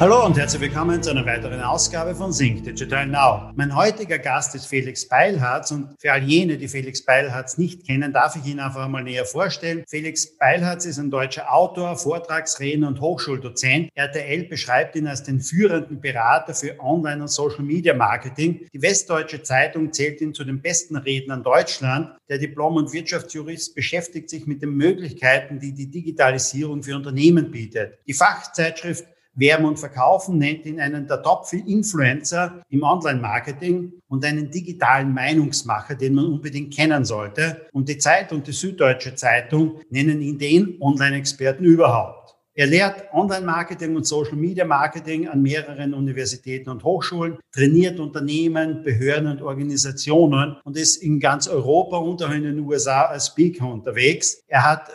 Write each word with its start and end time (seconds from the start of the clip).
Hallo 0.00 0.24
und 0.24 0.38
herzlich 0.38 0.62
willkommen 0.62 1.02
zu 1.02 1.10
einer 1.10 1.26
weiteren 1.26 1.60
Ausgabe 1.60 2.14
von 2.14 2.32
Sync 2.32 2.64
Digital 2.64 3.06
Now. 3.06 3.52
Mein 3.54 3.76
heutiger 3.76 4.18
Gast 4.18 4.54
ist 4.54 4.64
Felix 4.64 5.06
Beilharz 5.06 5.72
und 5.72 5.94
für 6.00 6.10
all 6.10 6.22
jene, 6.22 6.56
die 6.56 6.68
Felix 6.68 7.04
Beilharz 7.04 7.58
nicht 7.58 7.86
kennen, 7.86 8.10
darf 8.10 8.34
ich 8.34 8.50
ihn 8.50 8.60
einfach 8.60 8.86
einmal 8.86 9.04
näher 9.04 9.26
vorstellen. 9.26 9.84
Felix 9.86 10.38
Beilharz 10.38 10.86
ist 10.86 10.96
ein 10.96 11.10
deutscher 11.10 11.52
Autor, 11.52 11.98
Vortragsredner 11.98 12.88
und 12.88 13.02
Hochschuldozent. 13.02 13.90
RTL 13.94 14.44
beschreibt 14.44 14.96
ihn 14.96 15.06
als 15.06 15.22
den 15.22 15.38
führenden 15.38 16.00
Berater 16.00 16.54
für 16.54 16.80
Online- 16.80 17.20
und 17.20 17.28
Social 17.28 17.62
Media 17.62 17.92
Marketing. 17.92 18.66
Die 18.72 18.80
Westdeutsche 18.80 19.42
Zeitung 19.42 19.92
zählt 19.92 20.22
ihn 20.22 20.32
zu 20.32 20.44
den 20.44 20.62
besten 20.62 20.96
Rednern 20.96 21.42
Deutschland. 21.42 22.16
Der 22.30 22.38
Diplom- 22.38 22.76
und 22.76 22.94
Wirtschaftsjurist 22.94 23.74
beschäftigt 23.74 24.30
sich 24.30 24.46
mit 24.46 24.62
den 24.62 24.70
Möglichkeiten, 24.70 25.60
die 25.60 25.74
die 25.74 25.90
Digitalisierung 25.90 26.82
für 26.82 26.96
Unternehmen 26.96 27.50
bietet. 27.50 27.98
Die 28.06 28.14
Fachzeitschrift 28.14 29.04
Werben 29.34 29.64
und 29.64 29.78
Verkaufen 29.78 30.38
nennt 30.38 30.66
ihn 30.66 30.80
einen 30.80 31.06
der 31.06 31.22
Top-Influencer 31.22 32.62
im 32.68 32.82
Online-Marketing 32.82 33.92
und 34.08 34.24
einen 34.24 34.50
digitalen 34.50 35.14
Meinungsmacher, 35.14 35.94
den 35.94 36.14
man 36.14 36.26
unbedingt 36.26 36.74
kennen 36.74 37.04
sollte. 37.04 37.68
Und 37.72 37.88
die 37.88 37.98
Zeit 37.98 38.32
und 38.32 38.46
die 38.46 38.52
Süddeutsche 38.52 39.14
Zeitung 39.14 39.80
nennen 39.90 40.20
ihn 40.20 40.38
den 40.38 40.76
Online-Experten 40.80 41.64
überhaupt. 41.64 42.20
Er 42.54 42.66
lehrt 42.66 43.04
Online-Marketing 43.14 43.94
und 43.94 44.06
Social-Media-Marketing 44.06 45.28
an 45.28 45.40
mehreren 45.40 45.94
Universitäten 45.94 46.68
und 46.68 46.82
Hochschulen, 46.82 47.38
trainiert 47.52 48.00
Unternehmen, 48.00 48.82
Behörden 48.82 49.28
und 49.28 49.40
Organisationen 49.40 50.56
und 50.64 50.76
ist 50.76 50.96
in 50.96 51.20
ganz 51.20 51.46
Europa 51.46 51.96
und 51.98 52.22
auch 52.22 52.32
in 52.32 52.42
den 52.42 52.58
USA 52.60 53.04
als 53.04 53.28
Speaker 53.28 53.66
unterwegs. 53.66 54.42
Er 54.48 54.68
hat 54.68 54.90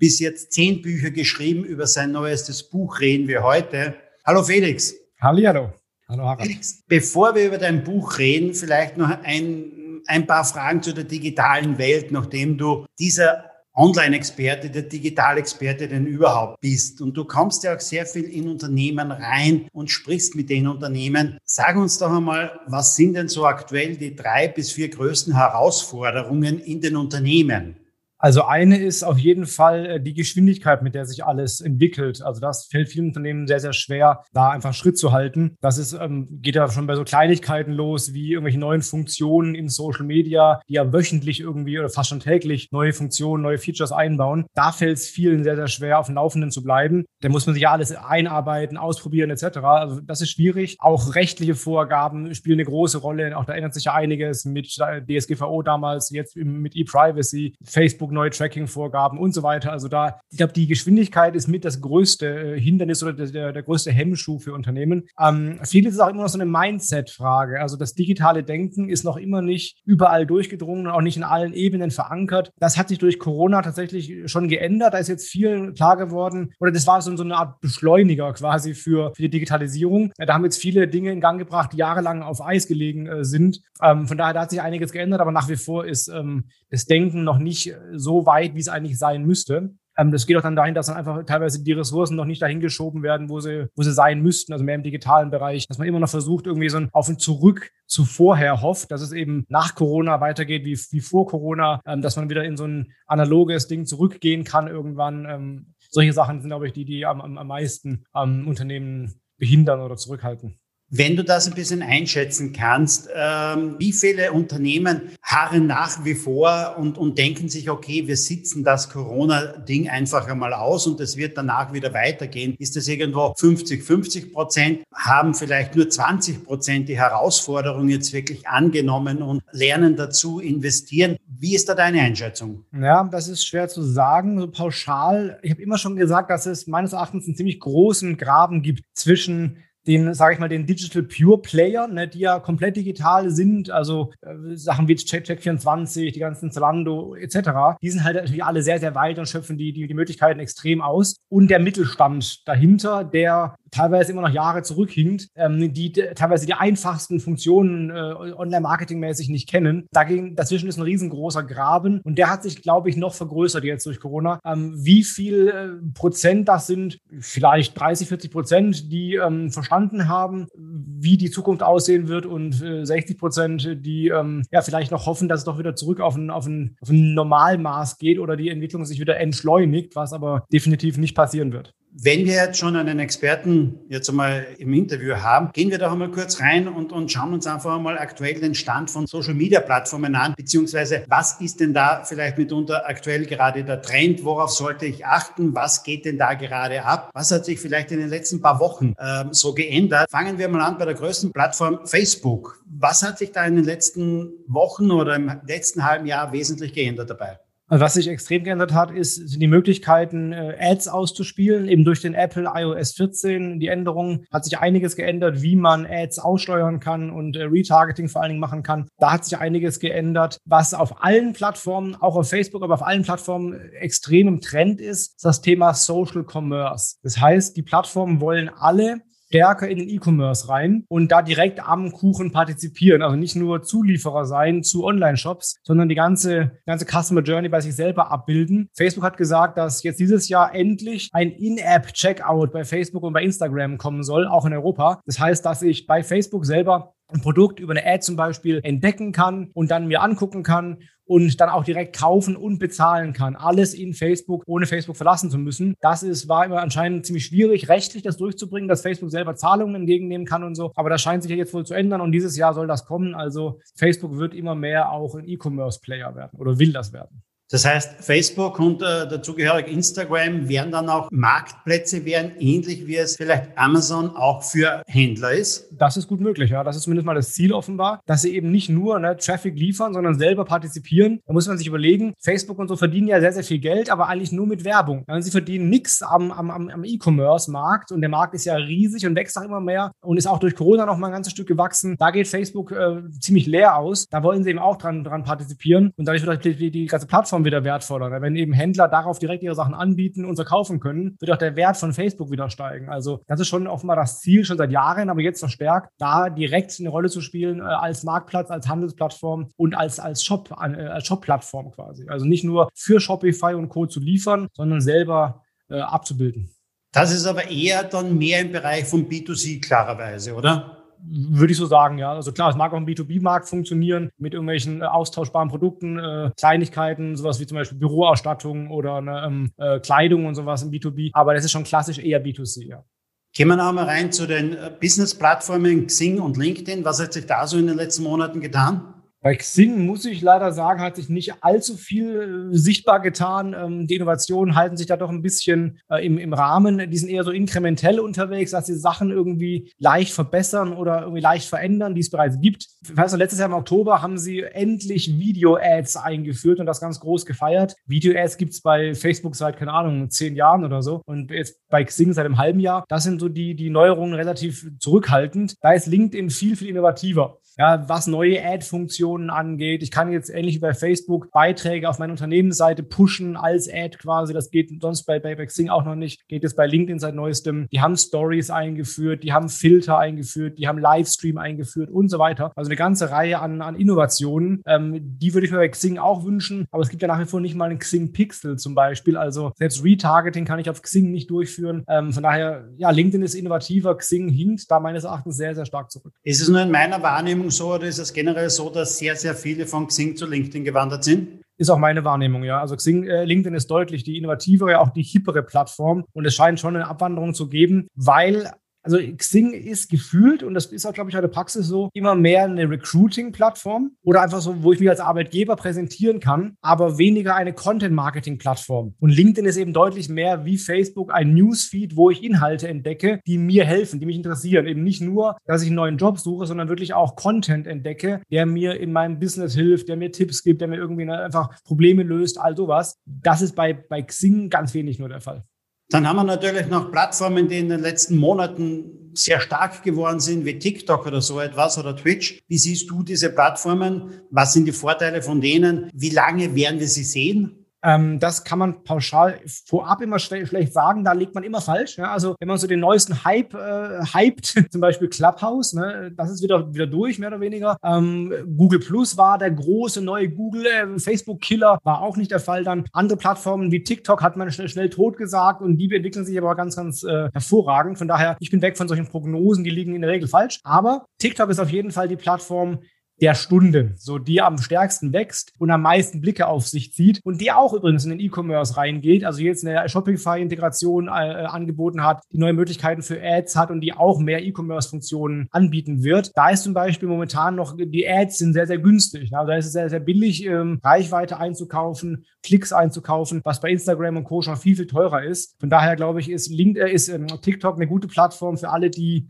bis 0.00 0.18
jetzt 0.18 0.52
zehn 0.52 0.82
Bücher 0.82 1.12
geschrieben. 1.12 1.62
Über 1.62 1.86
sein 1.86 2.10
neuestes 2.10 2.64
Buch 2.64 2.98
reden 2.98 3.28
wir 3.28 3.44
heute. 3.44 3.94
Hallo 4.24 4.42
Felix. 4.42 4.94
Hallihallo. 5.20 5.72
Hallo 6.08 6.24
Harald. 6.24 6.42
Felix, 6.42 6.82
bevor 6.88 7.36
wir 7.36 7.46
über 7.46 7.58
dein 7.58 7.84
Buch 7.84 8.18
reden, 8.18 8.54
vielleicht 8.54 8.96
noch 8.96 9.10
ein, 9.22 10.00
ein 10.06 10.26
paar 10.26 10.44
Fragen 10.44 10.82
zu 10.82 10.92
der 10.92 11.04
digitalen 11.04 11.78
Welt, 11.78 12.10
nachdem 12.10 12.58
du 12.58 12.86
dieser 12.98 13.44
Online-Experte, 13.74 14.68
der 14.70 14.82
Digitalexperte 14.82 15.86
denn 15.86 16.06
überhaupt 16.06 16.60
bist. 16.60 17.00
Und 17.00 17.16
du 17.16 17.24
kommst 17.24 17.62
ja 17.62 17.76
auch 17.76 17.80
sehr 17.80 18.04
viel 18.04 18.24
in 18.24 18.48
Unternehmen 18.48 19.12
rein 19.12 19.68
und 19.72 19.90
sprichst 19.90 20.34
mit 20.34 20.50
den 20.50 20.66
Unternehmen. 20.66 21.38
Sag 21.44 21.76
uns 21.76 21.98
doch 21.98 22.10
einmal, 22.10 22.58
was 22.66 22.96
sind 22.96 23.14
denn 23.14 23.28
so 23.28 23.46
aktuell 23.46 23.96
die 23.96 24.16
drei 24.16 24.48
bis 24.48 24.72
vier 24.72 24.88
größten 24.88 25.36
Herausforderungen 25.36 26.58
in 26.58 26.80
den 26.80 26.96
Unternehmen? 26.96 27.76
Also 28.20 28.44
eine 28.44 28.78
ist 28.78 29.02
auf 29.02 29.18
jeden 29.18 29.46
Fall 29.46 29.86
äh, 29.86 30.00
die 30.00 30.12
Geschwindigkeit, 30.12 30.82
mit 30.82 30.94
der 30.94 31.06
sich 31.06 31.24
alles 31.24 31.60
entwickelt. 31.60 32.22
Also 32.22 32.40
das 32.40 32.66
fällt 32.66 32.90
vielen 32.90 33.08
Unternehmen 33.08 33.46
sehr, 33.46 33.60
sehr 33.60 33.72
schwer, 33.72 34.24
da 34.34 34.50
einfach 34.50 34.74
Schritt 34.74 34.98
zu 34.98 35.12
halten. 35.12 35.56
Das 35.62 35.78
ist, 35.78 35.94
ähm, 35.94 36.28
geht 36.42 36.54
ja 36.54 36.70
schon 36.70 36.86
bei 36.86 36.96
so 36.96 37.04
Kleinigkeiten 37.04 37.72
los, 37.72 38.12
wie 38.12 38.32
irgendwelche 38.32 38.58
neuen 38.58 38.82
Funktionen 38.82 39.54
in 39.54 39.70
Social 39.70 40.04
Media, 40.04 40.60
die 40.68 40.74
ja 40.74 40.92
wöchentlich 40.92 41.40
irgendwie 41.40 41.78
oder 41.78 41.88
fast 41.88 42.10
schon 42.10 42.20
täglich 42.20 42.68
neue 42.72 42.92
Funktionen, 42.92 43.42
neue 43.42 43.56
Features 43.56 43.90
einbauen. 43.90 44.44
Da 44.54 44.70
fällt 44.72 44.98
es 44.98 45.08
vielen 45.08 45.42
sehr, 45.42 45.56
sehr 45.56 45.68
schwer, 45.68 45.98
auf 45.98 46.06
dem 46.06 46.16
Laufenden 46.16 46.50
zu 46.50 46.62
bleiben. 46.62 47.06
Da 47.22 47.30
muss 47.30 47.46
man 47.46 47.54
sich 47.54 47.62
ja 47.62 47.72
alles 47.72 47.90
einarbeiten, 47.92 48.76
ausprobieren 48.76 49.30
etc. 49.30 49.58
Also 49.58 50.00
das 50.02 50.20
ist 50.20 50.30
schwierig. 50.30 50.76
Auch 50.80 51.14
rechtliche 51.14 51.54
Vorgaben 51.54 52.34
spielen 52.34 52.58
eine 52.58 52.68
große 52.68 52.98
Rolle. 52.98 53.34
Auch 53.38 53.46
da 53.46 53.54
ändert 53.54 53.72
sich 53.72 53.84
ja 53.84 53.94
einiges 53.94 54.44
mit 54.44 54.66
DSGVO 54.66 55.62
damals, 55.62 56.10
jetzt 56.10 56.36
mit 56.36 56.76
E-Privacy, 56.76 57.54
Facebook 57.64 58.09
Facebook 58.10 58.12
neue 58.12 58.30
Tracking-Vorgaben 58.30 59.18
und 59.18 59.32
so 59.32 59.42
weiter. 59.42 59.72
Also 59.72 59.88
da, 59.88 60.20
ich 60.30 60.38
glaube, 60.38 60.52
die 60.52 60.66
Geschwindigkeit 60.66 61.34
ist 61.34 61.48
mit 61.48 61.64
das 61.64 61.80
größte 61.80 62.56
äh, 62.56 62.60
Hindernis 62.60 63.02
oder 63.02 63.12
der, 63.12 63.52
der 63.52 63.62
größte 63.62 63.90
Hemmschuh 63.90 64.38
für 64.38 64.52
Unternehmen. 64.52 65.04
Ähm, 65.18 65.58
vieles 65.64 65.94
ist 65.94 66.00
auch 66.00 66.08
immer 66.08 66.22
noch 66.22 66.28
so 66.28 66.38
eine 66.38 66.50
Mindset-Frage. 66.50 67.60
Also 67.60 67.76
das 67.76 67.94
digitale 67.94 68.42
Denken 68.42 68.88
ist 68.88 69.04
noch 69.04 69.16
immer 69.16 69.42
nicht 69.42 69.78
überall 69.84 70.26
durchgedrungen 70.26 70.86
und 70.86 70.92
auch 70.92 71.00
nicht 71.00 71.16
in 71.16 71.22
allen 71.22 71.54
Ebenen 71.54 71.90
verankert. 71.90 72.52
Das 72.58 72.76
hat 72.76 72.88
sich 72.88 72.98
durch 72.98 73.18
Corona 73.18 73.62
tatsächlich 73.62 74.30
schon 74.30 74.48
geändert. 74.48 74.94
Da 74.94 74.98
ist 74.98 75.08
jetzt 75.08 75.28
viel 75.28 75.72
klar 75.72 75.96
geworden, 75.96 76.52
oder 76.60 76.72
das 76.72 76.86
war 76.86 77.00
so, 77.02 77.16
so 77.16 77.24
eine 77.24 77.36
Art 77.36 77.60
Beschleuniger 77.60 78.32
quasi 78.32 78.74
für, 78.74 79.12
für 79.14 79.22
die 79.22 79.30
Digitalisierung. 79.30 80.12
Da 80.16 80.34
haben 80.34 80.44
jetzt 80.44 80.60
viele 80.60 80.88
Dinge 80.88 81.12
in 81.12 81.20
Gang 81.20 81.38
gebracht, 81.38 81.72
die 81.72 81.78
jahrelang 81.78 82.22
auf 82.22 82.44
Eis 82.44 82.66
gelegen 82.66 83.06
äh, 83.06 83.24
sind. 83.24 83.60
Ähm, 83.82 84.06
von 84.06 84.18
daher 84.18 84.34
da 84.34 84.42
hat 84.42 84.50
sich 84.50 84.60
einiges 84.60 84.92
geändert, 84.92 85.20
aber 85.20 85.32
nach 85.32 85.48
wie 85.48 85.56
vor 85.56 85.86
ist 85.86 86.08
ähm, 86.08 86.44
das 86.70 86.84
Denken 86.84 87.24
noch 87.24 87.38
nicht 87.38 87.74
so 88.00 88.26
weit, 88.26 88.54
wie 88.54 88.60
es 88.60 88.68
eigentlich 88.68 88.98
sein 88.98 89.24
müsste. 89.24 89.74
Ähm, 89.96 90.10
das 90.10 90.26
geht 90.26 90.36
auch 90.36 90.42
dann 90.42 90.56
dahin, 90.56 90.74
dass 90.74 90.86
dann 90.86 90.96
einfach 90.96 91.24
teilweise 91.24 91.62
die 91.62 91.72
Ressourcen 91.72 92.16
noch 92.16 92.24
nicht 92.24 92.40
dahin 92.40 92.60
geschoben 92.60 93.02
werden, 93.02 93.28
wo 93.28 93.40
sie, 93.40 93.68
wo 93.76 93.82
sie 93.82 93.92
sein 93.92 94.22
müssten, 94.22 94.52
also 94.52 94.64
mehr 94.64 94.76
im 94.76 94.82
digitalen 94.82 95.30
Bereich, 95.30 95.66
dass 95.66 95.78
man 95.78 95.88
immer 95.88 96.00
noch 96.00 96.08
versucht, 96.08 96.46
irgendwie 96.46 96.68
so 96.68 96.78
ein 96.78 96.88
Auf 96.92 97.08
und 97.08 97.20
Zurück 97.20 97.70
zu 97.86 98.04
vorher 98.04 98.62
hofft, 98.62 98.90
dass 98.90 99.02
es 99.02 99.12
eben 99.12 99.44
nach 99.48 99.74
Corona 99.74 100.20
weitergeht 100.20 100.64
wie, 100.64 100.78
wie 100.90 101.00
vor 101.00 101.26
Corona, 101.26 101.80
ähm, 101.86 102.02
dass 102.02 102.16
man 102.16 102.30
wieder 102.30 102.44
in 102.44 102.56
so 102.56 102.64
ein 102.64 102.92
analoges 103.06 103.68
Ding 103.68 103.84
zurückgehen 103.84 104.44
kann 104.44 104.68
irgendwann. 104.68 105.26
Ähm, 105.28 105.74
solche 105.90 106.12
Sachen 106.12 106.40
sind, 106.40 106.50
glaube 106.50 106.66
ich, 106.66 106.72
die, 106.72 106.84
die 106.84 107.04
am, 107.04 107.20
am 107.20 107.46
meisten 107.46 108.04
Unternehmen 108.12 109.20
behindern 109.38 109.80
oder 109.80 109.96
zurückhalten. 109.96 110.60
Wenn 110.92 111.14
du 111.14 111.22
das 111.22 111.46
ein 111.46 111.54
bisschen 111.54 111.82
einschätzen 111.82 112.52
kannst, 112.52 113.08
ähm, 113.14 113.76
wie 113.78 113.92
viele 113.92 114.32
Unternehmen 114.32 115.02
harren 115.22 115.68
nach 115.68 116.04
wie 116.04 116.16
vor 116.16 116.74
und, 116.78 116.98
und 116.98 117.16
denken 117.16 117.48
sich, 117.48 117.70
okay, 117.70 118.08
wir 118.08 118.16
sitzen 118.16 118.64
das 118.64 118.90
Corona-Ding 118.90 119.88
einfach 119.88 120.26
einmal 120.26 120.52
aus 120.52 120.88
und 120.88 120.98
es 120.98 121.16
wird 121.16 121.38
danach 121.38 121.72
wieder 121.72 121.94
weitergehen? 121.94 122.56
Ist 122.58 122.74
das 122.74 122.88
irgendwo 122.88 123.32
50, 123.38 123.84
50 123.84 124.32
Prozent? 124.32 124.80
Haben 124.92 125.34
vielleicht 125.34 125.76
nur 125.76 125.88
20 125.88 126.44
Prozent 126.44 126.88
die 126.88 126.98
Herausforderung 126.98 127.88
jetzt 127.88 128.12
wirklich 128.12 128.48
angenommen 128.48 129.22
und 129.22 129.44
lernen 129.52 129.94
dazu, 129.94 130.40
investieren? 130.40 131.16
Wie 131.28 131.54
ist 131.54 131.68
da 131.68 131.76
deine 131.76 132.00
Einschätzung? 132.00 132.64
Ja, 132.72 133.04
das 133.04 133.28
ist 133.28 133.46
schwer 133.46 133.68
zu 133.68 133.82
sagen, 133.82 134.40
so 134.40 134.50
pauschal. 134.50 135.38
Ich 135.42 135.52
habe 135.52 135.62
immer 135.62 135.78
schon 135.78 135.94
gesagt, 135.94 136.30
dass 136.30 136.46
es 136.46 136.66
meines 136.66 136.94
Erachtens 136.94 137.26
einen 137.26 137.36
ziemlich 137.36 137.60
großen 137.60 138.16
Graben 138.16 138.62
gibt 138.62 138.82
zwischen 138.94 139.58
den, 139.90 140.14
sage 140.14 140.34
ich 140.34 140.40
mal, 140.40 140.48
den 140.48 140.66
Digital 140.66 141.02
Pure 141.02 141.42
Player, 141.42 141.88
ne, 141.88 142.06
die 142.06 142.20
ja 142.20 142.38
komplett 142.38 142.76
digital 142.76 143.30
sind, 143.30 143.70
also 143.70 144.12
äh, 144.22 144.56
Sachen 144.56 144.86
wie 144.86 144.94
Check24, 144.94 146.12
die 146.12 146.20
ganzen 146.20 146.52
Zalando 146.52 147.14
etc., 147.16 147.78
die 147.82 147.90
sind 147.90 148.04
halt 148.04 148.16
natürlich 148.16 148.44
alle 148.44 148.62
sehr, 148.62 148.78
sehr 148.78 148.94
weit 148.94 149.18
und 149.18 149.28
schöpfen 149.28 149.58
die, 149.58 149.72
die, 149.72 149.88
die 149.88 149.94
Möglichkeiten 149.94 150.38
extrem 150.38 150.80
aus. 150.80 151.16
Und 151.28 151.48
der 151.48 151.58
Mittelstand 151.58 152.46
dahinter, 152.46 153.02
der 153.02 153.56
teilweise 153.70 154.12
immer 154.12 154.22
noch 154.22 154.30
Jahre 154.30 154.62
zurückhinkt, 154.62 155.28
ähm, 155.36 155.72
die 155.72 155.92
teilweise 155.92 156.46
die 156.46 156.54
einfachsten 156.54 157.20
Funktionen 157.20 157.90
äh, 157.90 157.94
online-marketingmäßig 157.94 159.28
nicht 159.28 159.48
kennen. 159.48 159.86
Dagegen, 159.92 160.36
dazwischen 160.36 160.68
ist 160.68 160.76
ein 160.78 160.82
riesengroßer 160.82 161.42
Graben 161.42 162.00
und 162.04 162.16
der 162.16 162.30
hat 162.30 162.42
sich, 162.42 162.62
glaube 162.62 162.90
ich, 162.90 162.96
noch 162.96 163.14
vergrößert 163.14 163.64
jetzt 163.64 163.86
durch 163.86 164.00
Corona. 164.00 164.40
Ähm, 164.44 164.74
wie 164.76 165.04
viel 165.04 165.48
äh, 165.48 165.92
Prozent 165.94 166.48
das 166.48 166.66
sind? 166.66 166.98
Vielleicht 167.20 167.78
30, 167.78 168.08
40 168.08 168.30
Prozent, 168.30 168.92
die 168.92 169.14
ähm, 169.14 169.50
verstanden 169.50 170.08
haben, 170.08 170.46
wie 170.56 171.16
die 171.16 171.30
Zukunft 171.30 171.62
aussehen 171.62 172.08
wird 172.08 172.26
und 172.26 172.62
äh, 172.62 172.84
60 172.84 173.18
Prozent, 173.18 173.78
die 173.80 174.08
ähm, 174.08 174.42
ja 174.50 174.62
vielleicht 174.62 174.90
noch 174.90 175.06
hoffen, 175.06 175.28
dass 175.28 175.40
es 175.40 175.44
doch 175.44 175.58
wieder 175.58 175.74
zurück 175.74 176.00
auf 176.00 176.16
ein, 176.16 176.30
auf, 176.30 176.46
ein, 176.46 176.76
auf 176.80 176.88
ein 176.88 177.14
Normalmaß 177.14 177.98
geht 177.98 178.18
oder 178.18 178.36
die 178.36 178.48
Entwicklung 178.48 178.84
sich 178.84 179.00
wieder 179.00 179.18
entschleunigt, 179.18 179.96
was 179.96 180.12
aber 180.12 180.44
definitiv 180.52 180.98
nicht 180.98 181.14
passieren 181.14 181.52
wird. 181.52 181.74
Wenn 181.92 182.24
wir 182.24 182.34
jetzt 182.34 182.56
schon 182.56 182.76
einen 182.76 183.00
Experten 183.00 183.80
jetzt 183.88 184.08
einmal 184.08 184.46
im 184.58 184.72
Interview 184.72 185.16
haben, 185.16 185.50
gehen 185.52 185.72
wir 185.72 185.78
doch 185.78 185.90
einmal 185.90 186.12
kurz 186.12 186.40
rein 186.40 186.68
und, 186.68 186.92
und 186.92 187.10
schauen 187.10 187.34
uns 187.34 187.48
einfach 187.48 187.74
einmal 187.74 187.98
aktuell 187.98 188.38
den 188.38 188.54
Stand 188.54 188.92
von 188.92 189.08
Social 189.08 189.34
Media 189.34 189.58
Plattformen 189.58 190.14
an, 190.14 190.34
beziehungsweise 190.36 191.04
was 191.08 191.40
ist 191.40 191.58
denn 191.58 191.74
da 191.74 192.04
vielleicht 192.04 192.38
mitunter 192.38 192.88
aktuell 192.88 193.26
gerade 193.26 193.64
der 193.64 193.82
Trend? 193.82 194.24
Worauf 194.24 194.50
sollte 194.50 194.86
ich 194.86 195.04
achten? 195.04 195.52
Was 195.56 195.82
geht 195.82 196.04
denn 196.04 196.16
da 196.16 196.34
gerade 196.34 196.84
ab? 196.84 197.10
Was 197.12 197.32
hat 197.32 197.44
sich 197.44 197.58
vielleicht 197.58 197.90
in 197.90 197.98
den 197.98 198.08
letzten 198.08 198.40
paar 198.40 198.60
Wochen 198.60 198.94
ähm, 199.00 199.32
so 199.32 199.52
geändert? 199.52 200.08
Fangen 200.12 200.38
wir 200.38 200.48
mal 200.48 200.60
an 200.60 200.78
bei 200.78 200.84
der 200.84 200.94
größten 200.94 201.32
Plattform 201.32 201.80
Facebook. 201.86 202.62
Was 202.66 203.02
hat 203.02 203.18
sich 203.18 203.32
da 203.32 203.44
in 203.44 203.56
den 203.56 203.64
letzten 203.64 204.30
Wochen 204.46 204.92
oder 204.92 205.16
im 205.16 205.40
letzten 205.44 205.84
halben 205.84 206.06
Jahr 206.06 206.32
wesentlich 206.32 206.72
geändert 206.72 207.10
dabei? 207.10 207.40
Was 207.72 207.94
sich 207.94 208.08
extrem 208.08 208.44
geändert 208.44 208.74
hat, 208.74 208.90
ist, 208.90 209.14
sind 209.14 209.40
die 209.40 209.46
Möglichkeiten, 209.46 210.32
äh, 210.32 210.56
Ads 210.60 210.88
auszuspielen. 210.88 211.68
Eben 211.68 211.84
durch 211.84 212.00
den 212.00 212.14
Apple 212.14 212.50
iOS 212.54 212.92
14, 212.94 213.60
die 213.60 213.68
Änderungen, 213.68 214.26
hat 214.32 214.44
sich 214.44 214.58
einiges 214.58 214.96
geändert, 214.96 215.40
wie 215.40 215.56
man 215.56 215.86
Ads 215.86 216.18
aussteuern 216.18 216.80
kann 216.80 217.10
und 217.10 217.36
äh, 217.36 217.44
Retargeting 217.44 218.08
vor 218.08 218.22
allen 218.22 218.30
Dingen 218.30 218.40
machen 218.40 218.62
kann. 218.62 218.88
Da 218.98 219.12
hat 219.12 219.24
sich 219.24 219.38
einiges 219.38 219.80
geändert. 219.80 220.38
Was 220.44 220.74
auf 220.74 221.02
allen 221.02 221.32
Plattformen, 221.32 221.94
auch 221.94 222.16
auf 222.16 222.28
Facebook, 222.28 222.62
aber 222.62 222.74
auf 222.74 222.82
allen 222.82 223.02
Plattformen 223.02 223.58
extrem 223.72 224.28
im 224.28 224.40
Trend 224.40 224.80
ist, 224.80 224.90
ist 224.90 225.24
das 225.24 225.40
Thema 225.40 225.72
Social 225.72 226.24
Commerce. 226.24 226.96
Das 227.02 227.20
heißt, 227.20 227.56
die 227.56 227.62
Plattformen 227.62 228.20
wollen 228.20 228.48
alle 228.48 229.02
stärker 229.30 229.68
in 229.68 229.78
den 229.78 229.88
E-Commerce 229.88 230.48
rein 230.48 230.84
und 230.88 231.12
da 231.12 231.22
direkt 231.22 231.60
am 231.60 231.92
Kuchen 231.92 232.32
partizipieren. 232.32 233.00
Also 233.00 233.16
nicht 233.16 233.36
nur 233.36 233.62
Zulieferer 233.62 234.26
sein 234.26 234.64
zu 234.64 234.84
Online-Shops, 234.84 235.60
sondern 235.62 235.88
die 235.88 235.94
ganze, 235.94 236.58
ganze 236.66 236.84
Customer 236.84 237.22
Journey 237.22 237.48
bei 237.48 237.60
sich 237.60 237.76
selber 237.76 238.10
abbilden. 238.10 238.68
Facebook 238.76 239.04
hat 239.04 239.16
gesagt, 239.16 239.56
dass 239.56 239.84
jetzt 239.84 240.00
dieses 240.00 240.28
Jahr 240.28 240.52
endlich 240.54 241.10
ein 241.12 241.30
In-App-Checkout 241.30 242.52
bei 242.52 242.64
Facebook 242.64 243.04
und 243.04 243.12
bei 243.12 243.22
Instagram 243.22 243.78
kommen 243.78 244.02
soll, 244.02 244.26
auch 244.26 244.46
in 244.46 244.52
Europa. 244.52 245.00
Das 245.06 245.20
heißt, 245.20 245.46
dass 245.46 245.62
ich 245.62 245.86
bei 245.86 246.02
Facebook 246.02 246.44
selber 246.44 246.94
ein 247.12 247.20
Produkt 247.20 247.60
über 247.60 247.72
eine 247.72 247.86
Ad 247.86 248.00
zum 248.00 248.16
Beispiel 248.16 248.60
entdecken 248.62 249.12
kann 249.12 249.50
und 249.54 249.70
dann 249.70 249.88
mir 249.88 250.02
angucken 250.02 250.42
kann 250.42 250.78
und 251.04 251.40
dann 251.40 251.48
auch 251.48 251.64
direkt 251.64 251.96
kaufen 251.98 252.36
und 252.36 252.60
bezahlen 252.60 253.12
kann. 253.12 253.34
Alles 253.34 253.74
in 253.74 253.94
Facebook, 253.94 254.44
ohne 254.46 254.66
Facebook 254.66 254.96
verlassen 254.96 255.28
zu 255.28 255.38
müssen. 255.38 255.74
Das 255.80 256.04
ist, 256.04 256.28
war 256.28 256.44
immer 256.44 256.60
anscheinend 256.60 257.04
ziemlich 257.04 257.26
schwierig, 257.26 257.68
rechtlich 257.68 258.04
das 258.04 258.16
durchzubringen, 258.16 258.68
dass 258.68 258.82
Facebook 258.82 259.10
selber 259.10 259.34
Zahlungen 259.34 259.74
entgegennehmen 259.74 260.24
kann 260.24 260.44
und 260.44 260.54
so. 260.54 260.70
Aber 260.76 260.88
das 260.88 261.02
scheint 261.02 261.24
sich 261.24 261.32
ja 261.32 261.36
jetzt 261.36 261.52
wohl 261.52 261.66
zu 261.66 261.74
ändern 261.74 262.00
und 262.00 262.12
dieses 262.12 262.36
Jahr 262.36 262.54
soll 262.54 262.68
das 262.68 262.84
kommen. 262.84 263.16
Also 263.16 263.58
Facebook 263.76 264.18
wird 264.18 264.34
immer 264.34 264.54
mehr 264.54 264.92
auch 264.92 265.16
ein 265.16 265.28
E-Commerce-Player 265.28 266.14
werden 266.14 266.38
oder 266.38 266.60
will 266.60 266.72
das 266.72 266.92
werden. 266.92 267.22
Das 267.52 267.64
heißt, 267.64 268.04
Facebook 268.04 268.60
und 268.60 268.80
äh, 268.80 269.08
dazugehörig 269.08 269.66
Instagram 269.66 270.48
werden 270.48 270.70
dann 270.70 270.88
auch 270.88 271.08
Marktplätze 271.10 272.04
werden, 272.04 272.30
ähnlich 272.38 272.86
wie 272.86 272.96
es 272.96 273.16
vielleicht 273.16 273.58
Amazon 273.58 274.14
auch 274.14 274.44
für 274.44 274.84
Händler 274.86 275.32
ist? 275.32 275.68
Das 275.72 275.96
ist 275.96 276.06
gut 276.06 276.20
möglich, 276.20 276.50
ja. 276.50 276.62
Das 276.62 276.76
ist 276.76 276.84
zumindest 276.84 277.06
mal 277.06 277.14
das 277.14 277.32
Ziel 277.32 277.52
offenbar, 277.52 278.02
dass 278.06 278.22
sie 278.22 278.36
eben 278.36 278.52
nicht 278.52 278.68
nur 278.68 279.00
ne, 279.00 279.16
Traffic 279.16 279.58
liefern, 279.58 279.94
sondern 279.94 280.16
selber 280.16 280.44
partizipieren. 280.44 281.22
Da 281.26 281.32
muss 281.32 281.48
man 281.48 281.58
sich 281.58 281.66
überlegen, 281.66 282.14
Facebook 282.20 282.56
und 282.60 282.68
so 282.68 282.76
verdienen 282.76 283.08
ja 283.08 283.18
sehr, 283.18 283.32
sehr 283.32 283.42
viel 283.42 283.58
Geld, 283.58 283.90
aber 283.90 284.06
eigentlich 284.06 284.30
nur 284.30 284.46
mit 284.46 284.64
Werbung. 284.64 285.04
Sie 285.18 285.32
verdienen 285.32 285.70
nichts 285.70 286.02
am, 286.02 286.30
am, 286.30 286.50
am 286.50 286.84
E-Commerce-Markt 286.84 287.90
und 287.90 288.00
der 288.00 288.10
Markt 288.10 288.34
ist 288.34 288.44
ja 288.44 288.54
riesig 288.54 289.06
und 289.06 289.16
wächst 289.16 289.36
auch 289.36 289.42
immer 289.42 289.60
mehr 289.60 289.90
und 290.02 290.18
ist 290.18 290.28
auch 290.28 290.38
durch 290.38 290.54
Corona 290.54 290.86
noch 290.86 290.98
mal 290.98 291.08
ein 291.08 291.14
ganzes 291.14 291.32
Stück 291.32 291.48
gewachsen. 291.48 291.96
Da 291.98 292.12
geht 292.12 292.28
Facebook 292.28 292.70
äh, 292.70 293.02
ziemlich 293.18 293.48
leer 293.48 293.76
aus. 293.76 294.06
Da 294.08 294.22
wollen 294.22 294.44
sie 294.44 294.50
eben 294.50 294.60
auch 294.60 294.76
dran, 294.76 295.02
dran 295.02 295.24
partizipieren 295.24 295.92
und 295.96 296.06
dadurch 296.06 296.24
wird 296.24 296.44
die, 296.44 296.70
die 296.70 296.86
ganze 296.86 297.08
Plattform 297.08 297.39
Plattform 297.40 297.44
wieder 297.44 297.64
wertvoller. 297.64 298.22
Wenn 298.22 298.36
eben 298.36 298.52
Händler 298.52 298.88
darauf 298.88 299.18
direkt 299.18 299.42
ihre 299.42 299.54
Sachen 299.54 299.74
anbieten 299.74 300.24
und 300.24 300.36
verkaufen 300.36 300.80
können, 300.80 301.16
wird 301.20 301.30
auch 301.30 301.38
der 301.38 301.56
Wert 301.56 301.76
von 301.76 301.92
Facebook 301.92 302.30
wieder 302.30 302.50
steigen. 302.50 302.88
Also 302.88 303.22
das 303.26 303.40
ist 303.40 303.48
schon 303.48 303.66
offenbar 303.66 303.96
das 303.96 304.20
Ziel 304.20 304.44
schon 304.44 304.58
seit 304.58 304.70
Jahren, 304.70 305.10
aber 305.10 305.20
jetzt 305.20 305.40
verstärkt, 305.40 305.90
da 305.98 306.30
direkt 306.30 306.76
eine 306.78 306.88
Rolle 306.88 307.08
zu 307.08 307.20
spielen 307.20 307.60
äh, 307.60 307.62
als 307.62 308.04
Marktplatz, 308.04 308.50
als 308.50 308.68
Handelsplattform 308.68 309.48
und 309.56 309.74
als, 309.74 309.98
als 309.98 310.24
Shop, 310.24 310.50
äh, 310.50 310.54
als 310.54 311.06
Shop-Plattform 311.06 311.72
quasi. 311.72 312.08
Also 312.08 312.26
nicht 312.26 312.44
nur 312.44 312.68
für 312.74 313.00
Shopify 313.00 313.54
und 313.54 313.68
Co. 313.68 313.86
zu 313.86 314.00
liefern, 314.00 314.48
sondern 314.52 314.80
selber 314.80 315.42
äh, 315.68 315.80
abzubilden. 315.80 316.50
Das 316.92 317.12
ist 317.12 317.26
aber 317.26 317.48
eher 317.48 317.84
dann 317.84 318.18
mehr 318.18 318.40
im 318.40 318.50
Bereich 318.50 318.84
von 318.84 319.08
B2C 319.08 319.60
klarerweise, 319.64 320.34
oder? 320.34 320.79
Würde 321.02 321.52
ich 321.52 321.58
so 321.58 321.66
sagen, 321.66 321.98
ja. 321.98 322.12
Also 322.12 322.32
klar, 322.32 322.50
es 322.50 322.56
mag 322.56 322.72
auch 322.72 322.78
im 322.78 322.86
B2B-Markt 322.86 323.48
funktionieren 323.48 324.10
mit 324.18 324.34
irgendwelchen 324.34 324.82
äh, 324.82 324.84
austauschbaren 324.84 325.48
Produkten, 325.48 325.98
äh, 325.98 326.30
Kleinigkeiten, 326.36 327.16
sowas 327.16 327.40
wie 327.40 327.46
zum 327.46 327.56
Beispiel 327.56 327.78
Büroausstattung 327.78 328.70
oder 328.70 328.96
eine, 328.96 329.24
ähm, 329.26 329.52
äh, 329.56 329.80
Kleidung 329.80 330.26
und 330.26 330.34
sowas 330.34 330.62
im 330.62 330.70
B2B. 330.70 331.10
Aber 331.12 331.34
das 331.34 331.44
ist 331.44 331.52
schon 331.52 331.64
klassisch 331.64 331.98
eher 331.98 332.24
B2C, 332.24 332.66
ja. 332.66 332.84
Gehen 333.32 333.46
wir 333.46 333.56
noch 333.56 333.72
mal 333.72 333.84
rein 333.84 334.10
zu 334.10 334.26
den 334.26 334.54
äh, 334.54 334.72
Business-Plattformen 334.80 335.86
Xing 335.86 336.20
und 336.20 336.36
LinkedIn. 336.36 336.84
Was 336.84 337.00
hat 337.00 337.12
sich 337.12 337.26
da 337.26 337.46
so 337.46 337.58
in 337.58 337.68
den 337.68 337.76
letzten 337.76 338.02
Monaten 338.02 338.40
getan? 338.40 338.99
Bei 339.22 339.34
Xing 339.34 339.84
muss 339.84 340.06
ich 340.06 340.22
leider 340.22 340.50
sagen, 340.50 340.80
hat 340.80 340.96
sich 340.96 341.10
nicht 341.10 341.42
allzu 341.42 341.76
viel 341.76 342.50
äh, 342.52 342.56
sichtbar 342.56 343.00
getan. 343.00 343.54
Ähm, 343.54 343.86
die 343.86 343.96
Innovationen 343.96 344.54
halten 344.54 344.78
sich 344.78 344.86
da 344.86 344.96
doch 344.96 345.10
ein 345.10 345.20
bisschen 345.20 345.78
äh, 345.90 346.04
im, 346.06 346.16
im 346.16 346.32
Rahmen. 346.32 346.90
Die 346.90 346.96
sind 346.96 347.10
eher 347.10 347.22
so 347.22 347.30
inkrementell 347.30 348.00
unterwegs, 348.00 348.52
dass 348.52 348.64
sie 348.64 348.78
Sachen 348.78 349.10
irgendwie 349.10 349.72
leicht 349.78 350.14
verbessern 350.14 350.72
oder 350.72 351.02
irgendwie 351.02 351.20
leicht 351.20 351.50
verändern, 351.50 351.94
die 351.94 352.00
es 352.00 352.08
bereits 352.08 352.40
gibt. 352.40 352.66
Weißt 352.94 353.12
du, 353.12 353.18
letztes 353.18 353.40
Jahr 353.40 353.50
im 353.50 353.54
Oktober 353.54 354.00
haben 354.00 354.16
sie 354.16 354.40
endlich 354.40 355.18
Video-Ads 355.18 355.98
eingeführt 355.98 356.58
und 356.58 356.64
das 356.64 356.80
ganz 356.80 356.98
groß 356.98 357.26
gefeiert. 357.26 357.74
Video-Ads 357.84 358.38
gibt 358.38 358.54
es 358.54 358.62
bei 358.62 358.94
Facebook 358.94 359.36
seit, 359.36 359.58
keine 359.58 359.74
Ahnung, 359.74 360.08
zehn 360.08 360.34
Jahren 360.34 360.64
oder 360.64 360.80
so 360.80 361.02
und 361.04 361.30
jetzt 361.30 361.60
bei 361.68 361.84
Xing 361.84 362.14
seit 362.14 362.24
einem 362.24 362.38
halben 362.38 362.60
Jahr. 362.60 362.86
Das 362.88 363.04
sind 363.04 363.20
so 363.20 363.28
die, 363.28 363.54
die 363.54 363.68
Neuerungen 363.68 364.14
relativ 364.14 364.66
zurückhaltend. 364.78 365.56
Da 365.60 365.72
ist 365.72 365.86
LinkedIn 365.86 366.30
viel, 366.30 366.56
viel 366.56 366.68
innovativer 366.68 367.36
ja, 367.60 367.86
was 367.90 368.06
neue 368.06 368.42
Ad-Funktionen 368.42 369.28
angeht. 369.28 369.82
Ich 369.82 369.90
kann 369.90 370.10
jetzt 370.10 370.30
ähnlich 370.30 370.54
wie 370.54 370.60
bei 370.60 370.72
Facebook 370.72 371.30
Beiträge 371.30 371.90
auf 371.90 371.98
meine 371.98 372.10
Unternehmensseite 372.10 372.82
pushen 372.82 373.36
als 373.36 373.68
Ad 373.70 373.98
quasi. 373.98 374.32
Das 374.32 374.50
geht 374.50 374.70
sonst 374.80 375.02
bei, 375.02 375.18
bei, 375.18 375.34
bei 375.34 375.44
Xing 375.44 375.68
auch 375.68 375.84
noch 375.84 375.94
nicht. 375.94 376.26
Geht 376.26 376.42
es 376.42 376.56
bei 376.56 376.66
LinkedIn 376.66 376.98
seit 376.98 377.14
neuestem. 377.14 377.68
Die 377.70 377.82
haben 377.82 377.98
Stories 377.98 378.48
eingeführt, 378.48 379.24
die 379.24 379.34
haben 379.34 379.50
Filter 379.50 379.98
eingeführt, 379.98 380.58
die 380.58 380.68
haben 380.68 380.78
Livestream 380.78 381.36
eingeführt 381.36 381.90
und 381.90 382.08
so 382.08 382.18
weiter. 382.18 382.50
Also 382.56 382.70
eine 382.70 382.76
ganze 382.76 383.10
Reihe 383.10 383.40
an, 383.40 383.60
an 383.60 383.76
Innovationen. 383.76 384.62
Ähm, 384.64 385.18
die 385.18 385.34
würde 385.34 385.44
ich 385.46 385.52
mir 385.52 385.58
bei 385.58 385.68
Xing 385.68 385.98
auch 385.98 386.24
wünschen. 386.24 386.64
Aber 386.70 386.82
es 386.82 386.88
gibt 386.88 387.02
ja 387.02 387.08
nach 387.08 387.20
wie 387.20 387.26
vor 387.26 387.42
nicht 387.42 387.56
mal 387.56 387.68
einen 387.68 387.78
Xing 387.78 388.12
Pixel 388.12 388.56
zum 388.56 388.74
Beispiel. 388.74 389.18
Also 389.18 389.52
selbst 389.56 389.84
Retargeting 389.84 390.46
kann 390.46 390.60
ich 390.60 390.70
auf 390.70 390.80
Xing 390.80 391.10
nicht 391.10 391.28
durchführen. 391.28 391.84
Ähm, 391.88 392.10
von 392.10 392.22
daher, 392.22 392.70
ja, 392.78 392.88
LinkedIn 392.88 393.22
ist 393.22 393.34
innovativer. 393.34 393.98
Xing 393.98 394.30
hinkt 394.30 394.70
da 394.70 394.80
meines 394.80 395.04
Erachtens 395.04 395.36
sehr, 395.36 395.54
sehr 395.54 395.66
stark 395.66 395.90
zurück. 395.90 396.14
Ist 396.22 396.40
es 396.40 396.48
nur 396.48 396.62
in 396.62 396.70
meiner 396.70 397.02
Wahrnehmung 397.02 397.49
so 397.50 397.74
oder 397.74 397.86
ist 397.86 397.98
es 397.98 398.12
generell 398.12 398.50
so, 398.50 398.70
dass 398.70 398.98
sehr, 398.98 399.16
sehr 399.16 399.34
viele 399.34 399.66
von 399.66 399.86
Xing 399.86 400.16
zu 400.16 400.26
LinkedIn 400.26 400.64
gewandert 400.64 401.04
sind? 401.04 401.40
Ist 401.58 401.68
auch 401.70 401.78
meine 401.78 402.04
Wahrnehmung, 402.04 402.42
ja. 402.42 402.60
Also 402.60 402.74
Xing, 402.74 403.04
äh, 403.04 403.24
LinkedIn 403.24 403.54
ist 403.54 403.70
deutlich 403.70 404.02
die 404.02 404.16
innovativere, 404.16 404.80
auch 404.80 404.90
die 404.90 405.02
hippere 405.02 405.42
Plattform. 405.42 406.04
Und 406.12 406.24
es 406.24 406.34
scheint 406.34 406.58
schon 406.58 406.74
eine 406.74 406.88
Abwanderung 406.88 407.34
zu 407.34 407.48
geben, 407.48 407.88
weil 407.94 408.50
also 408.82 408.98
Xing 408.98 409.52
ist 409.52 409.90
gefühlt, 409.90 410.42
und 410.42 410.54
das 410.54 410.66
ist 410.66 410.86
auch, 410.86 410.92
glaube 410.92 411.10
ich, 411.10 411.16
eine 411.16 411.28
Praxis 411.28 411.66
so, 411.66 411.90
immer 411.92 412.14
mehr 412.14 412.44
eine 412.44 412.68
Recruiting-Plattform 412.68 413.92
oder 414.02 414.22
einfach 414.22 414.40
so, 414.40 414.62
wo 414.62 414.72
ich 414.72 414.80
mich 414.80 414.88
als 414.88 415.00
Arbeitgeber 415.00 415.56
präsentieren 415.56 416.20
kann, 416.20 416.56
aber 416.62 416.98
weniger 416.98 417.34
eine 417.34 417.52
Content-Marketing-Plattform. 417.52 418.94
Und 418.98 419.10
LinkedIn 419.10 419.46
ist 419.46 419.56
eben 419.56 419.72
deutlich 419.72 420.08
mehr 420.08 420.44
wie 420.44 420.58
Facebook 420.58 421.12
ein 421.12 421.34
Newsfeed, 421.34 421.96
wo 421.96 422.10
ich 422.10 422.22
Inhalte 422.22 422.68
entdecke, 422.68 423.20
die 423.26 423.38
mir 423.38 423.64
helfen, 423.64 424.00
die 424.00 424.06
mich 424.06 424.16
interessieren. 424.16 424.66
Eben 424.66 424.82
nicht 424.82 425.02
nur, 425.02 425.36
dass 425.44 425.62
ich 425.62 425.68
einen 425.68 425.76
neuen 425.76 425.96
Job 425.98 426.18
suche, 426.18 426.46
sondern 426.46 426.68
wirklich 426.68 426.94
auch 426.94 427.16
Content 427.16 427.66
entdecke, 427.66 428.22
der 428.30 428.46
mir 428.46 428.80
in 428.80 428.92
meinem 428.92 429.18
Business 429.18 429.54
hilft, 429.54 429.88
der 429.88 429.96
mir 429.96 430.12
Tipps 430.12 430.42
gibt, 430.42 430.60
der 430.60 430.68
mir 430.68 430.76
irgendwie 430.76 431.08
einfach 431.08 431.62
Probleme 431.64 432.02
löst, 432.02 432.40
all 432.40 432.56
sowas. 432.56 432.98
Das 433.04 433.42
ist 433.42 433.54
bei, 433.54 433.72
bei 433.72 434.02
Xing 434.02 434.50
ganz 434.50 434.74
wenig 434.74 434.98
nur 434.98 435.08
der 435.08 435.20
Fall. 435.20 435.44
Dann 435.90 436.06
haben 436.06 436.16
wir 436.16 436.24
natürlich 436.24 436.68
noch 436.68 436.92
Plattformen, 436.92 437.48
die 437.48 437.58
in 437.58 437.68
den 437.68 437.80
letzten 437.80 438.16
Monaten 438.16 439.10
sehr 439.12 439.40
stark 439.40 439.82
geworden 439.82 440.20
sind, 440.20 440.44
wie 440.44 440.56
TikTok 440.56 441.04
oder 441.04 441.20
so 441.20 441.40
etwas 441.40 441.78
oder 441.78 441.96
Twitch. 441.96 442.40
Wie 442.46 442.58
siehst 442.58 442.88
du 442.88 443.02
diese 443.02 443.30
Plattformen? 443.30 444.22
Was 444.30 444.52
sind 444.52 444.66
die 444.66 444.72
Vorteile 444.72 445.20
von 445.20 445.40
denen? 445.40 445.90
Wie 445.92 446.10
lange 446.10 446.54
werden 446.54 446.78
wir 446.78 446.86
sie 446.86 447.02
sehen? 447.02 447.59
Ähm, 447.82 448.18
das 448.18 448.44
kann 448.44 448.58
man 448.58 448.84
pauschal 448.84 449.40
vorab 449.66 450.02
immer 450.02 450.18
schle 450.18 450.46
schlecht 450.46 450.72
sagen, 450.72 451.04
da 451.04 451.12
liegt 451.12 451.34
man 451.34 451.44
immer 451.44 451.60
falsch. 451.60 451.98
Ja? 451.98 452.12
Also 452.12 452.36
wenn 452.38 452.48
man 452.48 452.58
so 452.58 452.66
den 452.66 452.80
neuesten 452.80 453.24
Hype 453.24 453.54
äh, 453.54 454.02
hypt, 454.04 454.64
zum 454.70 454.80
Beispiel 454.80 455.08
Clubhouse, 455.08 455.72
ne? 455.72 456.12
das 456.16 456.30
ist 456.30 456.42
wieder, 456.42 456.72
wieder 456.74 456.86
durch, 456.86 457.18
mehr 457.18 457.28
oder 457.28 457.40
weniger. 457.40 457.76
Ähm, 457.82 458.32
Google 458.56 458.80
Plus 458.80 459.16
war 459.16 459.38
der 459.38 459.50
große 459.50 460.02
neue 460.02 460.28
Google, 460.28 460.66
äh, 460.66 460.98
Facebook-Killer 460.98 461.78
war 461.82 462.02
auch 462.02 462.16
nicht 462.16 462.30
der 462.30 462.40
Fall. 462.40 462.64
Dann 462.64 462.84
andere 462.92 463.18
Plattformen 463.18 463.70
wie 463.70 463.82
TikTok 463.82 464.22
hat 464.22 464.36
man 464.36 464.50
schnell, 464.50 464.68
schnell 464.68 464.90
tot 464.90 465.16
gesagt 465.16 465.62
und 465.62 465.76
die 465.78 465.90
entwickeln 465.94 466.24
sich 466.24 466.36
aber 466.38 466.54
ganz, 466.54 466.76
ganz 466.76 467.02
äh, 467.02 467.30
hervorragend. 467.32 467.98
Von 467.98 468.08
daher, 468.08 468.36
ich 468.40 468.50
bin 468.50 468.62
weg 468.62 468.76
von 468.76 468.88
solchen 468.88 469.06
Prognosen, 469.06 469.64
die 469.64 469.70
liegen 469.70 469.94
in 469.94 470.02
der 470.02 470.10
Regel 470.10 470.28
falsch. 470.28 470.60
Aber 470.64 471.06
TikTok 471.18 471.50
ist 471.50 471.58
auf 471.58 471.70
jeden 471.70 471.90
Fall 471.90 472.08
die 472.08 472.16
Plattform, 472.16 472.80
der 473.20 473.34
Stunden, 473.34 473.94
so 473.96 474.18
die 474.18 474.40
am 474.40 474.58
stärksten 474.58 475.12
wächst 475.12 475.52
und 475.58 475.70
am 475.70 475.82
meisten 475.82 476.20
Blicke 476.20 476.46
auf 476.46 476.66
sich 476.66 476.92
zieht 476.92 477.20
und 477.24 477.40
die 477.40 477.52
auch 477.52 477.74
übrigens 477.74 478.04
in 478.04 478.10
den 478.10 478.20
E-Commerce 478.20 478.76
reingeht, 478.76 479.24
also 479.24 479.40
jetzt 479.40 479.66
eine 479.66 479.88
Shopify-Integration 479.88 481.08
äh, 481.08 481.10
angeboten 481.10 482.02
hat, 482.02 482.22
die 482.32 482.38
neue 482.38 482.54
Möglichkeiten 482.54 483.02
für 483.02 483.20
Ads 483.22 483.56
hat 483.56 483.70
und 483.70 483.80
die 483.80 483.92
auch 483.92 484.18
mehr 484.20 484.42
E-Commerce-Funktionen 484.42 485.48
anbieten 485.50 486.02
wird. 486.02 486.32
Da 486.34 486.50
ist 486.50 486.62
zum 486.62 486.72
Beispiel 486.72 487.08
momentan 487.08 487.56
noch, 487.56 487.76
die 487.76 488.08
Ads 488.08 488.38
sind 488.38 488.52
sehr, 488.54 488.66
sehr 488.66 488.78
günstig. 488.78 489.34
Also 489.34 489.50
da 489.50 489.56
ist 489.56 489.66
es 489.66 489.72
sehr, 489.72 489.90
sehr 489.90 490.00
billig, 490.00 490.46
ähm, 490.46 490.80
Reichweite 490.82 491.38
einzukaufen, 491.38 492.24
Klicks 492.42 492.72
einzukaufen, 492.72 493.42
was 493.44 493.60
bei 493.60 493.70
Instagram 493.70 494.16
und 494.18 494.24
Co. 494.24 494.40
schon 494.40 494.56
viel, 494.56 494.76
viel 494.76 494.86
teurer 494.86 495.22
ist. 495.22 495.56
Von 495.60 495.68
daher 495.68 495.96
glaube 495.96 496.20
ich, 496.20 496.30
ist, 496.30 496.50
LinkedIn, 496.50 496.88
ist 496.88 497.08
ähm, 497.08 497.26
TikTok 497.26 497.76
eine 497.76 497.86
gute 497.86 498.08
Plattform 498.08 498.56
für 498.56 498.70
alle, 498.70 498.90
die 498.90 499.28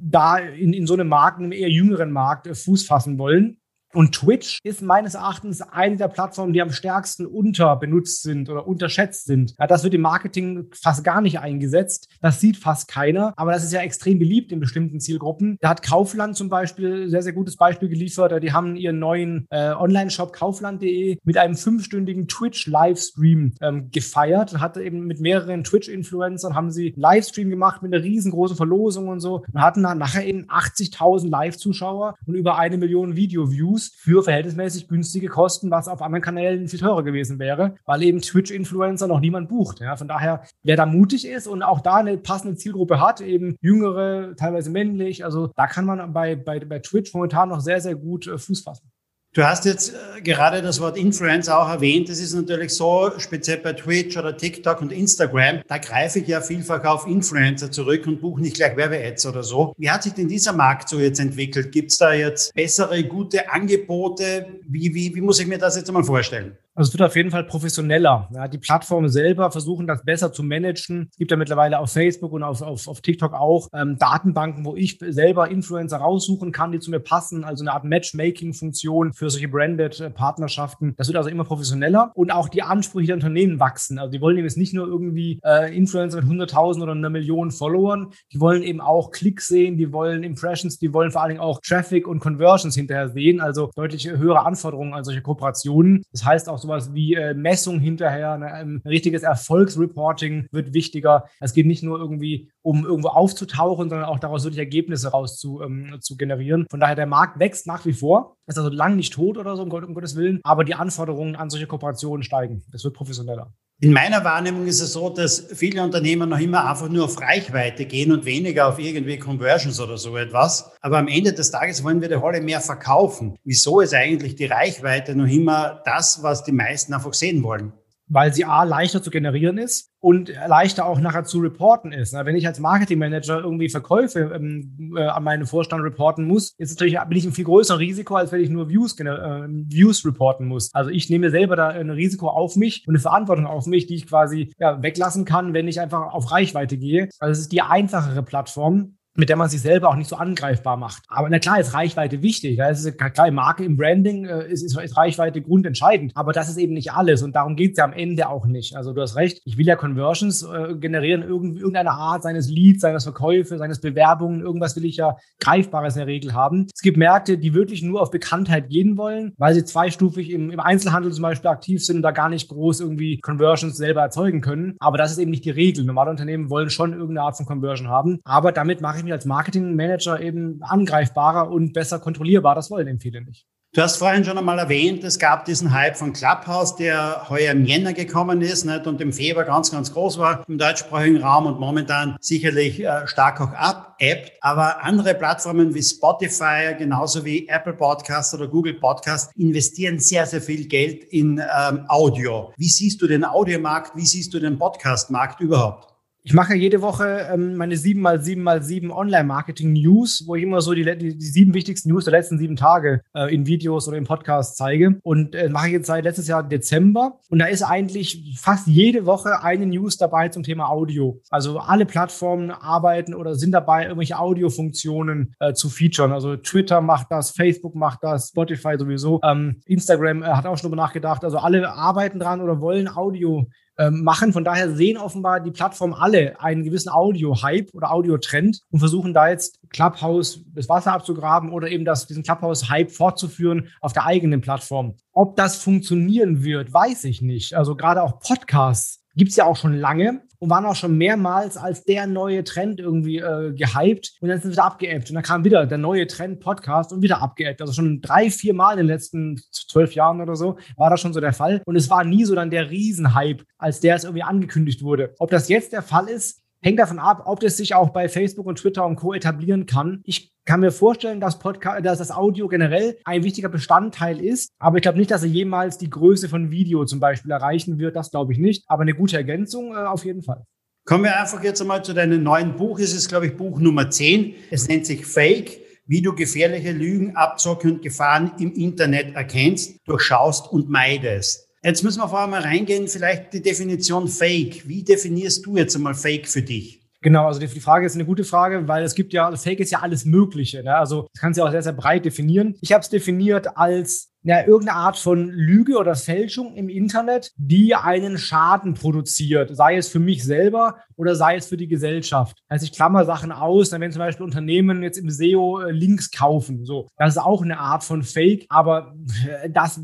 da 0.00 0.38
in, 0.38 0.72
in 0.72 0.86
so 0.86 0.94
einem 0.94 1.08
Markt, 1.08 1.38
einem 1.38 1.52
eher 1.52 1.70
jüngeren 1.70 2.12
Markt, 2.12 2.46
äh, 2.46 2.54
Fuß 2.54 2.86
fassen 2.86 3.18
wollen. 3.18 3.58
Und 3.94 4.12
Twitch 4.12 4.58
ist 4.62 4.80
meines 4.80 5.14
Erachtens 5.14 5.60
eine 5.60 5.96
der 5.96 6.08
Plattformen, 6.08 6.52
die 6.52 6.62
am 6.62 6.72
stärksten 6.72 7.26
unterbenutzt 7.26 8.22
sind 8.22 8.48
oder 8.48 8.66
unterschätzt 8.66 9.26
sind. 9.26 9.54
Ja, 9.58 9.66
das 9.66 9.84
wird 9.84 9.94
im 9.94 10.00
Marketing 10.00 10.68
fast 10.72 11.04
gar 11.04 11.20
nicht 11.20 11.38
eingesetzt. 11.40 12.08
Das 12.20 12.40
sieht 12.40 12.56
fast 12.56 12.88
keiner, 12.88 13.34
aber 13.36 13.52
das 13.52 13.64
ist 13.64 13.72
ja 13.72 13.80
extrem 13.80 14.18
beliebt 14.18 14.50
in 14.50 14.60
bestimmten 14.60 14.98
Zielgruppen. 14.98 15.58
Da 15.60 15.68
hat 15.68 15.82
Kaufland 15.82 16.36
zum 16.36 16.48
Beispiel 16.48 17.10
sehr, 17.10 17.22
sehr 17.22 17.34
gutes 17.34 17.56
Beispiel 17.56 17.88
geliefert. 17.88 18.42
Die 18.42 18.52
haben 18.52 18.76
ihren 18.76 18.98
neuen 18.98 19.46
äh, 19.50 19.72
Online-Shop 19.72 20.32
kaufland.de 20.32 21.18
mit 21.22 21.36
einem 21.36 21.56
fünfstündigen 21.56 22.28
Twitch-Livestream 22.28 23.54
ähm, 23.60 23.90
gefeiert. 23.90 24.58
Hat 24.58 24.78
eben 24.78 25.06
mit 25.06 25.20
mehreren 25.20 25.64
Twitch-Influencern 25.64 26.54
haben 26.54 26.70
sie 26.70 26.92
einen 26.92 27.02
Livestream 27.02 27.50
gemacht 27.50 27.82
mit 27.82 27.92
einer 27.92 28.02
riesengroßen 28.02 28.56
Verlosung 28.56 29.08
und 29.08 29.20
so 29.20 29.44
und 29.52 29.60
hatten 29.60 29.82
dann 29.82 29.98
nachher 29.98 30.26
eben 30.26 30.46
80.000 30.46 31.28
Live-Zuschauer 31.28 32.14
und 32.26 32.34
über 32.34 32.58
eine 32.58 32.78
Million 32.78 33.16
Video-Views 33.16 33.81
für 33.88 34.22
verhältnismäßig 34.22 34.88
günstige 34.88 35.28
Kosten, 35.28 35.70
was 35.70 35.88
auf 35.88 36.02
anderen 36.02 36.22
Kanälen 36.22 36.68
viel 36.68 36.78
teurer 36.78 37.02
gewesen 37.02 37.38
wäre, 37.38 37.76
weil 37.84 38.02
eben 38.02 38.20
Twitch-Influencer 38.20 39.06
noch 39.06 39.20
niemand 39.20 39.48
bucht. 39.48 39.80
Ja, 39.80 39.96
von 39.96 40.08
daher, 40.08 40.42
wer 40.62 40.76
da 40.76 40.86
mutig 40.86 41.26
ist 41.26 41.46
und 41.46 41.62
auch 41.62 41.80
da 41.80 41.96
eine 41.96 42.18
passende 42.18 42.56
Zielgruppe 42.56 43.00
hat, 43.00 43.20
eben 43.20 43.56
jüngere, 43.60 44.36
teilweise 44.36 44.70
männlich, 44.70 45.24
also 45.24 45.48
da 45.56 45.66
kann 45.66 45.84
man 45.84 46.12
bei, 46.12 46.36
bei, 46.36 46.60
bei 46.60 46.78
Twitch 46.78 47.12
momentan 47.14 47.48
noch 47.48 47.60
sehr, 47.60 47.80
sehr 47.80 47.94
gut 47.94 48.26
äh, 48.26 48.38
Fuß 48.38 48.62
fassen. 48.62 48.91
Du 49.34 49.42
hast 49.44 49.64
jetzt 49.64 49.94
äh, 49.94 50.20
gerade 50.20 50.60
das 50.60 50.78
Wort 50.78 50.98
Influencer 50.98 51.58
auch 51.58 51.68
erwähnt. 51.70 52.10
Das 52.10 52.18
ist 52.18 52.34
natürlich 52.34 52.74
so, 52.74 53.12
speziell 53.16 53.56
bei 53.56 53.72
Twitch 53.72 54.14
oder 54.18 54.36
TikTok 54.36 54.82
und 54.82 54.92
Instagram, 54.92 55.62
da 55.66 55.78
greife 55.78 56.18
ich 56.18 56.28
ja 56.28 56.42
vielfach 56.42 56.84
auf 56.84 57.06
Influencer 57.06 57.70
zurück 57.70 58.06
und 58.06 58.20
buche 58.20 58.42
nicht 58.42 58.56
gleich 58.56 58.76
Werbe-Ads 58.76 59.24
oder 59.24 59.42
so. 59.42 59.72
Wie 59.78 59.90
hat 59.90 60.02
sich 60.02 60.12
denn 60.12 60.28
dieser 60.28 60.52
Markt 60.52 60.90
so 60.90 61.00
jetzt 61.00 61.18
entwickelt? 61.18 61.72
Gibt 61.72 61.92
es 61.92 61.96
da 61.96 62.12
jetzt 62.12 62.52
bessere, 62.52 63.02
gute 63.04 63.50
Angebote? 63.50 64.48
Wie, 64.68 64.94
wie, 64.94 65.14
wie 65.14 65.20
muss 65.22 65.40
ich 65.40 65.46
mir 65.46 65.56
das 65.56 65.76
jetzt 65.76 65.88
einmal 65.88 66.04
vorstellen? 66.04 66.58
Also 66.74 66.88
es 66.88 66.94
wird 66.94 67.06
auf 67.06 67.16
jeden 67.16 67.30
Fall 67.30 67.44
professioneller. 67.44 68.30
Ja, 68.32 68.48
die 68.48 68.56
Plattformen 68.56 69.10
selber 69.10 69.50
versuchen 69.50 69.86
das 69.86 70.04
besser 70.04 70.32
zu 70.32 70.42
managen. 70.42 71.08
Es 71.10 71.18
gibt 71.18 71.30
ja 71.30 71.36
mittlerweile 71.36 71.78
auf 71.78 71.92
Facebook 71.92 72.32
und 72.32 72.42
auf, 72.42 72.62
auf, 72.62 72.88
auf 72.88 73.02
TikTok 73.02 73.34
auch 73.34 73.68
ähm, 73.74 73.98
Datenbanken, 73.98 74.64
wo 74.64 74.74
ich 74.74 74.98
selber 75.00 75.50
Influencer 75.50 75.98
raussuchen 75.98 76.50
kann, 76.50 76.72
die 76.72 76.78
zu 76.78 76.90
mir 76.90 77.00
passen. 77.00 77.44
Also 77.44 77.62
eine 77.62 77.74
Art 77.74 77.84
Matchmaking-Funktion 77.84 79.12
für 79.12 79.28
solche 79.28 79.48
Branded-Partnerschaften. 79.48 80.94
Das 80.96 81.08
wird 81.08 81.18
also 81.18 81.28
immer 81.28 81.44
professioneller 81.44 82.10
und 82.14 82.32
auch 82.32 82.48
die 82.48 82.62
Ansprüche 82.62 83.08
der 83.08 83.16
Unternehmen 83.16 83.60
wachsen. 83.60 83.98
Also 83.98 84.10
die 84.10 84.22
wollen 84.22 84.38
eben 84.38 84.46
jetzt 84.46 84.56
nicht 84.56 84.72
nur 84.72 84.86
irgendwie 84.86 85.40
äh, 85.44 85.76
Influencer 85.76 86.22
mit 86.22 86.48
100.000 86.50 86.82
oder 86.82 86.92
einer 86.92 87.10
Million 87.10 87.50
Followern. 87.50 88.12
Die 88.32 88.40
wollen 88.40 88.62
eben 88.62 88.80
auch 88.80 89.10
Klicks 89.10 89.46
sehen, 89.46 89.76
die 89.76 89.92
wollen 89.92 90.22
Impressions, 90.22 90.78
die 90.78 90.94
wollen 90.94 91.10
vor 91.10 91.20
allen 91.20 91.30
Dingen 91.30 91.40
auch 91.42 91.60
Traffic 91.60 92.08
und 92.08 92.20
Conversions 92.20 92.74
hinterher 92.74 93.10
sehen. 93.10 93.42
Also 93.42 93.70
deutlich 93.76 94.08
höhere 94.08 94.46
Anforderungen 94.46 94.94
an 94.94 95.04
solche 95.04 95.20
Kooperationen. 95.20 96.02
Das 96.12 96.24
heißt 96.24 96.48
auch 96.48 96.61
sowas 96.62 96.94
wie 96.94 97.14
äh, 97.14 97.34
Messung 97.34 97.80
hinterher, 97.80 98.38
ne, 98.38 98.52
ein 98.52 98.82
richtiges 98.84 99.22
Erfolgsreporting 99.22 100.46
wird 100.50 100.72
wichtiger. 100.74 101.28
Es 101.40 101.52
geht 101.52 101.66
nicht 101.66 101.82
nur 101.82 101.98
irgendwie 101.98 102.50
um 102.62 102.84
irgendwo 102.84 103.08
aufzutauchen, 103.08 103.88
sondern 103.88 104.08
auch 104.08 104.18
daraus 104.18 104.44
wirklich 104.44 104.60
Ergebnisse 104.60 105.08
raus 105.08 105.38
zu, 105.38 105.60
ähm, 105.62 105.96
zu 106.00 106.16
generieren. 106.16 106.66
Von 106.70 106.80
daher, 106.80 106.94
der 106.94 107.06
Markt 107.06 107.38
wächst 107.38 107.66
nach 107.66 107.84
wie 107.84 107.92
vor. 107.92 108.36
Ist 108.46 108.58
also 108.58 108.70
lang 108.70 108.96
nicht 108.96 109.12
tot 109.12 109.38
oder 109.38 109.56
so, 109.56 109.62
um, 109.62 109.70
um 109.70 109.94
Gottes 109.94 110.16
Willen. 110.16 110.40
Aber 110.44 110.64
die 110.64 110.74
Anforderungen 110.74 111.36
an 111.36 111.50
solche 111.50 111.66
Kooperationen 111.66 112.22
steigen. 112.22 112.62
Es 112.72 112.84
wird 112.84 112.94
professioneller. 112.94 113.52
In 113.82 113.92
meiner 113.92 114.22
Wahrnehmung 114.22 114.68
ist 114.68 114.80
es 114.80 114.92
so, 114.92 115.10
dass 115.10 115.48
viele 115.54 115.82
Unternehmen 115.82 116.28
noch 116.28 116.38
immer 116.38 116.70
einfach 116.70 116.88
nur 116.88 117.06
auf 117.06 117.20
Reichweite 117.20 117.84
gehen 117.84 118.12
und 118.12 118.24
weniger 118.24 118.68
auf 118.68 118.78
irgendwie 118.78 119.18
Conversions 119.18 119.80
oder 119.80 119.98
so 119.98 120.16
etwas. 120.16 120.70
Aber 120.80 120.98
am 120.98 121.08
Ende 121.08 121.32
des 121.32 121.50
Tages 121.50 121.82
wollen 121.82 122.00
wir 122.00 122.08
die 122.08 122.14
Rolle 122.14 122.40
mehr 122.40 122.60
verkaufen. 122.60 123.36
Wieso 123.42 123.80
ist 123.80 123.92
eigentlich 123.92 124.36
die 124.36 124.44
Reichweite 124.44 125.16
noch 125.16 125.26
immer 125.26 125.82
das, 125.84 126.22
was 126.22 126.44
die 126.44 126.52
meisten 126.52 126.94
einfach 126.94 127.12
sehen 127.12 127.42
wollen? 127.42 127.72
Weil 128.12 128.32
sie 128.34 128.44
A, 128.44 128.64
leichter 128.64 129.02
zu 129.02 129.10
generieren 129.10 129.56
ist 129.56 129.90
und 130.00 130.32
leichter 130.46 130.86
auch 130.86 131.00
nachher 131.00 131.24
zu 131.24 131.38
reporten 131.38 131.92
ist. 131.92 132.12
Wenn 132.12 132.36
ich 132.36 132.46
als 132.46 132.60
Marketingmanager 132.60 133.40
irgendwie 133.40 133.70
Verkäufe 133.70 134.32
ähm, 134.34 134.94
äh, 134.96 135.04
an 135.04 135.24
meinen 135.24 135.46
Vorstand 135.46 135.82
reporten 135.82 136.26
muss, 136.26 136.54
ist 136.58 136.70
natürlich, 136.78 136.98
bin 137.08 137.18
ich 137.18 137.24
ein 137.24 137.32
viel 137.32 137.46
größeres 137.46 137.80
Risiko, 137.80 138.16
als 138.16 138.30
wenn 138.30 138.42
ich 138.42 138.50
nur 138.50 138.68
Views, 138.68 138.98
äh, 139.00 139.04
Views 139.04 140.04
reporten 140.04 140.46
muss. 140.46 140.74
Also 140.74 140.90
ich 140.90 141.08
nehme 141.08 141.30
selber 141.30 141.56
da 141.56 141.68
ein 141.68 141.90
Risiko 141.90 142.28
auf 142.28 142.56
mich 142.56 142.84
und 142.86 142.94
eine 142.94 143.00
Verantwortung 143.00 143.46
auf 143.46 143.66
mich, 143.66 143.86
die 143.86 143.94
ich 143.94 144.06
quasi 144.06 144.52
ja, 144.58 144.82
weglassen 144.82 145.24
kann, 145.24 145.54
wenn 145.54 145.66
ich 145.66 145.80
einfach 145.80 146.12
auf 146.12 146.30
Reichweite 146.30 146.76
gehe. 146.76 147.08
Also 147.18 147.32
es 147.32 147.38
ist 147.40 147.52
die 147.52 147.62
einfachere 147.62 148.22
Plattform 148.22 148.96
mit 149.14 149.28
der 149.28 149.36
man 149.36 149.48
sich 149.48 149.60
selber 149.60 149.88
auch 149.88 149.96
nicht 149.96 150.08
so 150.08 150.16
angreifbar 150.16 150.76
macht. 150.76 151.02
Aber 151.08 151.28
na 151.28 151.38
klar 151.38 151.60
ist 151.60 151.74
Reichweite 151.74 152.22
wichtig. 152.22 152.58
Ja, 152.58 152.68
ist 152.68 152.98
klar, 152.98 153.30
Marke 153.30 153.64
im 153.64 153.76
Branding 153.76 154.24
äh, 154.26 154.50
ist, 154.50 154.62
ist, 154.62 154.78
ist, 154.78 154.96
Reichweite 154.96 155.42
grundentscheidend. 155.42 156.12
Aber 156.14 156.32
das 156.32 156.48
ist 156.48 156.56
eben 156.56 156.74
nicht 156.74 156.92
alles 156.92 157.22
und 157.22 157.34
darum 157.34 157.56
geht 157.56 157.72
es 157.72 157.78
ja 157.78 157.84
am 157.84 157.92
Ende 157.92 158.28
auch 158.28 158.46
nicht. 158.46 158.76
Also 158.76 158.92
du 158.92 159.00
hast 159.02 159.16
recht, 159.16 159.40
ich 159.44 159.58
will 159.58 159.66
ja 159.66 159.76
Conversions 159.76 160.42
äh, 160.42 160.74
generieren, 160.76 161.22
irgend, 161.22 161.56
irgendeine 161.56 161.92
Art 161.92 162.22
seines 162.22 162.48
Leads, 162.48 162.80
seines 162.80 163.04
Verkäufe, 163.04 163.58
seines 163.58 163.80
Bewerbungen, 163.80 164.40
irgendwas 164.40 164.76
will 164.76 164.84
ich 164.84 164.96
ja 164.96 165.16
Greifbares 165.40 165.94
in 165.94 166.00
der 166.00 166.06
Regel 166.06 166.34
haben. 166.34 166.68
Es 166.74 166.80
gibt 166.80 166.96
Märkte, 166.96 167.38
die 167.38 167.54
wirklich 167.54 167.82
nur 167.82 168.00
auf 168.00 168.10
Bekanntheit 168.10 168.68
gehen 168.68 168.96
wollen, 168.96 169.32
weil 169.38 169.54
sie 169.54 169.64
zweistufig 169.64 170.30
im, 170.30 170.50
im 170.50 170.60
Einzelhandel 170.60 171.12
zum 171.12 171.22
Beispiel 171.22 171.50
aktiv 171.50 171.84
sind 171.84 171.96
und 171.96 172.02
da 172.02 172.10
gar 172.10 172.28
nicht 172.28 172.48
groß 172.48 172.80
irgendwie 172.80 173.20
Conversions 173.20 173.76
selber 173.76 174.02
erzeugen 174.02 174.40
können. 174.40 174.76
Aber 174.78 174.98
das 174.98 175.12
ist 175.12 175.18
eben 175.18 175.30
nicht 175.30 175.44
die 175.44 175.50
Regel. 175.50 175.84
Normale 175.84 176.10
Unternehmen 176.10 176.50
wollen 176.50 176.70
schon 176.70 176.92
irgendeine 176.92 177.22
Art 177.22 177.36
von 177.36 177.46
Conversion 177.46 177.88
haben. 177.88 178.20
Aber 178.24 178.52
damit 178.52 178.80
mache 178.80 178.98
ich 178.98 179.01
mich 179.04 179.12
als 179.12 179.24
Marketingmanager 179.24 180.20
eben 180.20 180.60
angreifbarer 180.62 181.50
und 181.50 181.72
besser 181.72 181.98
kontrollierbar. 181.98 182.54
Das 182.54 182.70
wollen 182.70 182.88
eben 182.88 183.00
viele 183.00 183.22
nicht. 183.22 183.46
Du 183.74 183.80
hast 183.80 183.96
vorhin 183.96 184.22
schon 184.22 184.36
einmal 184.36 184.58
erwähnt, 184.58 185.02
es 185.02 185.18
gab 185.18 185.46
diesen 185.46 185.72
Hype 185.72 185.96
von 185.96 186.12
Clubhouse, 186.12 186.76
der 186.76 187.30
heuer 187.30 187.52
im 187.52 187.64
Jänner 187.64 187.94
gekommen 187.94 188.42
ist 188.42 188.66
nicht? 188.66 188.86
und 188.86 189.00
im 189.00 189.14
Februar 189.14 189.46
ganz, 189.46 189.70
ganz 189.70 189.94
groß 189.94 190.18
war 190.18 190.44
im 190.46 190.58
deutschsprachigen 190.58 191.22
Raum 191.22 191.46
und 191.46 191.58
momentan 191.58 192.18
sicherlich 192.20 192.84
äh, 192.84 193.06
stark 193.06 193.40
auch 193.40 193.54
abebbt. 193.54 194.32
Aber 194.42 194.84
andere 194.84 195.14
Plattformen 195.14 195.74
wie 195.74 195.82
Spotify, 195.82 196.74
genauso 196.76 197.24
wie 197.24 197.48
Apple 197.48 197.72
Podcast 197.72 198.34
oder 198.34 198.46
Google 198.46 198.74
Podcast 198.74 199.34
investieren 199.38 199.98
sehr, 199.98 200.26
sehr 200.26 200.42
viel 200.42 200.68
Geld 200.68 201.04
in 201.04 201.38
ähm, 201.38 201.86
Audio. 201.88 202.52
Wie 202.58 202.68
siehst 202.68 203.00
du 203.00 203.06
den 203.06 203.24
Audiomarkt? 203.24 203.96
Wie 203.96 204.04
siehst 204.04 204.34
du 204.34 204.38
den 204.38 204.58
Podcastmarkt 204.58 205.40
überhaupt? 205.40 205.91
Ich 206.24 206.34
mache 206.34 206.54
jede 206.54 206.82
Woche 206.82 207.26
ähm, 207.32 207.56
meine 207.56 207.74
7x7x7 207.74 208.90
Online-Marketing-News, 208.90 210.22
wo 210.28 210.36
ich 210.36 210.44
immer 210.44 210.60
so 210.60 210.72
die, 210.72 210.84
die, 210.84 211.18
die, 211.18 211.26
sieben 211.26 211.52
wichtigsten 211.52 211.88
News 211.88 212.04
der 212.04 212.12
letzten 212.12 212.38
sieben 212.38 212.54
Tage 212.54 213.00
äh, 213.12 213.34
in 213.34 213.44
Videos 213.44 213.88
oder 213.88 213.96
im 213.96 214.04
Podcast 214.04 214.56
zeige. 214.56 215.00
Und 215.02 215.34
äh, 215.34 215.48
mache 215.48 215.66
ich 215.66 215.72
jetzt 215.72 215.88
seit 215.88 216.04
letztes 216.04 216.28
Jahr 216.28 216.44
Dezember. 216.44 217.18
Und 217.28 217.40
da 217.40 217.46
ist 217.46 217.62
eigentlich 217.62 218.38
fast 218.40 218.68
jede 218.68 219.04
Woche 219.04 219.42
eine 219.42 219.66
News 219.66 219.96
dabei 219.96 220.28
zum 220.28 220.44
Thema 220.44 220.68
Audio. 220.68 221.20
Also 221.28 221.58
alle 221.58 221.86
Plattformen 221.86 222.52
arbeiten 222.52 223.14
oder 223.14 223.34
sind 223.34 223.50
dabei, 223.50 223.82
irgendwelche 223.82 224.16
Audiofunktionen 224.16 225.34
äh, 225.40 225.54
zu 225.54 225.70
featuren. 225.70 226.12
Also 226.12 226.36
Twitter 226.36 226.80
macht 226.82 227.08
das, 227.10 227.32
Facebook 227.32 227.74
macht 227.74 228.04
das, 228.04 228.28
Spotify 228.28 228.76
sowieso. 228.78 229.20
Ähm, 229.24 229.60
Instagram 229.66 230.22
äh, 230.22 230.26
hat 230.26 230.46
auch 230.46 230.56
schon 230.56 230.70
darüber 230.70 230.82
nachgedacht. 230.82 231.24
Also 231.24 231.38
alle 231.38 231.68
arbeiten 231.68 232.20
dran 232.20 232.40
oder 232.40 232.60
wollen 232.60 232.86
Audio 232.86 233.48
machen. 233.90 234.32
Von 234.32 234.44
daher 234.44 234.74
sehen 234.74 234.96
offenbar 234.96 235.40
die 235.40 235.50
Plattformen 235.50 235.94
alle 235.94 236.40
einen 236.40 236.64
gewissen 236.64 236.90
Audio-Hype 236.90 237.74
oder 237.74 237.92
Audio-Trend 237.92 238.60
und 238.70 238.78
versuchen 238.78 239.14
da 239.14 239.28
jetzt 239.28 239.58
Clubhouse 239.70 240.42
das 240.54 240.68
Wasser 240.68 240.92
abzugraben 240.92 241.52
oder 241.52 241.68
eben 241.68 241.84
das, 241.84 242.06
diesen 242.06 242.22
Clubhouse-Hype 242.22 242.90
fortzuführen 242.90 243.68
auf 243.80 243.92
der 243.92 244.06
eigenen 244.06 244.40
Plattform. 244.40 244.94
Ob 245.12 245.36
das 245.36 245.56
funktionieren 245.56 246.42
wird, 246.42 246.72
weiß 246.72 247.04
ich 247.04 247.22
nicht. 247.22 247.54
Also 247.54 247.76
gerade 247.76 248.02
auch 248.02 248.20
Podcasts 248.20 249.01
gibt 249.16 249.30
es 249.30 249.36
ja 249.36 249.44
auch 249.44 249.56
schon 249.56 249.74
lange 249.74 250.22
und 250.38 250.50
waren 250.50 250.64
auch 250.64 250.74
schon 250.74 250.98
mehrmals 250.98 251.56
als 251.56 251.84
der 251.84 252.06
neue 252.06 252.44
Trend 252.44 252.80
irgendwie 252.80 253.18
äh, 253.18 253.52
gehypt 253.52 254.16
und 254.20 254.28
dann 254.28 254.40
sind 254.40 254.50
sie 254.50 254.56
wieder 254.56 254.64
abgeappt. 254.64 255.10
Und 255.10 255.14
dann 255.14 255.22
kam 255.22 255.44
wieder 255.44 255.66
der 255.66 255.78
neue 255.78 256.06
Trend 256.06 256.40
Podcast 256.40 256.92
und 256.92 257.02
wieder 257.02 257.22
abgeappt. 257.22 257.60
Also 257.60 257.72
schon 257.72 258.00
drei, 258.00 258.30
vier 258.30 258.54
Mal 258.54 258.72
in 258.72 258.78
den 258.78 258.86
letzten 258.86 259.40
zwölf 259.50 259.94
Jahren 259.94 260.20
oder 260.20 260.34
so 260.34 260.58
war 260.76 260.90
das 260.90 261.00
schon 261.00 261.12
so 261.12 261.20
der 261.20 261.32
Fall. 261.32 261.62
Und 261.64 261.76
es 261.76 261.90
war 261.90 262.04
nie 262.04 262.24
so 262.24 262.34
dann 262.34 262.50
der 262.50 262.70
Riesenhype, 262.70 263.44
als 263.58 263.80
der 263.80 263.94
es 263.94 264.04
irgendwie 264.04 264.24
angekündigt 264.24 264.82
wurde. 264.82 265.14
Ob 265.18 265.30
das 265.30 265.48
jetzt 265.48 265.72
der 265.72 265.82
Fall 265.82 266.08
ist, 266.08 266.42
hängt 266.62 266.78
davon 266.78 266.98
ab, 266.98 267.24
ob 267.26 267.40
das 267.40 267.56
sich 267.56 267.74
auch 267.74 267.90
bei 267.90 268.08
Facebook 268.08 268.46
und 268.46 268.56
Twitter 268.56 268.86
und 268.86 268.96
Co. 268.96 269.12
etablieren 269.12 269.66
kann. 269.66 270.00
Ich 270.04 270.32
kann 270.44 270.60
mir 270.60 270.70
vorstellen, 270.70 271.20
dass, 271.20 271.38
Podcast, 271.38 271.84
dass 271.84 271.98
das 271.98 272.10
Audio 272.10 272.48
generell 272.48 272.98
ein 273.04 273.24
wichtiger 273.24 273.48
Bestandteil 273.48 274.20
ist, 274.20 274.50
aber 274.58 274.76
ich 274.76 274.82
glaube 274.82 274.98
nicht, 274.98 275.10
dass 275.10 275.22
er 275.22 275.28
jemals 275.28 275.78
die 275.78 275.90
Größe 275.90 276.28
von 276.28 276.50
Video 276.50 276.84
zum 276.84 277.00
Beispiel 277.00 277.30
erreichen 277.30 277.78
wird. 277.78 277.96
Das 277.96 278.10
glaube 278.10 278.32
ich 278.32 278.38
nicht, 278.38 278.64
aber 278.66 278.82
eine 278.82 278.94
gute 278.94 279.16
Ergänzung 279.16 279.72
äh, 279.72 279.78
auf 279.78 280.04
jeden 280.04 280.22
Fall. 280.22 280.44
Kommen 280.84 281.04
wir 281.04 281.20
einfach 281.20 281.42
jetzt 281.44 281.60
einmal 281.60 281.84
zu 281.84 281.92
deinem 281.92 282.22
neuen 282.22 282.56
Buch. 282.56 282.80
Es 282.80 282.92
ist, 282.92 283.08
glaube 283.08 283.26
ich, 283.26 283.36
Buch 283.36 283.60
Nummer 283.60 283.88
10. 283.88 284.34
Es 284.50 284.66
nennt 284.66 284.84
sich 284.84 285.06
Fake, 285.06 285.60
wie 285.86 286.02
du 286.02 286.12
gefährliche 286.12 286.72
Lügen, 286.72 287.14
Abzocke 287.14 287.68
und 287.68 287.82
Gefahren 287.82 288.32
im 288.40 288.52
Internet 288.52 289.14
erkennst, 289.14 289.78
durchschaust 289.84 290.50
und 290.50 290.68
meidest. 290.68 291.48
Jetzt 291.64 291.84
müssen 291.84 292.00
wir 292.00 292.08
vorher 292.08 292.26
mal 292.26 292.42
reingehen, 292.42 292.88
vielleicht 292.88 293.32
die 293.32 293.40
Definition 293.40 294.08
Fake. 294.08 294.66
Wie 294.66 294.82
definierst 294.82 295.46
du 295.46 295.56
jetzt 295.56 295.76
einmal 295.76 295.94
Fake 295.94 296.26
für 296.26 296.42
dich? 296.42 296.80
Genau, 297.02 297.26
also 297.26 297.38
die, 297.38 297.46
Frage 297.46 297.86
ist 297.86 297.94
eine 297.94 298.04
gute 298.04 298.24
Frage, 298.24 298.66
weil 298.66 298.82
es 298.82 298.94
gibt 298.94 299.12
ja, 299.12 299.34
Fake 299.36 299.60
ist 299.60 299.70
ja 299.70 299.80
alles 299.80 300.04
Mögliche. 300.04 300.62
Ne? 300.64 300.74
Also 300.74 301.08
das 301.12 301.20
kannst 301.20 301.38
du 301.38 301.42
ja 301.42 301.46
auch 301.46 301.52
sehr, 301.52 301.62
sehr 301.62 301.72
breit 301.72 302.04
definieren. 302.04 302.56
Ich 302.60 302.72
habe 302.72 302.82
es 302.82 302.88
definiert 302.88 303.56
als 303.56 304.11
ja, 304.24 304.40
irgendeine 304.46 304.78
Art 304.78 304.96
von 304.96 305.30
Lüge 305.30 305.76
oder 305.78 305.96
Fälschung 305.96 306.54
im 306.54 306.68
Internet, 306.68 307.32
die 307.36 307.74
einen 307.74 308.18
Schaden 308.18 308.74
produziert, 308.74 309.56
sei 309.56 309.76
es 309.76 309.88
für 309.88 309.98
mich 309.98 310.22
selber 310.22 310.76
oder 310.96 311.16
sei 311.16 311.36
es 311.36 311.46
für 311.46 311.56
die 311.56 311.66
Gesellschaft. 311.66 312.38
Also 312.48 312.64
ich 312.64 312.72
klammer 312.72 313.04
Sachen 313.04 313.32
aus, 313.32 313.70
dann 313.70 313.80
wenn 313.80 313.90
zum 313.90 314.00
Beispiel 314.00 314.24
Unternehmen 314.24 314.82
jetzt 314.82 314.98
im 314.98 315.10
SEO 315.10 315.60
äh, 315.60 315.72
Links 315.72 316.10
kaufen, 316.10 316.64
so, 316.64 316.88
das 316.96 317.16
ist 317.16 317.22
auch 317.22 317.42
eine 317.42 317.58
Art 317.58 317.82
von 317.82 318.02
Fake, 318.02 318.46
aber 318.48 318.94
äh, 319.42 319.50
das 319.50 319.80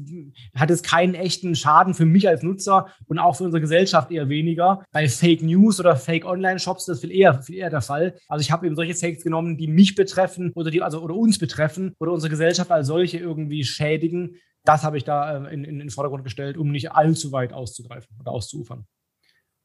hat 0.55 0.71
es 0.71 0.83
keinen 0.83 1.15
echten 1.15 1.57
Schaden 1.57 1.95
für 1.95 2.07
mich 2.07 2.29
als 2.29 2.43
Nutzer 2.43 2.87
und 3.07 3.19
auch 3.19 3.37
für 3.37 3.45
unsere 3.45 3.61
Gesellschaft 3.61 4.13
eher 4.13 4.29
weniger. 4.29 4.85
Bei 4.93 5.09
Fake 5.09 5.43
News 5.43 5.81
oder 5.81 5.97
Fake 5.97 6.25
Online 6.25 6.59
Shops 6.59 6.87
das 6.87 6.99
ist 6.99 7.01
viel 7.01 7.11
eher, 7.11 7.43
viel 7.43 7.57
eher 7.57 7.71
der 7.71 7.83
Fall. 7.83 8.15
Also 8.29 8.43
ich 8.43 8.53
habe 8.53 8.67
eben 8.67 8.77
solche 8.77 8.95
Fakes 8.95 9.25
genommen, 9.25 9.57
die 9.57 9.67
mich 9.67 9.97
betreffen 9.97 10.53
oder 10.55 10.71
die 10.71 10.81
also 10.81 11.01
oder 11.01 11.15
uns 11.15 11.39
betreffen 11.39 11.95
oder 11.99 12.13
unsere 12.13 12.31
Gesellschaft 12.31 12.71
als 12.71 12.87
solche 12.87 13.19
irgendwie 13.19 13.65
schädigen 13.65 14.28
das 14.65 14.83
habe 14.83 14.97
ich 14.97 15.05
da 15.05 15.47
äh, 15.47 15.55
in, 15.55 15.65
in, 15.65 15.79
den 15.79 15.91
Vordergrund 15.91 16.25
gestellt, 16.25 16.57
um 16.57 16.71
nicht 16.71 16.93
allzu 16.93 17.33
weit 17.33 17.53
auszugreifen 17.53 18.17
oder 18.21 18.33
auszuufern. 18.33 18.87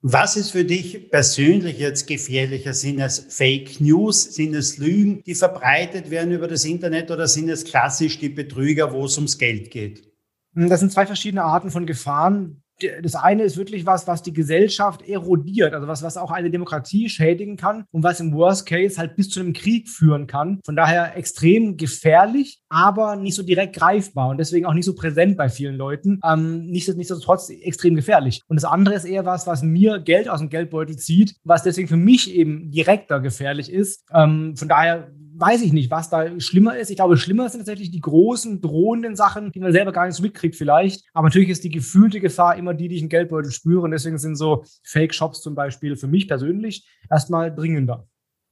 Was 0.01 0.36
ist 0.36 0.51
für 0.51 0.65
dich 0.65 1.10
persönlich 1.10 1.79
jetzt 1.79 2.08
gefährlicher? 2.08 2.74
Sind 2.74 3.00
es 3.00 3.20
Fake 3.29 3.79
News? 3.79 4.36
Sind 4.36 4.53
es 4.53 4.77
Lügen, 4.77 5.24
die 5.24 5.36
verbreitet 5.36 6.10
werden 6.10 6.34
über 6.34 6.48
das 6.48 6.65
Internet 6.65 7.10
oder 7.10 7.27
sind 7.27 7.50
es 7.50 7.63
klassisch 7.63 8.20
die 8.20 8.29
Betrüger, 8.29 8.91
wo 8.91 9.05
es 9.05 9.15
ums 9.17 9.38
Geld 9.38 9.72
geht? 9.72 10.12
Das 10.55 10.82
sind 10.82 10.91
zwei 10.91 11.05
verschiedene 11.05 11.43
Arten 11.43 11.72
von 11.72 11.86
Gefahren 11.86 12.62
das 13.01 13.15
eine 13.15 13.43
ist 13.43 13.57
wirklich 13.57 13.85
was, 13.85 14.07
was 14.07 14.21
die 14.21 14.33
Gesellschaft 14.33 15.07
erodiert, 15.07 15.73
also 15.73 15.87
was, 15.87 16.03
was 16.03 16.17
auch 16.17 16.31
eine 16.31 16.49
Demokratie 16.49 17.09
schädigen 17.09 17.57
kann 17.57 17.85
und 17.91 18.03
was 18.03 18.19
im 18.19 18.33
Worst 18.33 18.65
Case 18.65 18.97
halt 18.97 19.15
bis 19.15 19.29
zu 19.29 19.39
einem 19.39 19.53
Krieg 19.53 19.89
führen 19.89 20.27
kann. 20.27 20.59
Von 20.65 20.75
daher 20.75 21.17
extrem 21.17 21.77
gefährlich, 21.77 22.61
aber 22.69 23.15
nicht 23.15 23.35
so 23.35 23.43
direkt 23.43 23.75
greifbar 23.75 24.29
und 24.29 24.37
deswegen 24.37 24.65
auch 24.65 24.73
nicht 24.73 24.85
so 24.85 24.95
präsent 24.95 25.37
bei 25.37 25.49
vielen 25.49 25.75
Leuten. 25.75 26.19
Ähm, 26.23 26.65
nichtsdestotrotz 26.67 27.49
extrem 27.49 27.95
gefährlich. 27.95 28.41
Und 28.47 28.55
das 28.55 28.65
andere 28.65 28.95
ist 28.95 29.05
eher 29.05 29.25
was, 29.25 29.47
was 29.47 29.63
mir 29.63 29.99
Geld 29.99 30.29
aus 30.29 30.39
dem 30.39 30.49
Geldbeutel 30.49 30.97
zieht, 30.97 31.35
was 31.43 31.63
deswegen 31.63 31.87
für 31.87 31.97
mich 31.97 32.33
eben 32.33 32.71
direkter 32.71 33.19
gefährlich 33.19 33.71
ist. 33.71 34.03
Ähm, 34.13 34.55
von 34.55 34.67
daher 34.67 35.11
weiß 35.35 35.61
ich 35.61 35.73
nicht, 35.73 35.91
was 35.91 36.09
da 36.09 36.39
schlimmer 36.39 36.77
ist. 36.77 36.89
Ich 36.89 36.97
glaube, 36.97 37.17
schlimmer 37.17 37.49
sind 37.49 37.61
tatsächlich 37.61 37.91
die 37.91 38.01
großen, 38.01 38.61
drohenden 38.61 39.15
Sachen, 39.15 39.51
die 39.51 39.59
man 39.59 39.71
selber 39.71 39.91
gar 39.91 40.05
nicht 40.05 40.15
so 40.15 40.23
mitkriegt 40.23 40.55
vielleicht. 40.55 41.05
Aber 41.13 41.27
natürlich 41.27 41.49
ist 41.49 41.63
die 41.63 41.69
gefühlte 41.69 42.19
Gefahr 42.19 42.55
immer 42.55 42.73
die, 42.73 42.87
die 42.87 42.95
ich 42.95 43.01
im 43.01 43.09
Geldbeutel 43.09 43.51
spüre. 43.51 43.81
Und 43.81 43.91
deswegen 43.91 44.17
sind 44.17 44.35
so 44.35 44.63
Fake-Shops 44.83 45.41
zum 45.41 45.55
Beispiel 45.55 45.95
für 45.95 46.07
mich 46.07 46.27
persönlich 46.27 46.87
erstmal 47.09 47.53
dringender. 47.53 48.07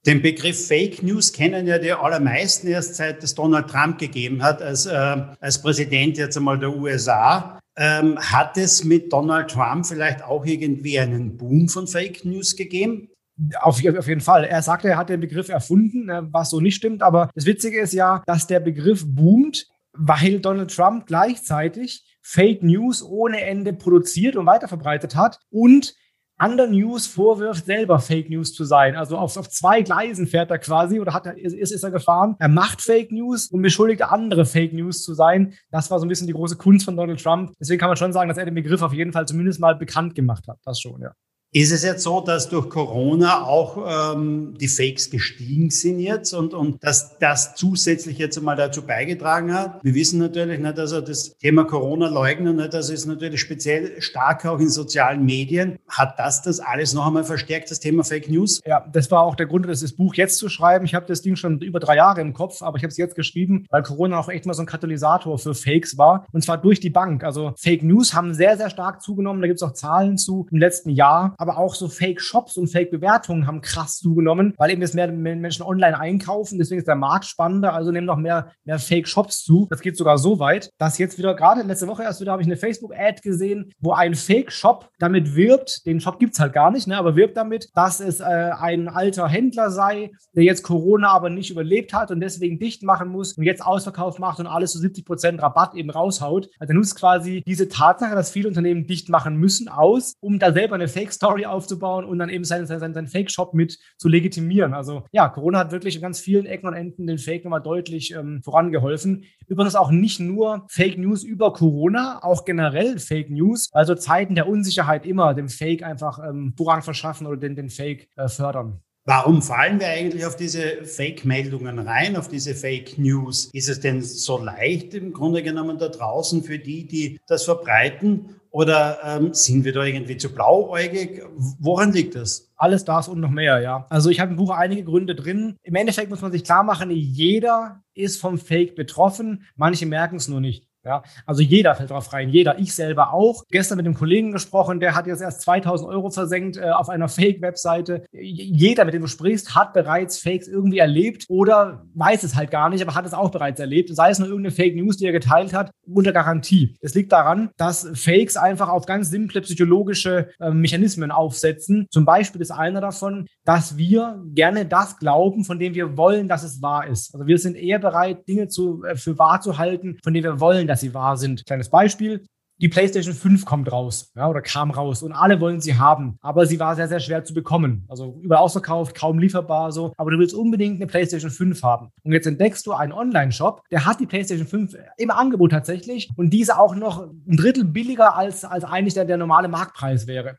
Den 0.06 0.24
Begriff 0.24 0.68
Fake 0.68 1.04
News 1.04 1.32
kennen 1.32 1.68
ja 1.68 1.78
die 1.78 1.92
allermeisten 1.92 2.68
erst 2.68 2.96
seit 2.96 3.24
es 3.24 3.36
Donald 3.36 3.70
Trump 3.70 4.00
gegeben 4.00 4.42
hat, 4.42 4.60
als, 4.60 4.88
äh, 4.88 5.26
als 5.40 5.62
Präsident 5.62 6.18
jetzt 6.18 6.36
einmal 6.36 6.58
der 6.58 6.76
USA. 6.76 7.60
Ähm, 7.78 8.18
hat 8.20 8.58
es 8.58 8.84
mit 8.84 9.14
Donald 9.14 9.52
Trump 9.52 9.86
vielleicht 9.86 10.24
auch 10.24 10.44
irgendwie 10.44 11.00
einen 11.00 11.38
Boom 11.38 11.70
von 11.70 11.86
Fake 11.88 12.26
News 12.26 12.56
gegeben? 12.56 13.11
Auf, 13.60 13.84
auf, 13.86 14.08
jeden 14.08 14.22
Fall. 14.22 14.44
Er 14.46 14.62
sagte, 14.62 14.90
er 14.90 14.98
hat 14.98 15.10
den 15.10 15.20
Begriff 15.20 15.50
erfunden, 15.50 16.10
äh, 16.10 16.22
was 16.32 16.50
so 16.50 16.60
nicht 16.60 16.76
stimmt. 16.76 17.02
Aber 17.02 17.30
das 17.34 17.46
Witzige 17.46 17.80
ist 17.80 17.94
ja, 17.94 18.24
dass 18.26 18.48
der 18.48 18.60
Begriff 18.60 19.04
boomt, 19.06 19.68
weil 19.94 20.40
Donald 20.40 20.76
Trump 20.76 21.08
gleichzeitig 21.08 22.06
Fake 22.22 22.64
News 22.64 23.04
ohne 23.04 23.42
Ende 23.42 23.74
produziert 23.74 24.36
und 24.36 24.46
weiterverbreitet 24.46 25.16
hat 25.16 25.40
und 25.50 25.96
anderen 26.42 26.72
News 26.72 27.06
vorwirft, 27.06 27.66
selber 27.66 28.00
Fake 28.00 28.30
News 28.30 28.54
zu 28.54 28.64
sein. 28.64 28.96
Also 28.96 29.18
auf, 29.18 29.38
auf 29.38 29.48
zwei 29.50 29.84
Gleisen 29.84 30.26
fährt 30.26 30.50
er 30.50 30.58
quasi 30.58 31.00
oder 31.00 31.14
hat 31.14 31.28
ist, 31.28 31.54
ist 31.54 31.84
er 31.84 31.92
gefahren. 31.92 32.36
Er 32.40 32.48
macht 32.48 32.82
Fake 32.82 33.12
News 33.12 33.48
und 33.48 33.62
beschuldigt 33.62 34.02
andere 34.02 34.46
Fake 34.46 34.74
News 34.74 35.04
zu 35.04 35.14
sein. 35.14 35.54
Das 35.70 35.92
war 35.92 36.00
so 36.00 36.06
ein 36.06 36.10
bisschen 36.10 36.28
die 36.28 36.34
große 36.34 36.58
Kunst 36.58 36.86
von 36.86 36.98
Donald 36.98 37.22
Trump. 37.22 37.54
Deswegen 37.60 37.80
kann 37.80 37.90
man 37.90 37.98
schon 37.98 38.12
sagen, 38.12 38.28
dass 38.28 38.40
er 38.40 38.46
den 38.46 38.56
Begriff 38.56 38.82
auf 38.82 38.94
jeden 38.94 39.14
Fall 39.14 39.28
zumindest 39.28 39.60
mal 39.60 39.76
bekannt 39.76 40.16
gemacht 40.16 40.48
hat. 40.48 40.58
Das 40.66 40.80
schon, 40.80 41.02
ja. 41.02 41.12
Ist 41.54 41.74
es 41.74 41.84
jetzt 41.84 42.04
so, 42.04 42.22
dass 42.22 42.48
durch 42.48 42.70
Corona 42.70 43.44
auch 43.44 44.14
ähm, 44.16 44.54
die 44.58 44.70
Fakes 44.70 45.10
gestiegen 45.10 45.70
sind 45.70 46.00
jetzt 46.00 46.34
und, 46.34 46.54
und 46.54 46.82
dass 46.82 47.18
das 47.20 47.56
zusätzlich 47.56 48.18
jetzt 48.18 48.38
einmal 48.38 48.56
dazu 48.56 48.84
beigetragen 48.84 49.54
hat? 49.54 49.84
Wir 49.84 49.94
wissen 49.94 50.18
natürlich 50.18 50.62
nicht, 50.62 50.80
also 50.80 51.02
das 51.02 51.38
Thema 51.40 51.66
Corona-Leugnen, 51.66 52.56
nicht, 52.56 52.74
das 52.74 52.90
ist 52.90 53.06
natürlich 53.06 53.42
speziell 53.42 54.02
stark 54.02 54.46
auch 54.46 54.60
in 54.60 54.70
sozialen 54.70 55.26
Medien. 55.26 55.78
Hat 55.90 56.18
das 56.18 56.42
das 56.42 56.62
alles 56.62 56.94
noch 56.94 57.06
einmal 57.06 57.26
verstärkt, 57.26 57.70
das 57.70 57.82
Thema 57.82 58.06
Fake 58.06 58.30
News? 58.30 58.62
Ja, 58.66 58.88
das 58.90 59.12
war 59.12 59.24
auch 59.24 59.36
der 59.36 59.48
Grund, 59.48 59.68
das 59.68 59.92
Buch 59.92 60.16
jetzt 60.16 60.38
zu 60.38 60.48
schreiben. 60.48 60.86
Ich 60.86 60.96
habe 60.96 61.06
das 61.06 61.22
Ding 61.22 61.36
schon 61.36 61.60
über 61.60 61.82
drei 61.82 61.98
Jahre 61.98 62.22
im 62.22 62.32
Kopf, 62.32 62.62
aber 62.62 62.78
ich 62.78 62.84
habe 62.84 62.92
es 62.92 62.98
jetzt 62.98 63.16
geschrieben, 63.16 63.66
weil 63.70 63.84
Corona 63.84 64.18
auch 64.18 64.30
echt 64.30 64.46
mal 64.46 64.54
so 64.54 64.64
ein 64.64 64.68
Katalysator 64.68 65.38
für 65.38 65.54
Fakes 65.54 65.98
war. 65.98 66.26
Und 66.32 66.46
zwar 66.46 66.60
durch 66.60 66.80
die 66.80 66.90
Bank. 66.90 67.26
Also 67.26 67.52
Fake 67.58 67.84
News 67.84 68.14
haben 68.14 68.34
sehr, 68.34 68.56
sehr 68.56 68.70
stark 68.70 69.02
zugenommen. 69.02 69.42
Da 69.42 69.48
gibt 69.48 69.62
es 69.62 69.64
auch 69.64 69.74
Zahlen 69.74 70.18
zu 70.18 70.48
im 70.50 70.58
letzten 70.58 70.92
Jahr 70.92 71.36
aber 71.42 71.58
auch 71.58 71.74
so 71.74 71.88
Fake-Shops 71.88 72.56
und 72.58 72.68
Fake-Bewertungen 72.68 73.48
haben 73.48 73.62
krass 73.62 73.98
zugenommen, 73.98 74.54
weil 74.58 74.70
eben 74.70 74.82
jetzt 74.82 74.94
mehr 74.94 75.12
Menschen 75.12 75.64
online 75.64 76.00
einkaufen. 76.00 76.60
Deswegen 76.60 76.78
ist 76.78 76.88
der 76.88 76.96
Markt 76.96 77.26
spannender, 77.26 77.74
also 77.74 77.92
nehmen 77.92 78.06
noch 78.06 78.18
mehr, 78.18 78.52
mehr 78.64 78.78
Fake-Shops 78.78 79.44
zu. 79.44 79.66
Das 79.72 79.82
geht 79.82 79.98
sogar 79.98 80.20
so 80.20 80.38
weit, 80.38 80.70
dass 80.78 81.00
jetzt 81.00 81.18
wieder, 81.18 81.34
gerade 81.34 81.64
letzte 81.64 81.88
Woche 81.88 82.04
erst 82.04 82.22
wieder, 82.22 82.32
habe 82.32 82.44
ich 82.44 82.48
eine 82.48 82.58
Facebook-Ad 82.58 83.22
gesehen, 83.24 83.74
wo 83.80 83.94
ein 83.94 84.14
Fake-Shop 84.14 84.88
damit 85.00 85.36
wirbt, 85.36 85.84
den 85.88 86.00
Shop 86.00 86.20
gibt 86.20 86.34
es 86.34 86.40
halt 86.40 86.54
gar 86.54 86.70
nicht, 86.70 86.86
ne, 86.86 86.96
aber 86.96 87.16
wirbt 87.16 87.36
damit, 87.36 87.70
dass 87.74 88.00
es 88.00 88.20
äh, 88.20 88.24
ein 88.24 88.88
alter 88.88 89.28
Händler 89.28 89.72
sei, 89.72 90.12
der 90.36 90.44
jetzt 90.44 90.62
Corona 90.62 91.10
aber 91.10 91.32
nicht 91.32 91.50
überlebt 91.50 91.92
hat 91.92 92.12
und 92.12 92.20
deswegen 92.20 92.60
dicht 92.60 92.84
machen 92.84 93.10
muss 93.10 93.34
und 93.34 93.46
jetzt 93.46 93.66
Ausverkauf 93.66 94.20
macht 94.20 94.40
und 94.40 94.46
alles 94.46 94.74
zu 94.74 94.78
so 94.78 94.84
70 94.84 95.06
Prozent 95.06 95.42
Rabatt 95.42 95.74
eben 95.74 95.90
raushaut. 95.90 96.50
Also 96.60 96.74
nutzt 96.74 96.96
quasi 96.96 97.42
diese 97.48 97.68
Tatsache, 97.68 98.14
dass 98.14 98.30
viele 98.30 98.48
Unternehmen 98.48 98.86
dicht 98.86 99.10
machen 99.10 99.38
müssen, 99.38 99.70
aus, 99.70 100.14
um 100.20 100.38
da 100.38 100.54
selber 100.54 100.76
eine 100.76 100.88
Fake-Story 100.88 101.31
aufzubauen 101.32 101.72
aufzubauen 101.82 102.06
und 102.06 102.20
dann 102.20 102.30
eben 102.30 102.44
seinen, 102.44 102.66
seinen, 102.66 102.94
seinen 102.94 103.08
Fake-Shop 103.08 103.54
mit 103.54 103.78
zu 103.98 104.08
legitimieren. 104.08 104.74
Also 104.74 105.04
ja, 105.12 105.30
Corona 105.30 105.60
hat 105.60 105.72
wirklich 105.72 105.96
in 105.96 106.02
ganz 106.02 106.20
vielen 106.20 106.46
Ecken 106.46 106.68
und 106.68 106.74
Enden 106.74 107.08
den 107.08 107.18
Fake 107.18 107.44
nochmal 107.44 107.62
deutlich 107.62 108.14
ähm, 108.14 108.42
vorangeholfen. 108.44 109.26
Übrigens 109.48 109.76
auch 109.76 109.92
nicht 109.92 110.20
nur 110.20 110.66
Fake 110.70 110.98
News 110.98 111.24
über 111.24 111.54
Corona, 111.54 112.20
auch 112.24 112.46
generell 112.46 113.00
Fake 113.00 113.30
News. 113.30 113.70
Also 113.72 113.96
Zeiten 113.96 114.36
der 114.36 114.48
Unsicherheit 114.48 115.06
immer 115.06 115.34
dem 115.34 115.50
Fake 115.50 115.84
einfach 115.84 116.20
ähm, 116.20 116.54
Vorrang 116.58 116.82
verschaffen 116.82 117.28
oder 117.28 117.38
den, 117.38 117.56
den 117.56 117.70
Fake 117.70 118.10
äh, 118.16 118.28
fördern. 118.28 118.82
Warum 119.06 119.42
fallen 119.42 119.80
wir 119.80 119.88
eigentlich 119.88 120.28
auf 120.28 120.36
diese 120.36 120.86
Fake-Meldungen 120.86 121.80
rein, 121.80 122.16
auf 122.16 122.28
diese 122.28 122.54
Fake 122.54 123.00
News? 123.00 123.50
Ist 123.52 123.68
es 123.68 123.80
denn 123.80 124.04
so 124.04 124.38
leicht 124.38 124.94
im 124.94 125.12
Grunde 125.12 125.42
genommen 125.42 125.80
da 125.80 125.88
draußen 125.88 126.44
für 126.44 126.60
die, 126.60 126.86
die 126.86 127.20
das 127.26 127.46
verbreiten? 127.46 128.36
Oder 128.52 129.00
ähm, 129.04 129.34
sind 129.34 129.66
wir 129.66 129.74
da 129.74 129.84
irgendwie 129.84 130.18
zu 130.18 130.32
blauäugig? 130.32 131.24
Woran 131.60 131.94
liegt 131.94 132.14
das? 132.14 132.52
Alles 132.58 132.86
das 132.86 133.08
und 133.08 133.22
noch 133.22 133.32
mehr, 133.32 133.60
ja. 133.62 133.88
Also 133.90 134.12
ich 134.12 134.20
habe 134.20 134.32
im 134.32 134.38
Buch 134.38 134.52
einige 134.52 134.84
Gründe 134.84 135.16
drin. 135.16 135.56
Im 135.64 135.74
Endeffekt 135.74 136.12
muss 136.12 136.22
man 136.22 136.32
sich 136.32 136.44
klar 136.44 136.64
machen, 136.64 136.92
jeder 136.92 137.82
ist 137.96 138.22
vom 138.22 138.38
Fake 138.38 138.76
betroffen. 138.76 139.46
Manche 139.56 139.88
merken 139.88 140.18
es 140.18 140.28
nur 140.28 140.42
nicht. 140.42 140.68
Ja, 140.84 141.04
also 141.28 141.44
jeder 141.44 141.76
fällt 141.76 141.92
drauf 141.92 142.12
rein, 142.12 142.30
jeder, 142.30 142.58
ich 142.58 142.74
selber 142.74 143.14
auch. 143.14 143.44
Gestern 143.52 143.78
mit 143.78 143.86
dem 143.86 143.94
Kollegen 143.94 144.32
gesprochen, 144.32 144.80
der 144.80 144.96
hat 144.96 145.06
jetzt 145.06 145.22
erst 145.22 145.42
2000 145.42 145.88
Euro 145.88 146.10
versenkt 146.10 146.58
äh, 146.58 146.72
auf 146.72 146.90
einer 146.90 147.08
Fake-Webseite. 147.08 148.04
Jeder, 148.12 148.86
mit 148.86 148.96
dem 148.96 149.04
du 149.04 149.08
sprichst, 149.08 149.54
hat 149.54 149.74
bereits 149.74 150.18
Fakes 150.18 150.48
irgendwie 150.48 150.80
erlebt 150.80 151.26
oder 151.30 151.86
weiß 151.94 152.24
es 152.24 152.36
halt 152.36 152.50
gar 152.50 152.70
nicht, 152.70 152.82
aber 152.82 152.96
hat 152.96 153.06
es 153.06 153.14
auch 153.14 153.30
bereits 153.30 153.60
erlebt. 153.60 153.96
Sei 153.96 154.10
es 154.10 154.18
nur 154.18 154.28
irgendeine 154.28 154.56
Fake 154.56 154.76
News, 154.76 154.98
die 154.98 155.06
er 155.06 155.12
geteilt 155.12 155.54
hat, 155.54 155.72
unter 155.86 156.14
Garantie. 156.14 156.76
Es 156.82 156.96
liegt 156.96 157.12
daran, 157.12 157.52
dass 157.58 157.88
Fakes 157.94 158.36
einfach 158.36 158.70
auf 158.70 158.88
ganz 158.88 159.12
simple 159.12 159.42
psychologische 159.42 160.30
äh, 160.40 160.50
Mechanismen 160.50 161.12
aufsetzen. 161.12 161.86
Zum 161.92 162.06
Beispiel 162.06 162.42
ist 162.42 162.52
einer 162.52 162.82
davon, 162.82 163.28
dass 163.46 163.78
wir 163.78 164.22
gerne 164.34 164.66
das 164.66 164.98
glauben, 164.98 165.44
von 165.44 165.60
dem 165.60 165.74
wir 165.74 165.98
wollen, 165.98 166.28
dass 166.28 166.44
es 166.44 166.62
wahr 166.62 166.88
ist. 166.88 167.14
Also 167.14 167.28
wir 167.28 167.38
sind 167.38 167.56
eher 167.56 167.80
bereit, 167.80 168.28
Dinge 168.28 168.48
zu, 168.48 168.84
äh, 168.84 168.96
für 168.96 169.18
wahr 169.18 169.42
zu 169.42 169.58
halten, 169.58 169.98
von 170.04 170.14
denen 170.14 170.24
wir 170.24 170.40
wollen, 170.40 170.68
dass 170.68 170.82
sie 170.82 170.94
wahr 170.94 171.18
sind. 171.18 171.46
Kleines 171.46 171.70
Beispiel. 171.70 172.24
Die 172.62 172.70
PlayStation 172.70 173.16
5 173.16 173.44
kommt 173.44 173.72
raus, 173.72 174.12
ja, 174.16 174.30
oder 174.30 174.44
kam 174.44 174.70
raus 174.70 175.02
und 175.02 175.14
alle 175.14 175.42
wollen 175.42 175.62
sie 175.62 175.80
haben, 175.80 176.20
aber 176.22 176.46
sie 176.46 176.60
war 176.60 176.76
sehr, 176.76 176.88
sehr 176.88 177.00
schwer 177.00 177.24
zu 177.24 177.34
bekommen. 177.34 177.86
Also 177.90 178.20
überall 178.22 178.44
ausverkauft, 178.44 178.94
kaum 178.94 179.18
lieferbar, 179.18 179.72
so. 179.72 179.94
Aber 179.98 180.12
du 180.12 180.20
willst 180.20 180.36
unbedingt 180.36 180.76
eine 180.76 180.86
PlayStation 180.86 181.32
5 181.32 181.64
haben. 181.64 181.90
Und 182.04 182.12
jetzt 182.12 182.28
entdeckst 182.28 182.68
du 182.68 182.74
einen 182.74 182.92
Online-Shop, 182.92 183.64
der 183.72 183.88
hat 183.88 184.00
die 184.00 184.06
PlayStation 184.06 184.46
5 184.46 184.76
im 184.98 185.10
Angebot 185.10 185.50
tatsächlich 185.50 186.12
und 186.18 186.30
diese 186.30 186.60
auch 186.60 186.76
noch 186.76 187.08
ein 187.08 187.36
Drittel 187.36 187.64
billiger 187.66 188.16
als, 188.16 188.46
als 188.46 188.64
eigentlich 188.64 188.94
der, 188.94 189.06
der 189.06 189.18
normale 189.18 189.48
Marktpreis 189.48 190.06
wäre. 190.06 190.38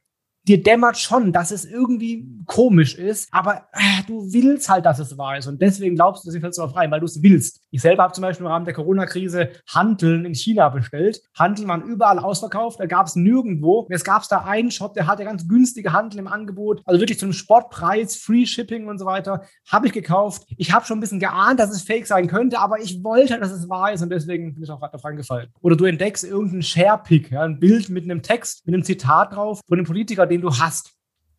Dir 0.48 0.62
dämmert 0.62 0.98
schon, 0.98 1.32
dass 1.32 1.50
es 1.50 1.64
irgendwie 1.64 2.28
komisch 2.46 2.96
ist, 2.96 3.28
aber 3.32 3.68
äh, 3.72 4.02
du 4.06 4.32
willst 4.32 4.68
halt, 4.68 4.84
dass 4.84 4.98
es 4.98 5.16
wahr 5.16 5.38
ist. 5.38 5.46
Und 5.46 5.62
deswegen 5.62 5.94
glaubst 5.94 6.24
du, 6.24 6.28
dass 6.28 6.34
ich 6.34 6.40
fällst 6.40 6.58
darauf 6.58 6.74
rein, 6.74 6.90
weil 6.90 7.00
du 7.00 7.06
es 7.06 7.22
willst. 7.22 7.60
Ich 7.70 7.80
selber 7.80 8.02
habe 8.02 8.12
zum 8.12 8.22
Beispiel 8.22 8.44
im 8.44 8.50
Rahmen 8.50 8.64
der 8.64 8.74
Corona-Krise 8.74 9.50
Handeln 9.68 10.24
in 10.24 10.34
China 10.34 10.68
bestellt. 10.68 11.22
Handeln 11.38 11.68
waren 11.68 11.82
überall 11.82 12.18
ausverkauft, 12.18 12.80
da 12.80 12.86
gab 12.86 13.06
es 13.06 13.16
nirgendwo. 13.16 13.86
Jetzt 13.90 14.04
gab 14.04 14.22
es 14.22 14.28
da 14.28 14.38
einen 14.38 14.70
Shop, 14.70 14.94
der 14.94 15.06
hatte 15.06 15.24
ganz 15.24 15.46
günstige 15.46 15.92
Handel 15.92 16.18
im 16.18 16.26
Angebot, 16.26 16.82
also 16.84 17.00
wirklich 17.00 17.18
zum 17.18 17.32
Sportpreis, 17.32 18.16
Free 18.16 18.46
Shipping 18.46 18.88
und 18.88 18.98
so 18.98 19.06
weiter. 19.06 19.42
Habe 19.68 19.86
ich 19.86 19.92
gekauft. 19.92 20.44
Ich 20.56 20.72
habe 20.72 20.84
schon 20.84 20.98
ein 20.98 21.00
bisschen 21.00 21.20
geahnt, 21.20 21.60
dass 21.60 21.70
es 21.70 21.82
fake 21.82 22.06
sein 22.06 22.26
könnte, 22.26 22.58
aber 22.58 22.80
ich 22.80 23.02
wollte, 23.04 23.38
dass 23.38 23.52
es 23.52 23.68
wahr 23.68 23.92
ist 23.92 24.02
und 24.02 24.10
deswegen 24.10 24.54
bin 24.54 24.64
ich 24.64 24.70
auch 24.70 24.80
gerade 24.80 24.92
darauf 24.92 25.04
reingefallen. 25.04 25.48
Oder 25.60 25.76
du 25.76 25.84
entdeckst 25.84 26.24
irgendeinen 26.24 26.62
Share-Pick, 26.62 27.30
ja, 27.30 27.42
ein 27.42 27.60
Bild 27.60 27.88
mit 27.88 28.04
einem 28.04 28.22
Text, 28.22 28.66
mit 28.66 28.74
einem 28.74 28.84
Zitat 28.84 29.34
drauf 29.34 29.60
von 29.68 29.78
einem 29.78 29.86
Politiker, 29.86 30.26
den 30.32 30.42
du 30.42 30.50
hast. 30.50 30.92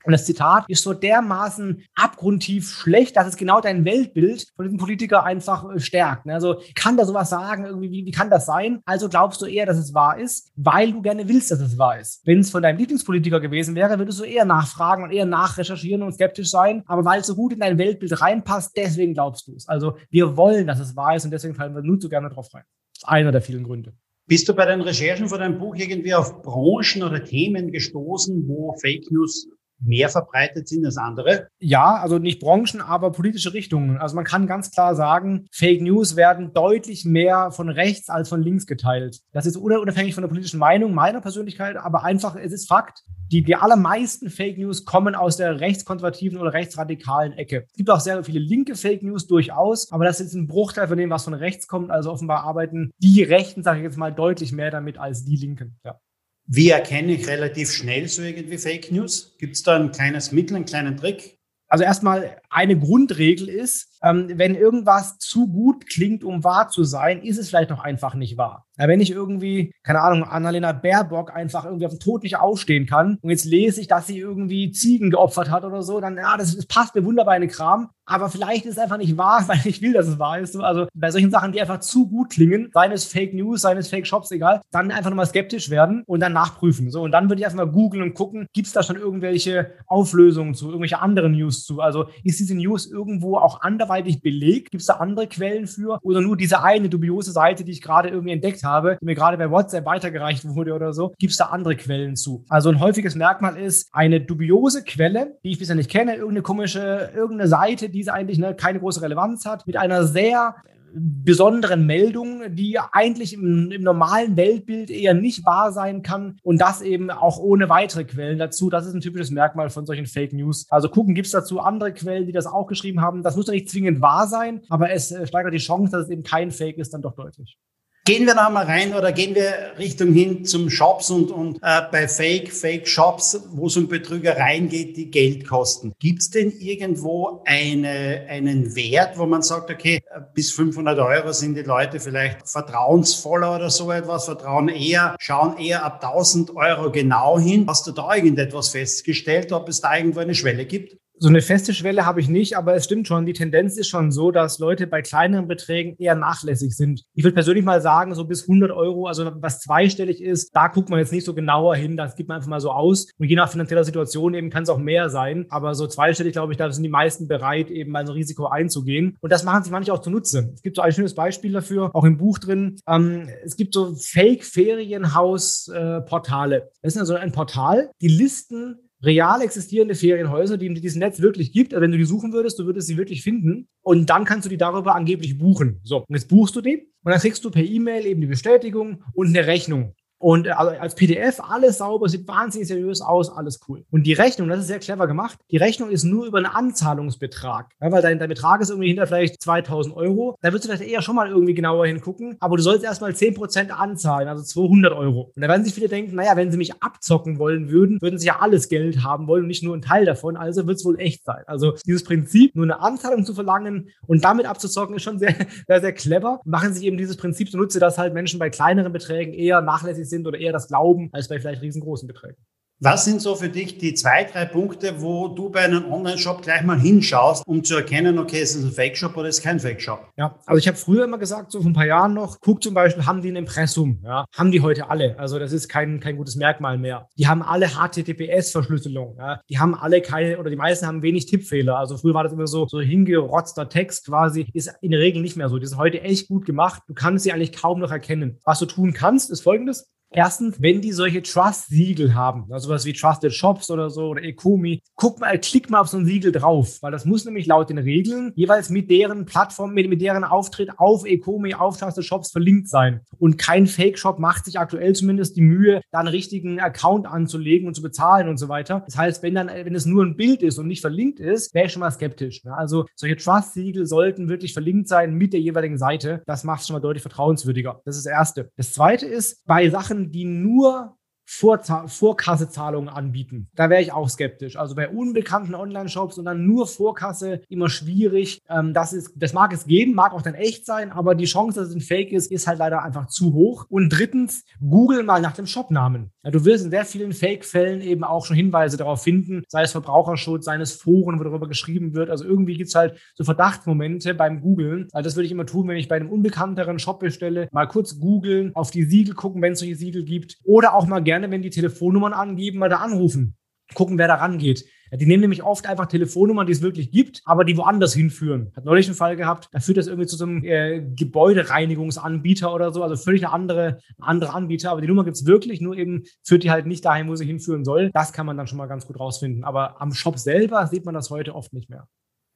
Und 0.03 0.11
das 0.11 0.25
Zitat 0.25 0.65
ist 0.67 0.83
so 0.83 0.93
dermaßen 0.93 1.83
abgrundtief 1.95 2.69
schlecht, 2.69 3.15
dass 3.15 3.27
es 3.27 3.37
genau 3.37 3.61
dein 3.61 3.85
Weltbild 3.85 4.47
von 4.55 4.65
diesem 4.65 4.77
Politiker 4.77 5.23
einfach 5.23 5.69
äh, 5.69 5.79
stärkt. 5.79 6.25
Ne? 6.25 6.33
Also 6.33 6.61
kann 6.75 6.97
der 6.97 7.05
sowas 7.05 7.29
sagen? 7.29 7.65
Irgendwie, 7.65 7.91
wie, 7.91 8.05
wie 8.05 8.11
kann 8.11 8.29
das 8.29 8.45
sein? 8.45 8.81
Also 8.85 9.07
glaubst 9.07 9.41
du 9.41 9.45
eher, 9.45 9.65
dass 9.65 9.77
es 9.77 9.93
wahr 9.93 10.17
ist, 10.17 10.51
weil 10.55 10.91
du 10.91 11.01
gerne 11.01 11.27
willst, 11.29 11.51
dass 11.51 11.59
es 11.59 11.77
wahr 11.77 11.99
ist. 11.99 12.21
Wenn 12.25 12.39
es 12.39 12.51
von 12.51 12.61
deinem 12.61 12.77
Lieblingspolitiker 12.77 13.39
gewesen 13.39 13.75
wäre, 13.75 13.97
würdest 13.97 14.19
du 14.19 14.25
eher 14.25 14.45
nachfragen 14.45 15.03
und 15.03 15.11
eher 15.11 15.25
nachrecherchieren 15.25 16.03
und 16.03 16.13
skeptisch 16.13 16.49
sein. 16.49 16.83
Aber 16.85 17.05
weil 17.05 17.21
es 17.21 17.27
so 17.27 17.35
gut 17.35 17.53
in 17.53 17.59
dein 17.59 17.77
Weltbild 17.77 18.19
reinpasst, 18.19 18.75
deswegen 18.75 19.13
glaubst 19.13 19.47
du 19.47 19.55
es. 19.55 19.67
Also 19.69 19.97
wir 20.09 20.35
wollen, 20.35 20.67
dass 20.67 20.79
es 20.79 20.95
wahr 20.95 21.15
ist 21.15 21.23
und 21.25 21.31
deswegen 21.31 21.55
fallen 21.55 21.75
wir 21.75 21.81
nur 21.81 21.99
so 22.01 22.09
gerne 22.09 22.29
drauf 22.29 22.53
rein. 22.53 22.63
Das 22.93 23.03
ist 23.03 23.07
einer 23.07 23.31
der 23.31 23.41
vielen 23.41 23.63
Gründe. 23.63 23.93
Bist 24.25 24.47
du 24.47 24.53
bei 24.53 24.65
den 24.65 24.79
Recherchen 24.79 25.27
von 25.27 25.39
deinem 25.39 25.57
Buch 25.57 25.75
irgendwie 25.75 26.13
auf 26.13 26.41
Branchen 26.43 27.03
oder 27.03 27.23
Themen 27.23 27.71
gestoßen, 27.71 28.47
wo 28.47 28.73
Fake 28.81 29.11
News 29.11 29.47
mehr 29.85 30.07
verbreitet 30.07 30.69
sind 30.69 30.85
als 30.85 30.95
andere? 30.95 31.49
Ja, 31.59 31.95
also 31.95 32.19
nicht 32.19 32.39
Branchen, 32.39 32.79
aber 32.79 33.11
politische 33.11 33.53
Richtungen. 33.53 33.97
Also 33.97 34.15
man 34.15 34.23
kann 34.23 34.47
ganz 34.47 34.71
klar 34.71 34.95
sagen, 34.95 35.47
Fake 35.51 35.81
News 35.81 36.15
werden 36.15 36.53
deutlich 36.53 37.03
mehr 37.03 37.51
von 37.51 37.67
rechts 37.67 38.09
als 38.09 38.29
von 38.29 38.41
links 38.41 38.65
geteilt. 38.65 39.19
Das 39.33 39.45
ist 39.45 39.57
unabhängig 39.57 40.13
von 40.13 40.21
der 40.21 40.29
politischen 40.29 40.59
Meinung 40.59 40.93
meiner 40.93 41.19
Persönlichkeit, 41.19 41.75
aber 41.75 42.05
einfach, 42.05 42.37
es 42.37 42.53
ist 42.53 42.69
Fakt. 42.69 43.03
Die, 43.33 43.41
die 43.41 43.55
allermeisten 43.55 44.29
Fake 44.29 44.59
News 44.59 44.85
kommen 44.85 45.15
aus 45.15 45.37
der 45.37 45.59
rechtskonservativen 45.59 46.37
oder 46.37 46.53
rechtsradikalen 46.53 47.33
Ecke. 47.33 47.65
Es 47.71 47.77
gibt 47.77 47.89
auch 47.89 47.99
sehr 47.99 48.23
viele 48.23 48.37
linke 48.37 48.75
Fake 48.75 49.01
News 49.01 49.25
durchaus, 49.25 49.91
aber 49.91 50.05
das 50.05 50.21
ist 50.21 50.35
ein 50.35 50.45
Bruchteil 50.45 50.87
von 50.87 50.99
dem, 50.99 51.09
was 51.09 51.23
von 51.23 51.33
rechts 51.33 51.67
kommt. 51.67 51.89
Also 51.89 52.11
offenbar 52.11 52.43
arbeiten 52.43 52.91
die 52.99 53.23
Rechten, 53.23 53.63
sage 53.63 53.79
ich 53.79 53.85
jetzt 53.85 53.97
mal, 53.97 54.11
deutlich 54.11 54.51
mehr 54.51 54.69
damit 54.69 54.99
als 54.99 55.25
die 55.25 55.35
Linken. 55.35 55.79
Ja. 55.83 55.99
Wie 56.45 56.69
erkenne 56.69 57.13
ich 57.13 57.27
relativ 57.27 57.71
schnell 57.71 58.07
so 58.07 58.21
irgendwie 58.21 58.59
Fake 58.59 58.91
News? 58.91 59.35
Gibt 59.39 59.55
es 59.55 59.63
da 59.63 59.77
ein 59.77 59.91
kleines 59.91 60.31
Mittel, 60.31 60.55
einen 60.55 60.65
kleinen 60.65 60.95
Trick? 60.95 61.39
Also 61.67 61.85
erstmal 61.85 62.39
eine 62.51 62.77
Grundregel 62.77 63.49
ist, 63.49 63.92
ähm, 64.03 64.29
wenn 64.35 64.55
irgendwas 64.55 65.17
zu 65.17 65.47
gut 65.47 65.87
klingt, 65.87 66.23
um 66.23 66.43
wahr 66.43 66.67
zu 66.67 66.83
sein, 66.83 67.21
ist 67.21 67.37
es 67.37 67.49
vielleicht 67.49 67.69
noch 67.69 67.83
einfach 67.83 68.13
nicht 68.13 68.37
wahr. 68.37 68.65
Ja, 68.77 68.87
wenn 68.87 68.99
ich 68.99 69.11
irgendwie, 69.11 69.71
keine 69.83 70.01
Ahnung, 70.01 70.23
Annalena 70.23 70.71
Baerbock 70.71 71.33
einfach 71.33 71.65
irgendwie 71.65 71.85
auf 71.85 71.93
den 71.93 71.99
Tod 71.99 72.23
nicht 72.23 72.37
aufstehen 72.37 72.87
kann 72.87 73.19
und 73.21 73.29
jetzt 73.29 73.45
lese 73.45 73.79
ich, 73.79 73.87
dass 73.87 74.07
sie 74.07 74.17
irgendwie 74.17 74.71
Ziegen 74.71 75.11
geopfert 75.11 75.51
hat 75.51 75.63
oder 75.63 75.83
so, 75.83 76.01
dann, 76.01 76.17
ja, 76.17 76.35
das, 76.37 76.55
das 76.55 76.65
passt 76.65 76.95
mir 76.95 77.05
wunderbar 77.05 77.35
in 77.35 77.41
den 77.41 77.51
Kram. 77.51 77.89
Aber 78.05 78.29
vielleicht 78.29 78.65
ist 78.65 78.73
es 78.73 78.77
einfach 78.79 78.97
nicht 78.97 79.15
wahr, 79.15 79.43
weil 79.47 79.59
ich 79.65 79.81
will, 79.81 79.93
dass 79.93 80.07
es 80.07 80.19
wahr 80.19 80.39
ist. 80.39 80.55
Also 80.57 80.87
bei 80.93 81.11
solchen 81.11 81.31
Sachen, 81.31 81.51
die 81.51 81.61
einfach 81.61 81.79
zu 81.79 82.09
gut 82.09 82.31
klingen, 82.31 82.69
seien 82.73 82.91
es 82.91 83.05
Fake 83.05 83.33
News, 83.33 83.61
seien 83.61 83.77
es 83.77 83.89
Fake 83.89 84.07
Shops, 84.07 84.31
egal, 84.31 84.61
dann 84.71 84.91
einfach 84.91 85.11
nochmal 85.11 85.27
skeptisch 85.27 85.69
werden 85.69 86.03
und 86.07 86.19
dann 86.19 86.33
nachprüfen. 86.33 86.89
So, 86.89 87.03
und 87.03 87.11
dann 87.11 87.29
würde 87.29 87.39
ich 87.39 87.43
erstmal 87.43 87.67
googeln 87.67 88.03
und 88.03 88.15
gucken, 88.15 88.47
gibt 88.53 88.67
es 88.67 88.73
da 88.73 88.81
schon 88.81 88.97
irgendwelche 88.97 89.71
Auflösungen 89.85 90.55
zu, 90.55 90.65
irgendwelche 90.65 90.99
anderen 90.99 91.33
News 91.33 91.63
zu? 91.63 91.79
Also 91.79 92.07
ist 92.23 92.39
diese 92.39 92.55
News 92.55 92.91
irgendwo 92.91 93.37
auch 93.37 93.61
anderweitig 93.61 93.92
belegt? 94.21 94.71
Gibt 94.71 94.81
es 94.81 94.87
da 94.87 94.95
andere 94.95 95.27
Quellen 95.27 95.67
für? 95.67 95.99
Oder 96.01 96.21
nur 96.21 96.37
diese 96.37 96.63
eine 96.63 96.89
dubiose 96.89 97.31
Seite, 97.31 97.63
die 97.63 97.71
ich 97.71 97.81
gerade 97.81 98.09
irgendwie 98.09 98.33
entdeckt 98.33 98.63
habe, 98.63 98.97
die 99.01 99.05
mir 99.05 99.15
gerade 99.15 99.37
bei 99.37 99.49
WhatsApp 99.49 99.85
weitergereicht 99.85 100.45
wurde 100.45 100.73
oder 100.73 100.93
so? 100.93 101.13
Gibt 101.19 101.31
es 101.31 101.37
da 101.37 101.45
andere 101.45 101.75
Quellen 101.75 102.15
zu? 102.15 102.45
Also 102.49 102.69
ein 102.69 102.79
häufiges 102.79 103.15
Merkmal 103.15 103.57
ist 103.57 103.89
eine 103.93 104.21
dubiose 104.21 104.83
Quelle, 104.83 105.37
die 105.43 105.51
ich 105.51 105.59
bisher 105.59 105.75
nicht 105.75 105.89
kenne, 105.89 106.13
irgendeine 106.13 106.41
komische, 106.41 107.11
irgendeine 107.15 107.47
Seite, 107.47 107.89
die 107.89 108.09
eigentlich 108.09 108.37
ne, 108.37 108.55
keine 108.55 108.79
große 108.79 109.01
Relevanz 109.01 109.45
hat, 109.45 109.65
mit 109.67 109.77
einer 109.77 110.05
sehr 110.05 110.55
besonderen 110.93 111.85
Meldung, 111.85 112.55
die 112.55 112.77
eigentlich 112.91 113.33
im, 113.33 113.71
im, 113.71 113.81
normalen 113.81 114.37
Weltbild 114.37 114.89
eher 114.89 115.13
nicht 115.13 115.45
wahr 115.45 115.71
sein 115.71 116.01
kann 116.01 116.37
und 116.43 116.59
das 116.59 116.81
eben 116.81 117.09
auch 117.09 117.37
ohne 117.39 117.69
weitere 117.69 118.05
Quellen 118.05 118.37
dazu. 118.37 118.69
Das 118.69 118.85
ist 118.85 118.93
ein 118.93 119.01
typisches 119.01 119.31
Merkmal 119.31 119.69
von 119.69 119.85
solchen 119.85 120.05
Fake 120.05 120.33
News. 120.33 120.67
Also 120.69 120.89
gucken, 120.89 121.15
gibt 121.15 121.25
es 121.25 121.31
dazu 121.31 121.59
andere 121.59 121.93
Quellen, 121.93 122.25
die 122.25 122.31
das 122.31 122.45
auch 122.45 122.67
geschrieben 122.67 123.01
haben. 123.01 123.23
Das 123.23 123.35
muss 123.35 123.47
ja 123.47 123.53
nicht 123.53 123.69
zwingend 123.69 124.01
wahr 124.01 124.27
sein, 124.27 124.61
aber 124.69 124.91
es 124.91 125.11
äh, 125.11 125.25
steigert 125.25 125.53
die 125.53 125.57
Chance, 125.57 125.91
dass 125.91 126.05
es 126.05 126.09
eben 126.09 126.23
kein 126.23 126.51
Fake 126.51 126.77
ist, 126.77 126.93
dann 126.93 127.01
doch 127.01 127.15
deutlich. 127.15 127.57
Gehen 128.05 128.25
wir 128.25 128.35
da 128.35 128.49
mal 128.49 128.65
rein 128.65 128.93
oder 128.93 129.13
gehen 129.13 129.33
wir 129.33 129.77
Richtung 129.77 130.11
hin 130.11 130.43
zum 130.43 130.69
Shops 130.69 131.09
und, 131.09 131.31
und 131.31 131.59
äh, 131.61 131.83
bei 131.89 132.09
Fake, 132.09 132.51
Fake 132.51 132.85
Shops, 132.85 133.41
wo 133.51 133.67
es 133.67 133.77
um 133.77 133.87
Betrügereien 133.87 134.67
geht, 134.67 134.97
die 134.97 135.09
Geld 135.09 135.47
kosten. 135.47 135.93
Gibt 135.99 136.21
es 136.21 136.29
denn 136.29 136.51
irgendwo 136.51 137.41
eine, 137.45 138.25
einen 138.27 138.75
Wert, 138.75 139.17
wo 139.17 139.25
man 139.25 139.41
sagt, 139.41 139.71
okay, 139.71 140.01
bis 140.33 140.51
500 140.51 140.99
Euro 140.99 141.31
sind 141.31 141.55
die 141.55 141.61
Leute 141.61 142.01
vielleicht 142.01 142.49
vertrauensvoller 142.49 143.55
oder 143.55 143.69
so 143.69 143.89
etwas, 143.89 144.25
vertrauen 144.25 144.67
eher, 144.67 145.15
schauen 145.19 145.57
eher 145.57 145.85
ab 145.85 146.03
1000 146.03 146.57
Euro 146.57 146.91
genau 146.91 147.39
hin. 147.39 147.65
Hast 147.69 147.87
du 147.87 147.93
da 147.93 148.13
irgendetwas 148.13 148.67
festgestellt, 148.67 149.53
ob 149.53 149.69
es 149.69 149.79
da 149.79 149.95
irgendwo 149.95 150.19
eine 150.19 150.35
Schwelle 150.35 150.65
gibt? 150.65 150.97
So 151.23 151.29
eine 151.29 151.41
feste 151.41 151.73
Schwelle 151.73 152.05
habe 152.05 152.19
ich 152.19 152.27
nicht, 152.27 152.57
aber 152.57 152.75
es 152.75 152.83
stimmt 152.83 153.07
schon, 153.07 153.25
die 153.25 153.31
Tendenz 153.31 153.77
ist 153.77 153.87
schon 153.87 154.11
so, 154.11 154.31
dass 154.31 154.59
Leute 154.59 154.87
bei 154.87 155.01
kleineren 155.01 155.47
Beträgen 155.47 155.95
eher 155.97 156.15
nachlässig 156.15 156.75
sind. 156.75 157.05
Ich 157.13 157.23
würde 157.23 157.33
persönlich 157.33 157.63
mal 157.63 157.79
sagen, 157.79 158.13
so 158.13 158.25
bis 158.25 158.41
100 158.41 158.71
Euro, 158.71 159.07
also 159.07 159.31
was 159.35 159.61
zweistellig 159.61 160.21
ist, 160.21 160.53
da 160.53 160.67
guckt 160.67 160.89
man 160.89 160.99
jetzt 160.99 161.13
nicht 161.13 161.23
so 161.23 161.33
genauer 161.33 161.77
hin, 161.77 161.95
das 161.95 162.17
gibt 162.17 162.27
man 162.27 162.35
einfach 162.35 162.49
mal 162.49 162.59
so 162.59 162.71
aus. 162.71 163.07
Und 163.17 163.29
je 163.29 163.37
nach 163.37 163.49
finanzieller 163.49 163.85
Situation 163.85 164.33
eben 164.33 164.49
kann 164.49 164.63
es 164.63 164.69
auch 164.69 164.79
mehr 164.79 165.09
sein, 165.09 165.45
aber 165.47 165.75
so 165.75 165.87
zweistellig, 165.87 166.33
glaube 166.33 166.51
ich, 166.51 166.57
da 166.57 166.69
sind 166.69 166.83
die 166.83 166.89
meisten 166.89 167.29
bereit, 167.29 167.71
eben 167.71 167.91
mal 167.91 168.05
so 168.05 168.11
ein 168.11 168.17
Risiko 168.17 168.47
einzugehen. 168.47 169.15
Und 169.21 169.31
das 169.31 169.45
machen 169.45 169.63
sich 169.63 169.71
manche 169.71 169.93
auch 169.93 170.01
zunutze. 170.01 170.51
Es 170.53 170.61
gibt 170.61 170.75
so 170.75 170.81
ein 170.81 170.91
schönes 170.91 171.15
Beispiel 171.15 171.53
dafür, 171.53 171.89
auch 171.93 172.03
im 172.03 172.17
Buch 172.17 172.37
drin. 172.37 172.81
Ähm, 172.85 173.29
es 173.45 173.55
gibt 173.55 173.75
so 173.75 173.95
Fake-Ferienhaus-Portale. 173.95 176.57
Äh, 176.57 176.69
das 176.81 176.95
ist 176.95 176.99
also 176.99 177.15
ein 177.15 177.31
Portal, 177.31 177.91
die 178.01 178.09
listen 178.09 178.82
real 179.03 179.41
existierende 179.41 179.95
Ferienhäuser, 179.95 180.57
die 180.57 180.67
in 180.67 180.75
diesem 180.75 180.99
Netz 180.99 181.19
wirklich 181.19 181.51
gibt. 181.51 181.73
Also 181.73 181.81
wenn 181.81 181.91
du 181.91 181.97
die 181.97 182.05
suchen 182.05 182.33
würdest, 182.33 182.57
du 182.59 182.65
würdest 182.65 182.87
sie 182.87 182.97
wirklich 182.97 183.21
finden. 183.21 183.67
Und 183.81 184.09
dann 184.09 184.25
kannst 184.25 184.45
du 184.45 184.49
die 184.49 184.57
darüber 184.57 184.95
angeblich 184.95 185.37
buchen. 185.37 185.79
So, 185.83 185.97
und 185.97 186.15
jetzt 186.15 186.29
buchst 186.29 186.55
du 186.55 186.61
die 186.61 186.87
und 187.03 187.11
dann 187.11 187.19
kriegst 187.19 187.43
du 187.43 187.51
per 187.51 187.63
E-Mail 187.63 188.05
eben 188.05 188.21
die 188.21 188.27
Bestätigung 188.27 189.03
und 189.13 189.27
eine 189.27 189.45
Rechnung. 189.45 189.93
Und 190.23 190.47
äh, 190.47 190.51
als 190.51 190.95
PDF 190.95 191.41
alles 191.41 191.79
sauber, 191.79 192.07
sieht 192.07 192.25
wahnsinnig 192.29 192.69
seriös 192.69 193.01
aus, 193.01 193.29
alles 193.29 193.59
cool. 193.67 193.83
Und 193.91 194.03
die 194.03 194.13
Rechnung, 194.13 194.47
das 194.47 194.61
ist 194.61 194.67
sehr 194.67 194.79
clever 194.79 195.05
gemacht, 195.05 195.37
die 195.51 195.57
Rechnung 195.57 195.89
ist 195.89 196.05
nur 196.05 196.25
über 196.25 196.37
einen 196.37 196.45
Anzahlungsbetrag. 196.45 197.71
Ja, 197.81 197.91
weil 197.91 198.01
dein, 198.01 198.19
dein 198.19 198.29
Betrag 198.29 198.61
ist 198.61 198.69
irgendwie 198.69 198.87
hinter 198.87 199.05
vielleicht 199.05 199.41
2000 199.43 199.93
Euro. 199.97 200.37
Da 200.41 200.53
würdest 200.53 200.63
du 200.63 200.69
vielleicht 200.69 200.89
eher 200.89 201.01
schon 201.01 201.17
mal 201.17 201.27
irgendwie 201.27 201.53
genauer 201.53 201.87
hingucken. 201.87 202.37
Aber 202.39 202.55
du 202.55 202.63
sollst 202.63 202.85
erstmal 202.85 203.11
10% 203.11 203.71
anzahlen, 203.71 204.29
also 204.29 204.43
200 204.43 204.93
Euro. 204.93 205.33
Und 205.35 205.41
da 205.41 205.49
werden 205.49 205.65
sich 205.65 205.73
viele 205.73 205.89
denken, 205.89 206.15
naja, 206.15 206.37
wenn 206.37 206.53
sie 206.53 206.57
mich 206.57 206.81
abzocken 206.81 207.37
wollen 207.37 207.69
würden, 207.69 208.01
würden 208.01 208.17
sie 208.17 208.27
ja 208.27 208.39
alles 208.39 208.69
Geld 208.69 209.03
haben 209.03 209.27
wollen 209.27 209.41
und 209.41 209.49
nicht 209.49 209.63
nur 209.63 209.73
einen 209.73 209.81
Teil 209.81 210.05
davon. 210.05 210.37
Also 210.37 210.65
wird 210.67 210.77
es 210.77 210.85
wohl 210.85 211.01
echt 211.01 211.25
sein. 211.25 211.43
Also 211.47 211.73
dieses 211.85 212.05
Prinzip, 212.05 212.55
nur 212.55 212.63
eine 212.63 212.79
Anzahlung 212.79 213.25
zu 213.25 213.33
verlangen 213.33 213.89
und 214.07 214.23
damit 214.23 214.45
abzuzocken, 214.45 214.95
ist 214.95 215.03
schon 215.03 215.19
sehr, 215.19 215.35
sehr, 215.67 215.81
sehr 215.81 215.91
clever. 215.91 216.39
Machen 216.45 216.73
sich 216.73 216.85
eben 216.85 216.97
dieses 216.97 217.17
Prinzip 217.17 217.51
zunutze, 217.51 217.81
dass 217.81 217.97
halt 217.97 218.13
Menschen 218.13 218.39
bei 218.39 218.49
kleineren 218.49 218.93
Beträgen 218.93 219.33
eher 219.33 219.59
nachlässig 219.59 220.12
sind 220.13 220.27
oder 220.27 220.39
eher 220.39 220.53
das 220.53 220.67
Glauben 220.67 221.09
als 221.11 221.27
bei 221.27 221.39
vielleicht 221.39 221.61
riesengroßen 221.61 222.07
Beträgen. 222.07 222.37
Was 222.79 223.05
sind 223.05 223.21
so 223.21 223.35
für 223.35 223.47
dich 223.47 223.77
die 223.77 223.93
zwei, 223.93 224.25
drei 224.25 224.43
Punkte, 224.43 225.01
wo 225.01 225.29
du 225.29 225.49
bei 225.49 225.61
einem 225.61 225.89
Online-Shop 225.89 226.41
gleich 226.41 226.63
mal 226.63 226.77
hinschaust, 226.77 227.47
um 227.47 227.63
zu 227.63 227.77
erkennen, 227.77 228.19
okay, 228.19 228.41
ist 228.41 228.55
es 228.55 228.65
ein 228.65 228.71
Fake-Shop 228.71 229.15
oder 229.15 229.29
ist 229.29 229.37
es 229.37 229.41
kein 229.41 229.61
Fake-Shop? 229.61 230.09
Ja, 230.17 230.37
also 230.45 230.57
ich 230.57 230.67
habe 230.67 230.75
früher 230.75 231.05
immer 231.05 231.17
gesagt, 231.17 231.53
so 231.53 231.61
vor 231.61 231.69
ein 231.69 231.73
paar 231.73 231.85
Jahren 231.85 232.13
noch, 232.13 232.41
guck 232.41 232.61
zum 232.61 232.73
Beispiel, 232.73 233.05
haben 233.05 233.21
die 233.21 233.31
ein 233.31 233.37
Impressum? 233.37 234.01
Ja, 234.03 234.25
haben 234.35 234.51
die 234.51 234.59
heute 234.59 234.89
alle. 234.89 235.17
Also 235.17 235.39
das 235.39 235.53
ist 235.53 235.69
kein, 235.69 236.01
kein 236.01 236.17
gutes 236.17 236.35
Merkmal 236.35 236.77
mehr. 236.77 237.07
Die 237.17 237.25
haben 237.25 237.41
alle 237.41 237.67
HTTPS-Verschlüsselung. 237.67 239.15
Ja, 239.17 239.39
die 239.49 239.59
haben 239.59 239.75
alle 239.75 240.01
keine, 240.01 240.37
oder 240.37 240.49
die 240.49 240.57
meisten 240.57 240.85
haben 240.85 241.03
wenig 241.03 241.27
Tippfehler. 241.27 241.77
Also 241.77 241.95
früher 241.95 242.15
war 242.15 242.23
das 242.23 242.33
immer 242.33 242.47
so, 242.47 242.67
so 242.67 242.81
hingerotzter 242.81 243.69
Text 243.69 244.07
quasi, 244.07 244.45
ist 244.51 244.73
in 244.81 244.91
der 244.91 244.99
Regel 244.99 245.21
nicht 245.21 245.37
mehr 245.37 245.47
so. 245.47 245.57
Die 245.57 245.67
sind 245.67 245.77
heute 245.77 246.01
echt 246.01 246.27
gut 246.27 246.45
gemacht. 246.45 246.81
Du 246.87 246.93
kannst 246.93 247.23
sie 247.23 247.31
eigentlich 247.31 247.53
kaum 247.53 247.79
noch 247.79 247.91
erkennen. 247.91 248.39
Was 248.43 248.59
du 248.59 248.65
tun 248.65 248.91
kannst, 248.91 249.31
ist 249.31 249.39
folgendes 249.39 249.92
Erstens, 250.15 250.61
wenn 250.61 250.79
die 250.81 250.91
solche 250.91 251.23
Trust-Siegel 251.23 252.13
haben, 252.13 252.45
also 252.51 252.69
was 252.69 252.85
wie 252.85 252.93
Trusted 252.93 253.33
Shops 253.33 253.71
oder 253.71 253.89
so 253.89 254.09
oder 254.09 254.23
Ecomi, 254.23 254.81
guck 254.95 255.19
mal, 255.19 255.39
klick 255.39 255.69
mal 255.71 255.79
auf 255.79 255.87
so 255.87 255.97
ein 255.97 256.05
Siegel 256.05 256.31
drauf, 256.31 256.77
weil 256.81 256.91
das 256.91 257.05
muss 257.05 257.25
nämlich 257.25 257.47
laut 257.47 257.69
den 257.69 257.79
Regeln 257.79 258.31
jeweils 258.35 258.69
mit 258.69 258.91
deren 258.91 259.25
Plattform, 259.25 259.73
mit, 259.73 259.89
mit 259.89 260.01
deren 260.01 260.23
Auftritt 260.23 260.77
auf 260.77 261.05
Ecomi, 261.05 261.55
auf 261.55 261.77
Trusted 261.77 262.05
Shops 262.05 262.31
verlinkt 262.31 262.69
sein. 262.69 263.01
Und 263.17 263.37
kein 263.37 263.65
Fake-Shop 263.65 264.19
macht 264.19 264.45
sich 264.45 264.59
aktuell 264.59 264.93
zumindest 264.93 265.35
die 265.35 265.41
Mühe, 265.41 265.81
da 265.91 265.99
einen 265.99 266.09
richtigen 266.09 266.59
Account 266.59 267.07
anzulegen 267.07 267.67
und 267.67 267.73
zu 267.73 267.81
bezahlen 267.81 268.29
und 268.29 268.37
so 268.37 268.49
weiter. 268.49 268.83
Das 268.85 268.97
heißt, 268.97 269.23
wenn 269.23 269.33
dann, 269.33 269.47
wenn 269.47 269.73
es 269.73 269.85
nur 269.85 270.05
ein 270.05 270.15
Bild 270.15 270.43
ist 270.43 270.59
und 270.59 270.67
nicht 270.67 270.81
verlinkt 270.81 271.19
ist, 271.19 271.53
wäre 271.55 271.65
ich 271.65 271.71
schon 271.71 271.79
mal 271.79 271.91
skeptisch. 271.91 272.43
Ne? 272.43 272.55
Also 272.55 272.85
solche 272.95 273.15
Trust-Siegel 273.15 273.87
sollten 273.87 274.29
wirklich 274.29 274.53
verlinkt 274.53 274.87
sein 274.87 275.15
mit 275.15 275.33
der 275.33 275.39
jeweiligen 275.39 275.79
Seite. 275.79 276.21
Das 276.27 276.43
macht 276.43 276.61
es 276.61 276.67
schon 276.67 276.75
mal 276.75 276.81
deutlich 276.81 277.01
vertrauenswürdiger. 277.01 277.81
Das 277.85 277.97
ist 277.97 278.05
das 278.05 278.11
Erste. 278.11 278.51
Das 278.57 278.73
Zweite 278.73 279.07
ist, 279.07 279.43
bei 279.45 279.69
Sachen, 279.69 280.02
die 280.11 280.25
nur 280.25 280.97
Vorkassezahlungen 281.25 282.89
anbieten. 282.89 283.49
Da 283.55 283.69
wäre 283.69 283.81
ich 283.81 283.91
auch 283.91 284.09
skeptisch. 284.09 284.57
Also 284.57 284.75
bei 284.75 284.89
unbekannten 284.89 285.55
Online-Shops 285.55 286.17
und 286.17 286.25
dann 286.25 286.45
nur 286.45 286.67
Vorkasse 286.67 287.41
immer 287.49 287.69
schwierig. 287.69 288.41
Ähm, 288.49 288.73
das, 288.73 288.93
ist, 288.93 289.13
das 289.15 289.33
mag 289.33 289.53
es 289.53 289.65
geben, 289.65 289.93
mag 289.93 290.13
auch 290.13 290.21
dann 290.21 290.35
echt 290.35 290.65
sein, 290.65 290.91
aber 290.91 291.15
die 291.15 291.25
Chance, 291.25 291.59
dass 291.59 291.69
es 291.69 291.75
ein 291.75 291.81
Fake 291.81 292.11
ist, 292.11 292.31
ist 292.31 292.47
halt 292.47 292.59
leider 292.59 292.83
einfach 292.83 293.07
zu 293.07 293.33
hoch. 293.33 293.65
Und 293.69 293.89
drittens, 293.89 294.43
google 294.59 295.03
mal 295.03 295.21
nach 295.21 295.33
dem 295.33 295.45
Shopnamen. 295.45 296.11
Ja, 296.23 296.31
du 296.31 296.45
wirst 296.45 296.65
in 296.65 296.71
sehr 296.71 296.85
vielen 296.85 297.13
Fake-Fällen 297.13 297.81
eben 297.81 298.03
auch 298.03 298.25
schon 298.25 298.35
Hinweise 298.35 298.77
darauf 298.77 299.03
finden, 299.03 299.43
sei 299.47 299.63
es 299.63 299.71
Verbraucherschutz, 299.71 300.45
sei 300.45 300.57
es 300.57 300.73
Foren, 300.73 301.19
wo 301.19 301.23
darüber 301.23 301.47
geschrieben 301.47 301.93
wird. 301.93 302.09
Also 302.09 302.25
irgendwie 302.25 302.55
gibt 302.55 302.69
es 302.69 302.75
halt 302.75 302.97
so 303.15 303.23
Verdachtsmomente 303.23 304.13
beim 304.13 304.41
Googlen. 304.41 304.87
Also 304.91 305.07
das 305.07 305.15
würde 305.15 305.25
ich 305.25 305.31
immer 305.31 305.45
tun, 305.45 305.67
wenn 305.67 305.77
ich 305.77 305.87
bei 305.87 305.95
einem 305.95 306.09
unbekannteren 306.09 306.79
Shop 306.79 306.99
bestelle, 306.99 307.47
mal 307.51 307.67
kurz 307.67 307.99
googeln, 307.99 308.51
auf 308.55 308.71
die 308.71 308.83
Siegel 308.83 309.15
gucken, 309.15 309.41
wenn 309.41 309.53
es 309.53 309.59
solche 309.59 309.75
Siegel 309.75 310.03
gibt. 310.03 310.37
Oder 310.43 310.75
auch 310.75 310.87
mal 310.87 311.01
gerne 311.01 311.12
gerne, 311.13 311.29
wenn 311.29 311.43
die 311.43 311.51
Telefonnummern 311.51 312.13
angeben, 312.13 312.57
mal 312.57 312.69
da 312.69 312.77
anrufen. 312.77 313.35
Gucken, 313.75 313.99
wer 313.99 314.07
da 314.07 314.15
rangeht. 314.15 314.65
Die 314.91 315.05
nehmen 315.05 315.21
nämlich 315.21 315.43
oft 315.43 315.67
einfach 315.67 315.85
Telefonnummern, 315.85 316.47
die 316.47 316.53
es 316.53 316.61
wirklich 316.63 316.91
gibt, 316.91 317.21
aber 317.25 317.45
die 317.45 317.55
woanders 317.55 317.93
hinführen. 317.93 318.51
Hat 318.55 318.65
neulich 318.65 318.87
einen 318.87 318.95
Fall 318.95 319.15
gehabt, 319.15 319.47
da 319.51 319.59
führt 319.59 319.77
das 319.77 319.87
irgendwie 319.87 320.07
zu 320.07 320.15
so 320.15 320.25
einem 320.25 320.43
äh, 320.43 320.81
Gebäudereinigungsanbieter 320.81 322.53
oder 322.53 322.71
so, 322.71 322.81
also 322.83 322.95
völlig 322.95 323.23
eine 323.25 323.33
andere, 323.33 323.79
ein 323.99 324.03
anderer 324.03 324.35
Anbieter, 324.35 324.71
aber 324.71 324.81
die 324.81 324.87
Nummer 324.87 325.03
gibt 325.03 325.17
es 325.17 325.25
wirklich, 325.25 325.61
nur 325.61 325.77
eben 325.77 326.03
führt 326.23 326.43
die 326.43 326.51
halt 326.51 326.65
nicht 326.65 326.83
dahin, 326.83 327.07
wo 327.07 327.15
sie 327.15 327.25
hinführen 327.25 327.63
soll. 327.63 327.91
Das 327.93 328.11
kann 328.11 328.25
man 328.25 328.37
dann 328.37 328.47
schon 328.47 328.57
mal 328.57 328.67
ganz 328.67 328.87
gut 328.87 328.99
rausfinden. 328.99 329.43
Aber 329.43 329.79
am 329.81 329.93
Shop 329.93 330.17
selber 330.17 330.65
sieht 330.67 330.85
man 330.85 330.95
das 330.95 331.11
heute 331.11 331.35
oft 331.35 331.53
nicht 331.53 331.69
mehr. 331.69 331.87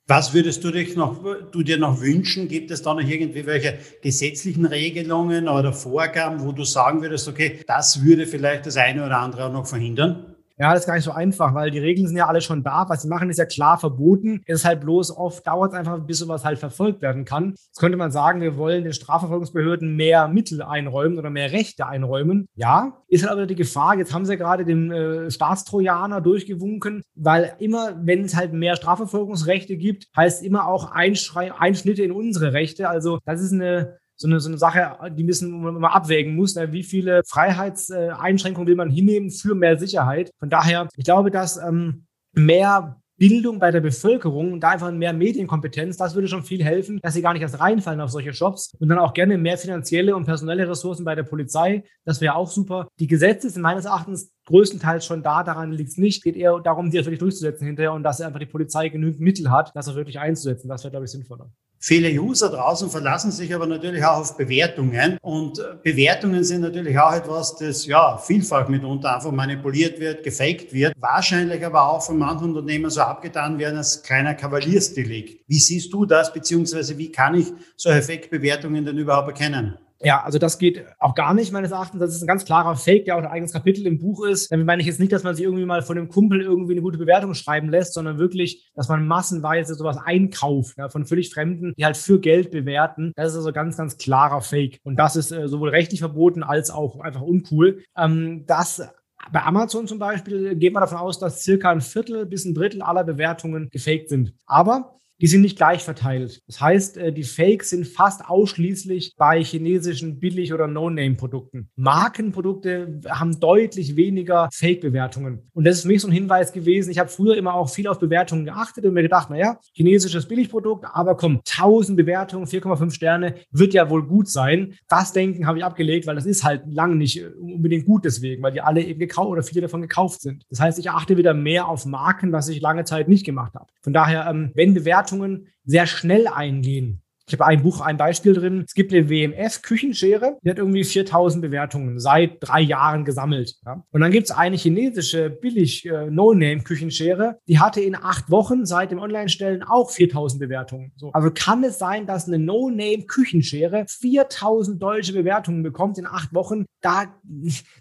Was 0.09 0.33
würdest 0.33 0.63
du, 0.63 0.71
dich 0.71 0.95
noch, 0.95 1.21
du 1.51 1.63
dir 1.63 1.77
noch 1.77 1.99
wünschen? 1.99 2.47
Gibt 2.47 2.71
es 2.71 2.81
da 2.81 2.93
noch 2.93 3.01
irgendwie 3.01 3.45
welche 3.45 3.77
gesetzlichen 4.01 4.65
Regelungen 4.65 5.49
oder 5.49 5.73
Vorgaben, 5.73 6.39
wo 6.39 6.53
du 6.53 6.63
sagen 6.63 7.01
würdest, 7.01 7.27
okay, 7.27 7.59
das 7.67 8.01
würde 8.05 8.25
vielleicht 8.25 8.65
das 8.65 8.77
eine 8.77 9.05
oder 9.05 9.19
andere 9.19 9.47
auch 9.47 9.51
noch 9.51 9.67
verhindern? 9.67 10.36
Ja, 10.59 10.71
das 10.73 10.81
ist 10.81 10.87
gar 10.87 10.95
nicht 10.95 11.03
so 11.03 11.11
einfach, 11.11 11.53
weil 11.53 11.69
die 11.69 11.79
Regeln 11.79 12.07
sind 12.07 12.17
ja 12.17 12.27
alle 12.27 12.41
schon 12.41 12.63
da. 12.63 12.85
Was 12.89 13.03
sie 13.03 13.07
machen, 13.07 13.29
ist 13.29 13.37
ja 13.37 13.45
klar 13.45 13.77
verboten. 13.77 14.41
Es 14.47 14.59
ist 14.59 14.65
halt 14.65 14.81
bloß 14.81 15.15
oft 15.15 15.45
dauert 15.45 15.71
es 15.71 15.77
einfach, 15.77 15.99
bis 15.99 16.17
sowas 16.17 16.43
halt 16.43 16.57
verfolgt 16.57 17.01
werden 17.03 17.25
kann. 17.25 17.51
Jetzt 17.51 17.79
könnte 17.79 17.97
man 17.97 18.11
sagen, 18.11 18.41
wir 18.41 18.57
wollen 18.57 18.83
den 18.83 18.93
Strafverfolgungsbehörden 18.93 19.95
mehr 19.95 20.27
Mittel 20.27 20.63
einräumen 20.63 21.19
oder 21.19 21.29
mehr 21.29 21.51
Rechte 21.51 21.85
einräumen. 21.85 22.47
Ja, 22.55 23.03
ist 23.07 23.23
halt 23.23 23.33
aber 23.33 23.45
die 23.45 23.55
Gefahr. 23.55 23.97
Jetzt 23.97 24.13
haben 24.13 24.25
sie 24.25 24.33
ja 24.33 24.37
gerade 24.37 24.65
den 24.65 24.91
äh, 24.91 25.29
Staatstrojaner 25.29 26.21
durchgewunken, 26.21 27.03
weil 27.15 27.53
immer, 27.59 27.95
wenn 28.01 28.23
es 28.23 28.35
halt 28.35 28.53
mehr 28.53 28.75
Strafverfolgungsrechte 28.75 29.77
gibt, 29.77 30.07
heißt 30.15 30.43
immer 30.43 30.67
auch 30.67 30.91
Einschrei 30.91 31.53
Einschnitte 31.53 32.01
in 32.01 32.11
unsere 32.11 32.53
Rechte. 32.53 32.89
Also 32.89 33.19
das 33.25 33.41
ist 33.41 33.53
eine 33.53 33.97
so 34.17 34.27
eine, 34.27 34.39
so 34.39 34.49
eine 34.49 34.57
Sache, 34.57 34.97
die 35.11 35.23
müssen 35.23 35.61
man 35.61 35.75
mal 35.75 35.89
abwägen 35.89 36.35
muss. 36.35 36.55
Ne? 36.55 36.71
Wie 36.73 36.83
viele 36.83 37.21
Freiheitseinschränkungen 37.23 38.67
will 38.67 38.75
man 38.75 38.89
hinnehmen 38.89 39.29
für 39.29 39.55
mehr 39.55 39.77
Sicherheit? 39.77 40.31
Von 40.39 40.49
daher, 40.49 40.87
ich 40.97 41.05
glaube, 41.05 41.31
dass 41.31 41.57
ähm, 41.57 42.05
mehr 42.33 42.99
Bildung 43.17 43.57
bei 43.57 43.71
der 43.71 43.81
Bevölkerung 43.81 44.53
und 44.53 44.61
da 44.61 44.69
einfach 44.69 44.91
mehr 44.91 45.11
Medienkompetenz, 45.11 45.97
das 45.97 46.13
würde 46.13 46.27
schon 46.27 46.43
viel 46.43 46.63
helfen, 46.63 46.99
dass 47.01 47.15
sie 47.15 47.23
gar 47.23 47.33
nicht 47.33 47.41
erst 47.41 47.59
reinfallen 47.59 47.99
auf 47.99 48.11
solche 48.11 48.31
Shops 48.31 48.75
und 48.79 48.89
dann 48.89 48.99
auch 48.99 49.13
gerne 49.13 49.37
mehr 49.37 49.57
finanzielle 49.57 50.15
und 50.15 50.25
personelle 50.25 50.69
Ressourcen 50.69 51.03
bei 51.03 51.15
der 51.15 51.23
Polizei. 51.23 51.83
Das 52.05 52.21
wäre 52.21 52.35
auch 52.35 52.49
super. 52.49 52.87
Die 52.99 53.07
Gesetze 53.07 53.49
sind 53.49 53.63
meines 53.63 53.85
Erachtens 53.85 54.31
größtenteils 54.45 55.05
schon 55.05 55.23
da, 55.23 55.43
daran 55.43 55.71
liegt 55.71 55.89
es 55.89 55.97
nicht. 55.97 56.23
Geht 56.23 56.35
eher 56.35 56.59
darum, 56.59 56.91
sie 56.91 56.97
wirklich 56.97 57.19
durchzusetzen 57.19 57.65
hinterher 57.65 57.93
und 57.93 58.03
dass 58.03 58.21
einfach 58.21 58.39
die 58.39 58.45
Polizei 58.45 58.89
genügend 58.89 59.19
Mittel 59.19 59.49
hat, 59.49 59.71
das 59.73 59.89
auch 59.89 59.95
wirklich 59.95 60.19
einzusetzen. 60.19 60.69
Das 60.69 60.83
wäre, 60.83 60.91
glaube 60.91 61.05
ich, 61.05 61.11
sinnvoller. 61.11 61.51
Viele 61.79 62.09
User 62.09 62.49
draußen 62.49 62.89
verlassen 62.89 63.31
sich 63.31 63.53
aber 63.53 63.67
natürlich 63.67 64.03
auch 64.03 64.17
auf 64.17 64.35
Bewertungen 64.35 65.17
und 65.21 65.63
Bewertungen 65.83 66.43
sind 66.43 66.61
natürlich 66.61 66.97
auch 66.97 67.13
etwas, 67.13 67.55
das 67.55 67.85
ja 67.85 68.17
vielfach 68.17 68.67
mitunter 68.67 69.15
einfach 69.15 69.31
manipuliert 69.31 69.99
wird, 69.99 70.23
gefaked 70.23 70.73
wird, 70.73 70.93
wahrscheinlich 70.99 71.63
aber 71.63 71.87
auch 71.87 72.01
von 72.01 72.17
manchen 72.17 72.55
Unternehmen 72.55 72.89
so 72.89 73.01
abgetan 73.01 73.59
werden 73.59 73.77
als 73.77 74.01
kleiner 74.01 74.33
Kavaliersdelikt. 74.33 75.43
Wie 75.47 75.59
siehst 75.59 75.93
du 75.93 76.05
das, 76.05 76.33
beziehungsweise 76.33 76.97
wie 76.97 77.11
kann 77.11 77.35
ich 77.35 77.47
solche 77.75 78.01
Fake-Bewertungen 78.01 78.83
denn 78.83 78.97
überhaupt 78.97 79.27
erkennen? 79.27 79.77
Ja, 80.01 80.23
also 80.23 80.37
das 80.37 80.59
geht 80.59 80.85
auch 80.99 81.15
gar 81.15 81.33
nicht, 81.33 81.51
meines 81.51 81.71
Erachtens. 81.71 81.99
Das 81.99 82.15
ist 82.15 82.21
ein 82.21 82.27
ganz 82.27 82.45
klarer 82.45 82.75
Fake, 82.75 83.05
der 83.05 83.15
auch 83.15 83.21
ein 83.21 83.27
eigenes 83.27 83.53
Kapitel 83.53 83.85
im 83.87 83.97
Buch 83.97 84.25
ist. 84.25 84.51
Damit 84.51 84.65
meine 84.65 84.81
ich 84.81 84.87
jetzt 84.87 84.99
nicht, 84.99 85.11
dass 85.11 85.23
man 85.23 85.35
sich 85.35 85.45
irgendwie 85.45 85.65
mal 85.65 85.81
von 85.81 85.97
einem 85.97 86.09
Kumpel 86.09 86.41
irgendwie 86.41 86.73
eine 86.73 86.81
gute 86.81 86.97
Bewertung 86.97 87.33
schreiben 87.33 87.69
lässt, 87.69 87.93
sondern 87.93 88.19
wirklich, 88.19 88.69
dass 88.75 88.89
man 88.89 89.07
massenweise 89.07 89.73
sowas 89.75 89.97
einkauft 89.97 90.77
ja, 90.77 90.89
von 90.89 91.05
völlig 91.05 91.33
Fremden, 91.33 91.73
die 91.77 91.85
halt 91.85 91.97
für 91.97 92.19
Geld 92.19 92.51
bewerten. 92.51 93.11
Das 93.15 93.31
ist 93.31 93.37
also 93.37 93.51
ganz, 93.51 93.77
ganz 93.77 93.97
klarer 93.97 94.41
Fake. 94.41 94.79
Und 94.83 94.97
das 94.97 95.15
ist 95.15 95.31
äh, 95.31 95.47
sowohl 95.47 95.69
rechtlich 95.69 95.99
verboten 95.99 96.43
als 96.43 96.69
auch 96.69 96.99
einfach 96.99 97.21
uncool. 97.21 97.83
Ähm, 97.97 98.45
das 98.45 98.87
bei 99.31 99.43
Amazon 99.43 99.87
zum 99.87 99.99
Beispiel 99.99 100.55
geht 100.55 100.73
man 100.73 100.81
davon 100.81 100.99
aus, 100.99 101.19
dass 101.19 101.43
circa 101.43 101.71
ein 101.71 101.81
Viertel 101.81 102.25
bis 102.25 102.45
ein 102.45 102.53
Drittel 102.53 102.81
aller 102.81 103.03
Bewertungen 103.03 103.69
gefaked 103.71 104.09
sind. 104.09 104.33
Aber 104.45 104.99
die 105.19 105.27
sind 105.27 105.41
nicht 105.41 105.57
gleich 105.57 105.83
verteilt. 105.83 106.41
Das 106.47 106.61
heißt, 106.61 106.97
äh, 106.97 107.11
die 107.11 107.23
Fakes 107.23 107.71
sind 107.71 107.87
fast 107.87 108.25
ausschließlich 108.25 109.15
bei 109.17 109.43
chinesischen 109.43 110.19
Billig- 110.19 110.53
oder 110.53 110.67
No-Name-Produkten. 110.67 111.69
Markenprodukte 111.75 113.01
haben 113.09 113.39
deutlich 113.39 113.95
weniger 113.95 114.49
Fake-Bewertungen. 114.53 115.49
Und 115.53 115.65
das 115.65 115.77
ist 115.77 115.81
für 115.83 115.87
mich 115.87 116.01
so 116.01 116.07
ein 116.07 116.13
Hinweis 116.13 116.53
gewesen. 116.53 116.91
Ich 116.91 116.99
habe 116.99 117.09
früher 117.09 117.35
immer 117.35 117.55
auch 117.55 117.69
viel 117.69 117.87
auf 117.87 117.99
Bewertungen 117.99 118.45
geachtet 118.45 118.85
und 118.85 118.93
mir 118.93 119.01
gedacht, 119.01 119.29
naja, 119.29 119.59
chinesisches 119.73 120.27
Billigprodukt, 120.27 120.85
aber 120.91 121.15
komm, 121.15 121.41
1000 121.47 121.97
Bewertungen, 121.97 122.45
4,5 122.45 122.91
Sterne, 122.91 123.35
wird 123.51 123.73
ja 123.73 123.89
wohl 123.89 124.05
gut 124.05 124.29
sein. 124.29 124.75
Das 124.87 125.13
Denken 125.13 125.47
habe 125.47 125.57
ich 125.57 125.63
abgelegt, 125.63 126.07
weil 126.07 126.15
das 126.15 126.25
ist 126.25 126.43
halt 126.43 126.63
lange 126.67 126.95
nicht 126.95 127.21
äh, 127.21 127.27
unbedingt 127.39 127.85
gut 127.85 128.05
deswegen, 128.05 128.43
weil 128.43 128.51
die 128.51 128.61
alle 128.61 128.83
eben 128.83 128.99
gekauft 128.99 129.29
oder 129.29 129.43
viele 129.43 129.61
davon 129.61 129.81
gekauft 129.81 130.21
sind. 130.21 130.43
Das 130.49 130.59
heißt, 130.59 130.79
ich 130.79 130.89
achte 130.89 131.17
wieder 131.17 131.33
mehr 131.33 131.67
auf 131.67 131.85
Marken, 131.85 132.31
was 132.31 132.49
ich 132.49 132.61
lange 132.61 132.83
Zeit 132.83 133.07
nicht 133.07 133.25
gemacht 133.25 133.55
habe. 133.55 133.67
Von 133.81 133.93
daher, 133.93 134.27
ähm, 134.29 134.51
wenn 134.53 134.73
Bewertungen 134.73 135.06
Bewertungen 135.07 135.47
sehr 135.63 135.87
schnell 135.87 136.27
eingehen. 136.27 137.01
Ich 137.29 137.33
habe 137.33 137.45
ein 137.45 137.61
Buch, 137.61 137.81
ein 137.81 137.97
Beispiel 137.97 138.33
drin. 138.33 138.63
Es 138.65 138.73
gibt 138.73 138.93
eine 138.93 139.09
WMF 139.09 139.61
Küchenschere, 139.61 140.37
die 140.43 140.49
hat 140.49 140.59
irgendwie 140.59 140.85
4000 140.85 141.41
Bewertungen 141.41 141.99
seit 141.99 142.37
drei 142.39 142.61
Jahren 142.61 143.03
gesammelt. 143.03 143.55
Ja. 143.65 143.83
Und 143.91 143.99
dann 143.99 144.11
gibt 144.11 144.29
es 144.29 144.31
eine 144.31 144.55
chinesische 144.55 145.29
billig 145.29 145.85
äh, 145.85 146.09
die 146.09 147.59
hatte 147.59 147.81
in 147.81 147.95
acht 147.95 148.31
Wochen 148.31 148.65
seit 148.65 148.91
dem 148.91 148.99
Online-Stellen 148.99 149.63
auch 149.63 149.91
4000 149.91 150.39
Bewertungen. 150.39 150.93
So. 150.95 151.11
Also 151.11 151.29
kann 151.33 151.65
es 151.65 151.77
sein, 151.77 152.05
dass 152.05 152.27
eine 152.27 152.39
No-Name 152.39 153.03
Küchenschere 153.07 153.85
4000 153.89 154.81
deutsche 154.81 155.11
Bewertungen 155.11 155.63
bekommt 155.63 155.97
in 155.97 156.07
acht 156.07 156.33
Wochen? 156.33 156.65
Da, 156.79 157.13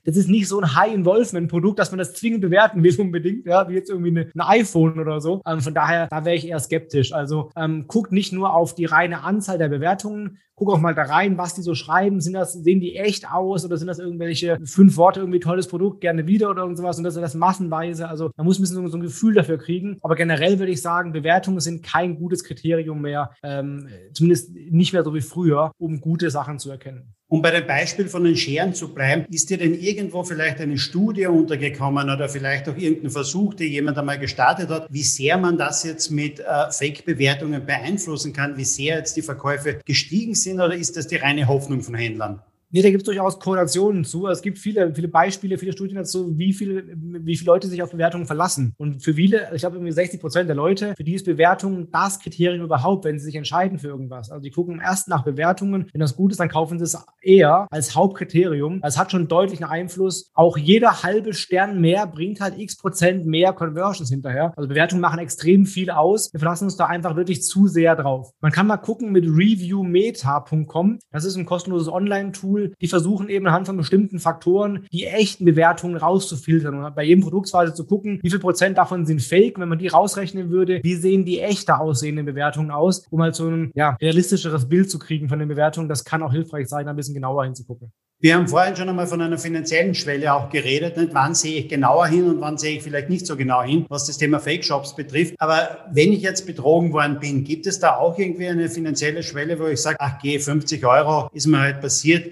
das 0.05 0.17
ist 0.17 0.29
nicht 0.29 0.49
so 0.49 0.61
ein 0.61 0.75
High-Involvement-Produkt, 0.75 1.79
dass 1.79 1.93
man 1.93 1.99
das 1.99 2.15
zwingend 2.15 2.41
bewerten 2.41 2.83
will 2.83 2.97
unbedingt, 2.99 3.47
ja, 3.47 3.69
wie 3.69 3.75
jetzt 3.75 3.91
irgendwie 3.91 4.19
ein 4.19 4.41
iPhone 4.41 4.99
oder 4.99 5.21
so. 5.21 5.41
Ähm, 5.47 5.61
von 5.61 5.75
daher, 5.75 6.09
da 6.09 6.25
wäre 6.25 6.35
ich 6.35 6.49
eher 6.49 6.59
skeptisch. 6.59 7.13
Also 7.13 7.51
ähm, 7.55 7.85
guckt 7.87 8.11
nicht 8.11 8.33
nur 8.33 8.53
auf 8.53 8.75
die 8.75 8.87
reine 8.87 9.23
Anzahl 9.23 9.36
Anzahl 9.37 9.59
der 9.59 9.69
Bewertungen. 9.69 10.39
Guck 10.55 10.71
auch 10.71 10.81
mal 10.81 10.95
da 10.95 11.03
rein, 11.03 11.37
was 11.37 11.55
die 11.55 11.61
so 11.63 11.75
schreiben. 11.75 12.21
Sind 12.21 12.33
das, 12.33 12.55
sehen 12.55 12.81
die 12.81 12.97
echt 12.97 13.31
aus 13.31 13.65
oder 13.65 13.77
sind 13.77 13.89
das 13.89 13.99
irgendwelche 13.99 14.59
fünf 14.65 14.97
Worte, 14.97 15.21
irgendwie 15.21 15.41
tolles 15.41 15.69
Produkt, 15.69 16.01
gerne 16.01 16.27
wieder 16.27 16.51
oder 16.51 16.63
irgendwas 16.63 16.97
und 16.97 17.05
das 17.05 17.17
ist 17.17 17.23
das 17.23 17.35
massenweise. 17.35 18.09
Also 18.09 18.31
man 18.37 18.47
muss 18.47 18.59
ein 18.59 18.63
bisschen 18.63 18.89
so 18.89 18.97
ein 18.97 19.03
Gefühl 19.03 19.35
dafür 19.35 19.59
kriegen. 19.59 19.99
Aber 20.01 20.15
generell 20.15 20.59
würde 20.59 20.73
ich 20.73 20.81
sagen, 20.81 21.13
Bewertungen 21.13 21.61
sind 21.61 21.83
kein 21.83 22.17
gutes 22.19 22.43
Kriterium 22.43 23.03
mehr, 23.03 23.33
ähm, 23.43 23.89
zumindest 24.15 24.55
nicht 24.55 24.93
mehr 24.93 25.05
so 25.05 25.15
wie 25.15 25.21
früher, 25.21 25.73
um 25.79 26.01
gute 26.01 26.31
Sachen 26.31 26.59
zu 26.59 26.71
erkennen. 26.71 27.16
Um 27.29 27.43
bei 27.43 27.51
dem 27.51 27.67
Beispiel 27.67 28.07
von 28.07 28.23
den 28.23 28.37
Scheren 28.37 28.73
zu 28.73 28.95
bleiben, 28.95 29.25
ist 29.33 29.51
dir 29.51 29.59
denn 29.59 29.75
irgendwo 29.75 30.23
vielleicht 30.23 30.61
eine 30.61 30.79
Studie 30.79 31.27
untergekommen 31.27 32.09
oder 32.09 32.29
vielleicht 32.29 32.69
auch 32.69 32.77
irgendein 32.77 33.11
Versuch, 33.11 33.55
den 33.55 33.73
jemand 33.73 33.99
einmal 33.99 34.21
gestartet 34.21 34.69
hat, 34.69 34.87
wie 34.91 35.03
sehr 35.03 35.37
man 35.37 35.59
das 35.59 35.83
jetzt 35.83 36.11
mit 36.11 36.39
äh, 36.39 36.71
Fake-Bewertungen 36.71 37.67
beeinflussen 37.67 38.33
kann, 38.33 38.57
wie 38.57 38.65
sehr 38.65 38.99
jetzt 38.99 39.17
die 39.17 39.23
Verkäufe 39.23 39.81
gestiegen 39.85 40.37
sind 40.37 40.61
oder 40.61 40.77
ist 40.77 40.97
das 40.97 41.09
die 41.09 41.17
reine 41.17 41.49
Hoffnung 41.49 41.83
von 41.83 41.97
Händlern? 41.97 42.43
Nee, 42.71 42.83
da 42.83 42.91
gibt 42.91 43.03
es 43.03 43.05
durchaus 43.07 43.39
Korrelationen 43.39 44.05
zu. 44.05 44.27
Es 44.27 44.43
gibt 44.43 44.59
viele, 44.59 44.93
viele 44.95 45.09
Beispiele, 45.09 45.57
viele 45.57 45.73
Studien 45.73 45.97
dazu, 45.97 46.37
wie, 46.37 46.53
viel, 46.53 46.97
wie 46.97 47.37
viele 47.37 47.53
Leute 47.53 47.69
sich 47.69 47.81
auf 47.83 47.93
Bewertungen 47.93 48.27
verlassen. 48.27 48.75
Und 48.77 49.03
für 49.05 49.15
viele, 49.15 49.49
ich 49.55 49.61
glaube, 49.61 49.77
irgendwie 49.77 49.93
60 49.93 50.21
Prozent 50.21 50.49
der 50.49 50.57
Leute, 50.57 50.95
für 50.97 51.05
die 51.05 51.15
ist 51.15 51.25
Bewertung 51.25 51.91
das 51.93 52.19
Kriterium 52.19 52.65
überhaupt, 52.65 53.05
wenn 53.05 53.19
sie 53.19 53.27
sich 53.27 53.37
entscheiden 53.37 53.79
für 53.79 53.89
irgendwas. 53.89 54.31
Also 54.31 54.43
die 54.43 54.51
gucken 54.51 54.81
erst 54.81 55.09
nach 55.09 55.23
Bewertungen. 55.23 55.89
Wenn 55.93 56.01
das 56.01 56.17
gut 56.17 56.33
ist, 56.33 56.41
dann 56.41 56.49
kaufen 56.49 56.79
sie 56.79 56.85
es 56.85 56.99
eher 57.23 57.69
als 57.71 57.95
Hauptkriterium. 57.95 58.81
Das 58.81 58.99
hat 58.99 59.13
schon 59.13 59.29
deutlichen 59.29 59.65
Einfluss. 59.65 60.31
Auch 60.35 60.57
jeder 60.57 61.05
halbe 61.05 61.35
Stern 61.35 61.81
mehr 61.81 62.07
bringt 62.07 62.41
halt 62.41 62.59
x 62.59 62.77
Prozent 62.77 63.27
mehr 63.27 63.53
Conversions 63.53 64.11
hinterher. 64.11 64.53
Also 64.57 64.69
Bewertungen 64.69 65.01
machen 65.01 65.21
extrem 65.21 65.67
viel 65.67 65.91
aus. 65.91 66.33
Wir 66.33 66.41
verlassen 66.41 66.65
uns 66.65 66.77
da 66.77 66.87
einfach 66.87 67.15
wirklich 67.15 67.43
zu 67.43 67.69
sehr 67.69 67.95
drauf. 67.95 68.33
Man 68.41 68.51
kann 68.51 68.67
mal 68.67 68.77
gucken 68.77 69.13
mit 69.13 69.25
reviewmeta.com. 69.25 70.99
Das 71.13 71.25
ist 71.25 71.37
ein 71.37 71.47
kostenloses 71.47 71.89
Online-Tool 71.89 72.66
Die 72.81 72.89
versuchen 72.89 73.29
eben 73.29 73.47
anhand 73.47 73.67
von 73.67 73.77
bestimmten 73.77 74.19
Faktoren 74.19 74.87
die 74.93 75.07
echten 75.07 75.45
Bewertungen 75.45 75.97
rauszufiltern 75.97 76.75
und 76.75 76.95
bei 76.95 77.05
jedem 77.05 77.23
Produktweise 77.23 77.75
zu 77.75 77.87
gucken, 77.87 78.21
wie 78.23 78.31
viel 78.31 78.39
Prozent 78.39 78.79
davon 78.79 79.07
sind 79.07 79.23
fake. 79.23 79.59
Wenn 79.59 79.69
man 79.69 79.79
die 79.79 79.89
rausrechnen 79.89 80.51
würde, 80.51 80.81
wie 80.83 80.95
sehen 80.95 81.25
die 81.25 81.41
echter 81.41 81.81
aussehenden 81.81 82.27
Bewertungen 82.27 82.71
aus, 82.71 83.07
um 83.11 83.23
halt 83.23 83.35
so 83.35 83.49
ein 83.49 83.71
ja, 83.75 83.97
realistischeres 84.01 84.69
Bild 84.69 84.91
zu 84.91 84.99
kriegen 84.99 85.29
von 85.29 85.39
den 85.39 85.49
Bewertungen. 85.49 85.89
Das 85.89 86.05
kann 86.05 86.23
auch 86.23 86.33
hilfreich 86.33 86.69
sein, 86.69 86.89
ein 86.89 86.97
bisschen 86.97 87.15
genauer 87.15 87.45
hinzugucken. 87.45 87.93
Wir 88.19 88.35
haben 88.35 88.49
vorhin 88.49 88.75
schon 88.75 88.89
einmal 88.89 89.07
von 89.07 89.21
einer 89.21 89.37
finanziellen 89.37 89.95
Schwelle 89.95 90.33
auch 90.33 90.49
geredet. 90.49 90.97
Nicht? 90.97 91.13
Wann 91.13 91.35
sehe 91.35 91.61
ich 91.61 91.69
genauer 91.69 92.07
hin 92.07 92.25
und 92.25 92.41
wann 92.41 92.57
sehe 92.57 92.79
ich 92.79 92.83
vielleicht 92.83 93.11
nicht 93.11 93.27
so 93.27 93.37
genau 93.37 93.63
hin, 93.63 93.85
was 93.91 94.07
das 94.07 94.17
Thema 94.17 94.41
Fake 94.41 94.65
Shops 94.65 94.97
betrifft. 94.97 95.35
Aber 95.39 95.85
wenn 95.93 96.15
ich 96.15 96.23
jetzt 96.23 96.47
betrogen 96.47 96.95
worden 96.95 97.21
bin, 97.21 97.45
gibt 97.45 97.67
es 97.67 97.79
da 97.79 97.97
auch 97.97 98.19
irgendwie 98.19 98.49
eine 98.49 98.71
finanzielle 98.71 99.23
Schwelle, 99.23 99.59
wo 99.59 99.67
ich 99.67 99.83
sage, 99.83 99.99
ach 100.01 100.19
geh, 100.23 100.39
50 100.39 100.87
Euro 100.87 101.29
ist 101.35 101.47
mir 101.47 101.61
halt 101.61 101.83
passiert 101.83 102.31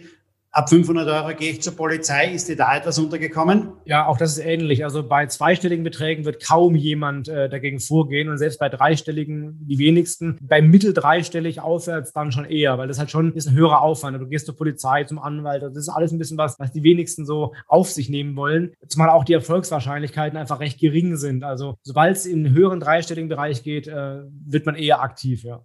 Ab 0.55 0.69
500 0.69 1.09
Euro 1.09 1.37
gehe 1.37 1.51
ich 1.51 1.63
zur 1.63 1.75
Polizei. 1.75 2.33
Ist 2.33 2.49
dir 2.49 2.55
da 2.55 2.77
etwas 2.77 2.97
untergekommen? 3.01 3.73
Ja, 3.87 4.07
auch 4.07 4.17
das 4.17 4.39
ist 4.39 4.45
ähnlich. 4.45 4.85
Also 4.85 5.03
bei 5.03 5.27
zweistelligen 5.27 5.83
Beträgen 5.83 6.25
wird 6.25 6.47
kaum 6.47 6.77
jemand 6.77 7.27
äh, 7.27 7.49
dagegen 7.49 7.81
vorgehen 7.81 8.29
und 8.29 8.39
selbst 8.39 8.61
bei 8.61 8.69
dreistelligen 8.69 9.59
die 9.67 9.79
wenigsten. 9.79 10.39
Bei 10.41 10.63
mittel 10.63 10.95
dreistellig 10.95 11.61
aufwärts 11.61 12.13
dann 12.13 12.31
schon 12.31 12.45
eher, 12.45 12.79
weil 12.79 12.87
das 12.87 13.01
halt 13.01 13.11
schon 13.11 13.33
ist 13.33 13.49
ein 13.49 13.55
höherer 13.57 13.83
Aufwand. 13.83 14.17
Du 14.21 14.29
gehst 14.29 14.47
zur 14.47 14.57
Polizei, 14.57 15.03
zum 15.03 15.19
Anwalt. 15.19 15.65
Das 15.65 15.77
ist 15.77 15.89
alles 15.89 16.13
ein 16.13 16.19
bisschen 16.19 16.39
was, 16.39 16.57
was 16.61 16.71
die 16.71 16.85
wenigsten 16.85 17.27
so 17.27 17.53
auf 17.67 17.91
sich 17.91 18.09
nehmen 18.09 18.37
wollen. 18.37 18.75
Zumal 18.87 19.11
auch 19.11 19.25
die 19.25 19.33
Erfolgswahrscheinlichkeiten 19.33 20.39
einfach 20.39 20.61
recht 20.61 20.79
gering 20.79 21.17
sind. 21.17 21.43
Also 21.43 21.79
sobald 21.83 22.15
es 22.17 22.27
in 22.27 22.51
höheren 22.51 22.79
dreistelligen 22.79 23.29
Bereich 23.29 23.65
geht, 23.65 23.89
äh, 23.89 24.21
wird 24.47 24.67
man 24.67 24.77
eher 24.77 25.03
aktiv, 25.03 25.43
ja. 25.43 25.65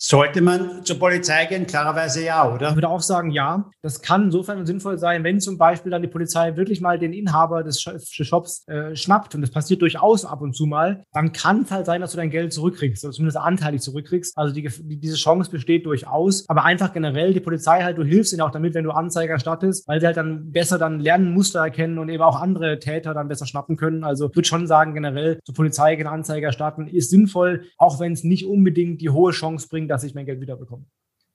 Sollte 0.00 0.40
man 0.42 0.84
zur 0.84 0.96
Polizei 1.00 1.46
gehen? 1.46 1.66
Klarerweise 1.66 2.24
ja, 2.24 2.48
oder? 2.54 2.68
Ich 2.68 2.74
würde 2.76 2.88
auch 2.88 3.00
sagen, 3.00 3.32
ja. 3.32 3.68
Das 3.82 4.00
kann 4.00 4.26
insofern 4.26 4.64
sinnvoll 4.64 4.96
sein, 4.96 5.24
wenn 5.24 5.40
zum 5.40 5.58
Beispiel 5.58 5.90
dann 5.90 6.02
die 6.02 6.08
Polizei 6.08 6.56
wirklich 6.56 6.80
mal 6.80 7.00
den 7.00 7.12
Inhaber 7.12 7.64
des 7.64 7.80
Shops 7.80 8.64
äh, 8.68 8.94
schnappt, 8.94 9.34
und 9.34 9.40
das 9.40 9.50
passiert 9.50 9.82
durchaus 9.82 10.24
ab 10.24 10.40
und 10.40 10.54
zu 10.54 10.66
mal, 10.66 11.02
dann 11.12 11.32
kann 11.32 11.62
es 11.62 11.72
halt 11.72 11.86
sein, 11.86 12.00
dass 12.00 12.12
du 12.12 12.16
dein 12.16 12.30
Geld 12.30 12.52
zurückkriegst, 12.52 13.04
oder 13.04 13.12
zumindest 13.12 13.38
anteilig 13.38 13.80
zurückkriegst. 13.80 14.38
Also 14.38 14.54
die, 14.54 14.68
die, 14.68 15.00
diese 15.00 15.16
Chance 15.16 15.50
besteht 15.50 15.84
durchaus. 15.84 16.48
Aber 16.48 16.64
einfach 16.64 16.92
generell, 16.92 17.34
die 17.34 17.40
Polizei 17.40 17.82
halt, 17.82 17.98
du 17.98 18.04
hilfst 18.04 18.32
ihnen 18.32 18.42
auch 18.42 18.52
damit, 18.52 18.74
wenn 18.74 18.84
du 18.84 18.92
Anzeiger 18.92 19.32
erstattest, 19.32 19.88
weil 19.88 20.00
sie 20.00 20.06
halt 20.06 20.16
dann 20.16 20.52
besser 20.52 20.78
dann 20.78 21.00
lernen, 21.00 21.34
Muster 21.34 21.58
erkennen 21.58 21.98
und 21.98 22.08
eben 22.08 22.22
auch 22.22 22.40
andere 22.40 22.78
Täter 22.78 23.14
dann 23.14 23.26
besser 23.26 23.46
schnappen 23.46 23.76
können. 23.76 24.04
Also 24.04 24.28
ich 24.28 24.36
würde 24.36 24.46
schon 24.46 24.68
sagen, 24.68 24.94
generell 24.94 25.40
zur 25.44 25.56
Polizei 25.56 25.96
gehen, 25.96 26.06
Anzeiger 26.06 26.46
erstatten 26.46 26.86
ist 26.86 27.10
sinnvoll, 27.10 27.64
auch 27.78 27.98
wenn 27.98 28.12
es 28.12 28.22
nicht 28.22 28.46
unbedingt 28.46 29.00
die 29.00 29.10
hohe 29.10 29.32
Chance 29.32 29.66
bringt, 29.68 29.87
dass 29.88 30.04
ich 30.04 30.14
mein 30.14 30.26
Geld 30.26 30.40
wiederbekomme. 30.40 30.84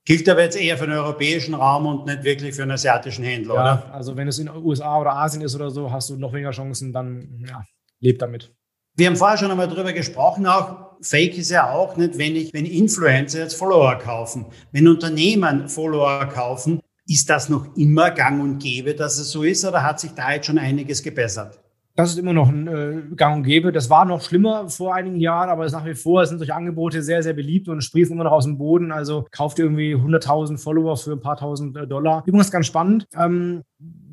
Gilt 0.06 0.28
aber 0.28 0.44
jetzt 0.44 0.60
eher 0.60 0.78
für 0.78 0.86
den 0.86 0.98
europäischen 0.98 1.54
Raum 1.54 1.86
und 1.86 2.06
nicht 2.06 2.24
wirklich 2.24 2.56
für 2.56 2.64
einen 2.64 2.72
asiatischen 2.72 3.24
Händler, 3.24 3.56
ja, 3.56 3.62
oder? 3.62 3.94
Also 3.94 4.18
wenn 4.18 4.28
es 4.28 4.38
in 4.38 4.48
den 4.48 4.56
USA 4.58 5.00
oder 5.00 5.16
Asien 5.16 5.42
ist 5.42 5.56
oder 5.56 5.70
so, 5.70 5.92
hast 5.92 6.10
du 6.10 6.18
noch 6.18 6.34
weniger 6.34 6.52
Chancen, 6.52 6.92
dann 6.92 7.46
ja, 7.48 7.64
lebt 8.00 8.22
damit. 8.22 8.54
Wir 8.96 9.08
haben 9.08 9.16
vorher 9.16 9.38
schon 9.38 9.50
einmal 9.50 9.68
darüber 9.68 9.94
gesprochen, 9.94 10.46
auch 10.46 10.98
Fake 11.02 11.38
ist 11.38 11.52
ja 11.52 11.72
auch 11.72 11.96
nicht, 11.96 12.18
wenn 12.18 12.36
ich, 12.36 12.54
wenn 12.54 12.66
Influencer 12.66 13.40
jetzt 13.40 13.56
Follower 13.56 13.98
kaufen, 13.98 14.46
wenn 14.72 14.88
Unternehmen 14.88 15.70
Follower 15.70 16.26
kaufen, 16.28 16.82
ist 17.08 17.30
das 17.30 17.50
noch 17.50 17.76
immer 17.76 18.12
gang 18.12 18.42
und 18.42 18.60
gäbe, 18.60 18.96
dass 18.96 19.18
es 19.18 19.32
so 19.32 19.44
ist, 19.44 19.66
oder 19.66 19.84
hat 19.84 20.00
sich 20.00 20.12
da 20.12 20.34
jetzt 20.34 20.48
schon 20.48 20.58
einiges 20.58 21.02
gebessert? 21.02 21.60
Das 21.96 22.10
ist 22.10 22.18
immer 22.18 22.34
noch 22.34 22.50
ein 22.50 22.68
äh, 22.68 23.16
Gang 23.16 23.38
und 23.38 23.44
Gäbe. 23.44 23.72
Das 23.72 23.90
war 23.92 24.04
noch 24.06 24.22
schlimmer 24.22 24.68
vor 24.68 24.96
einigen 24.96 25.20
Jahren, 25.20 25.50
aber 25.50 25.70
nach 25.70 25.86
wie 25.86 25.94
vor 25.94 26.26
sind 26.26 26.40
solche 26.40 26.56
Angebote 26.56 27.04
sehr, 27.04 27.22
sehr 27.22 27.34
beliebt 27.34 27.70
und 27.70 27.84
sprießen 27.84 28.16
immer 28.16 28.24
noch 28.24 28.32
aus 28.32 28.46
dem 28.46 28.58
Boden. 28.58 28.92
Also 28.92 29.28
kauft 29.32 29.60
ihr 29.60 29.66
irgendwie 29.66 29.96
100.000 29.96 30.58
Follower 30.58 30.98
für 30.98 31.12
ein 31.12 31.20
paar 31.20 31.38
tausend 31.38 31.78
äh, 31.78 31.86
Dollar. 31.86 32.24
Übrigens 32.26 32.50
ganz 32.50 32.66
spannend. 32.66 33.06
Ähm, 33.16 33.62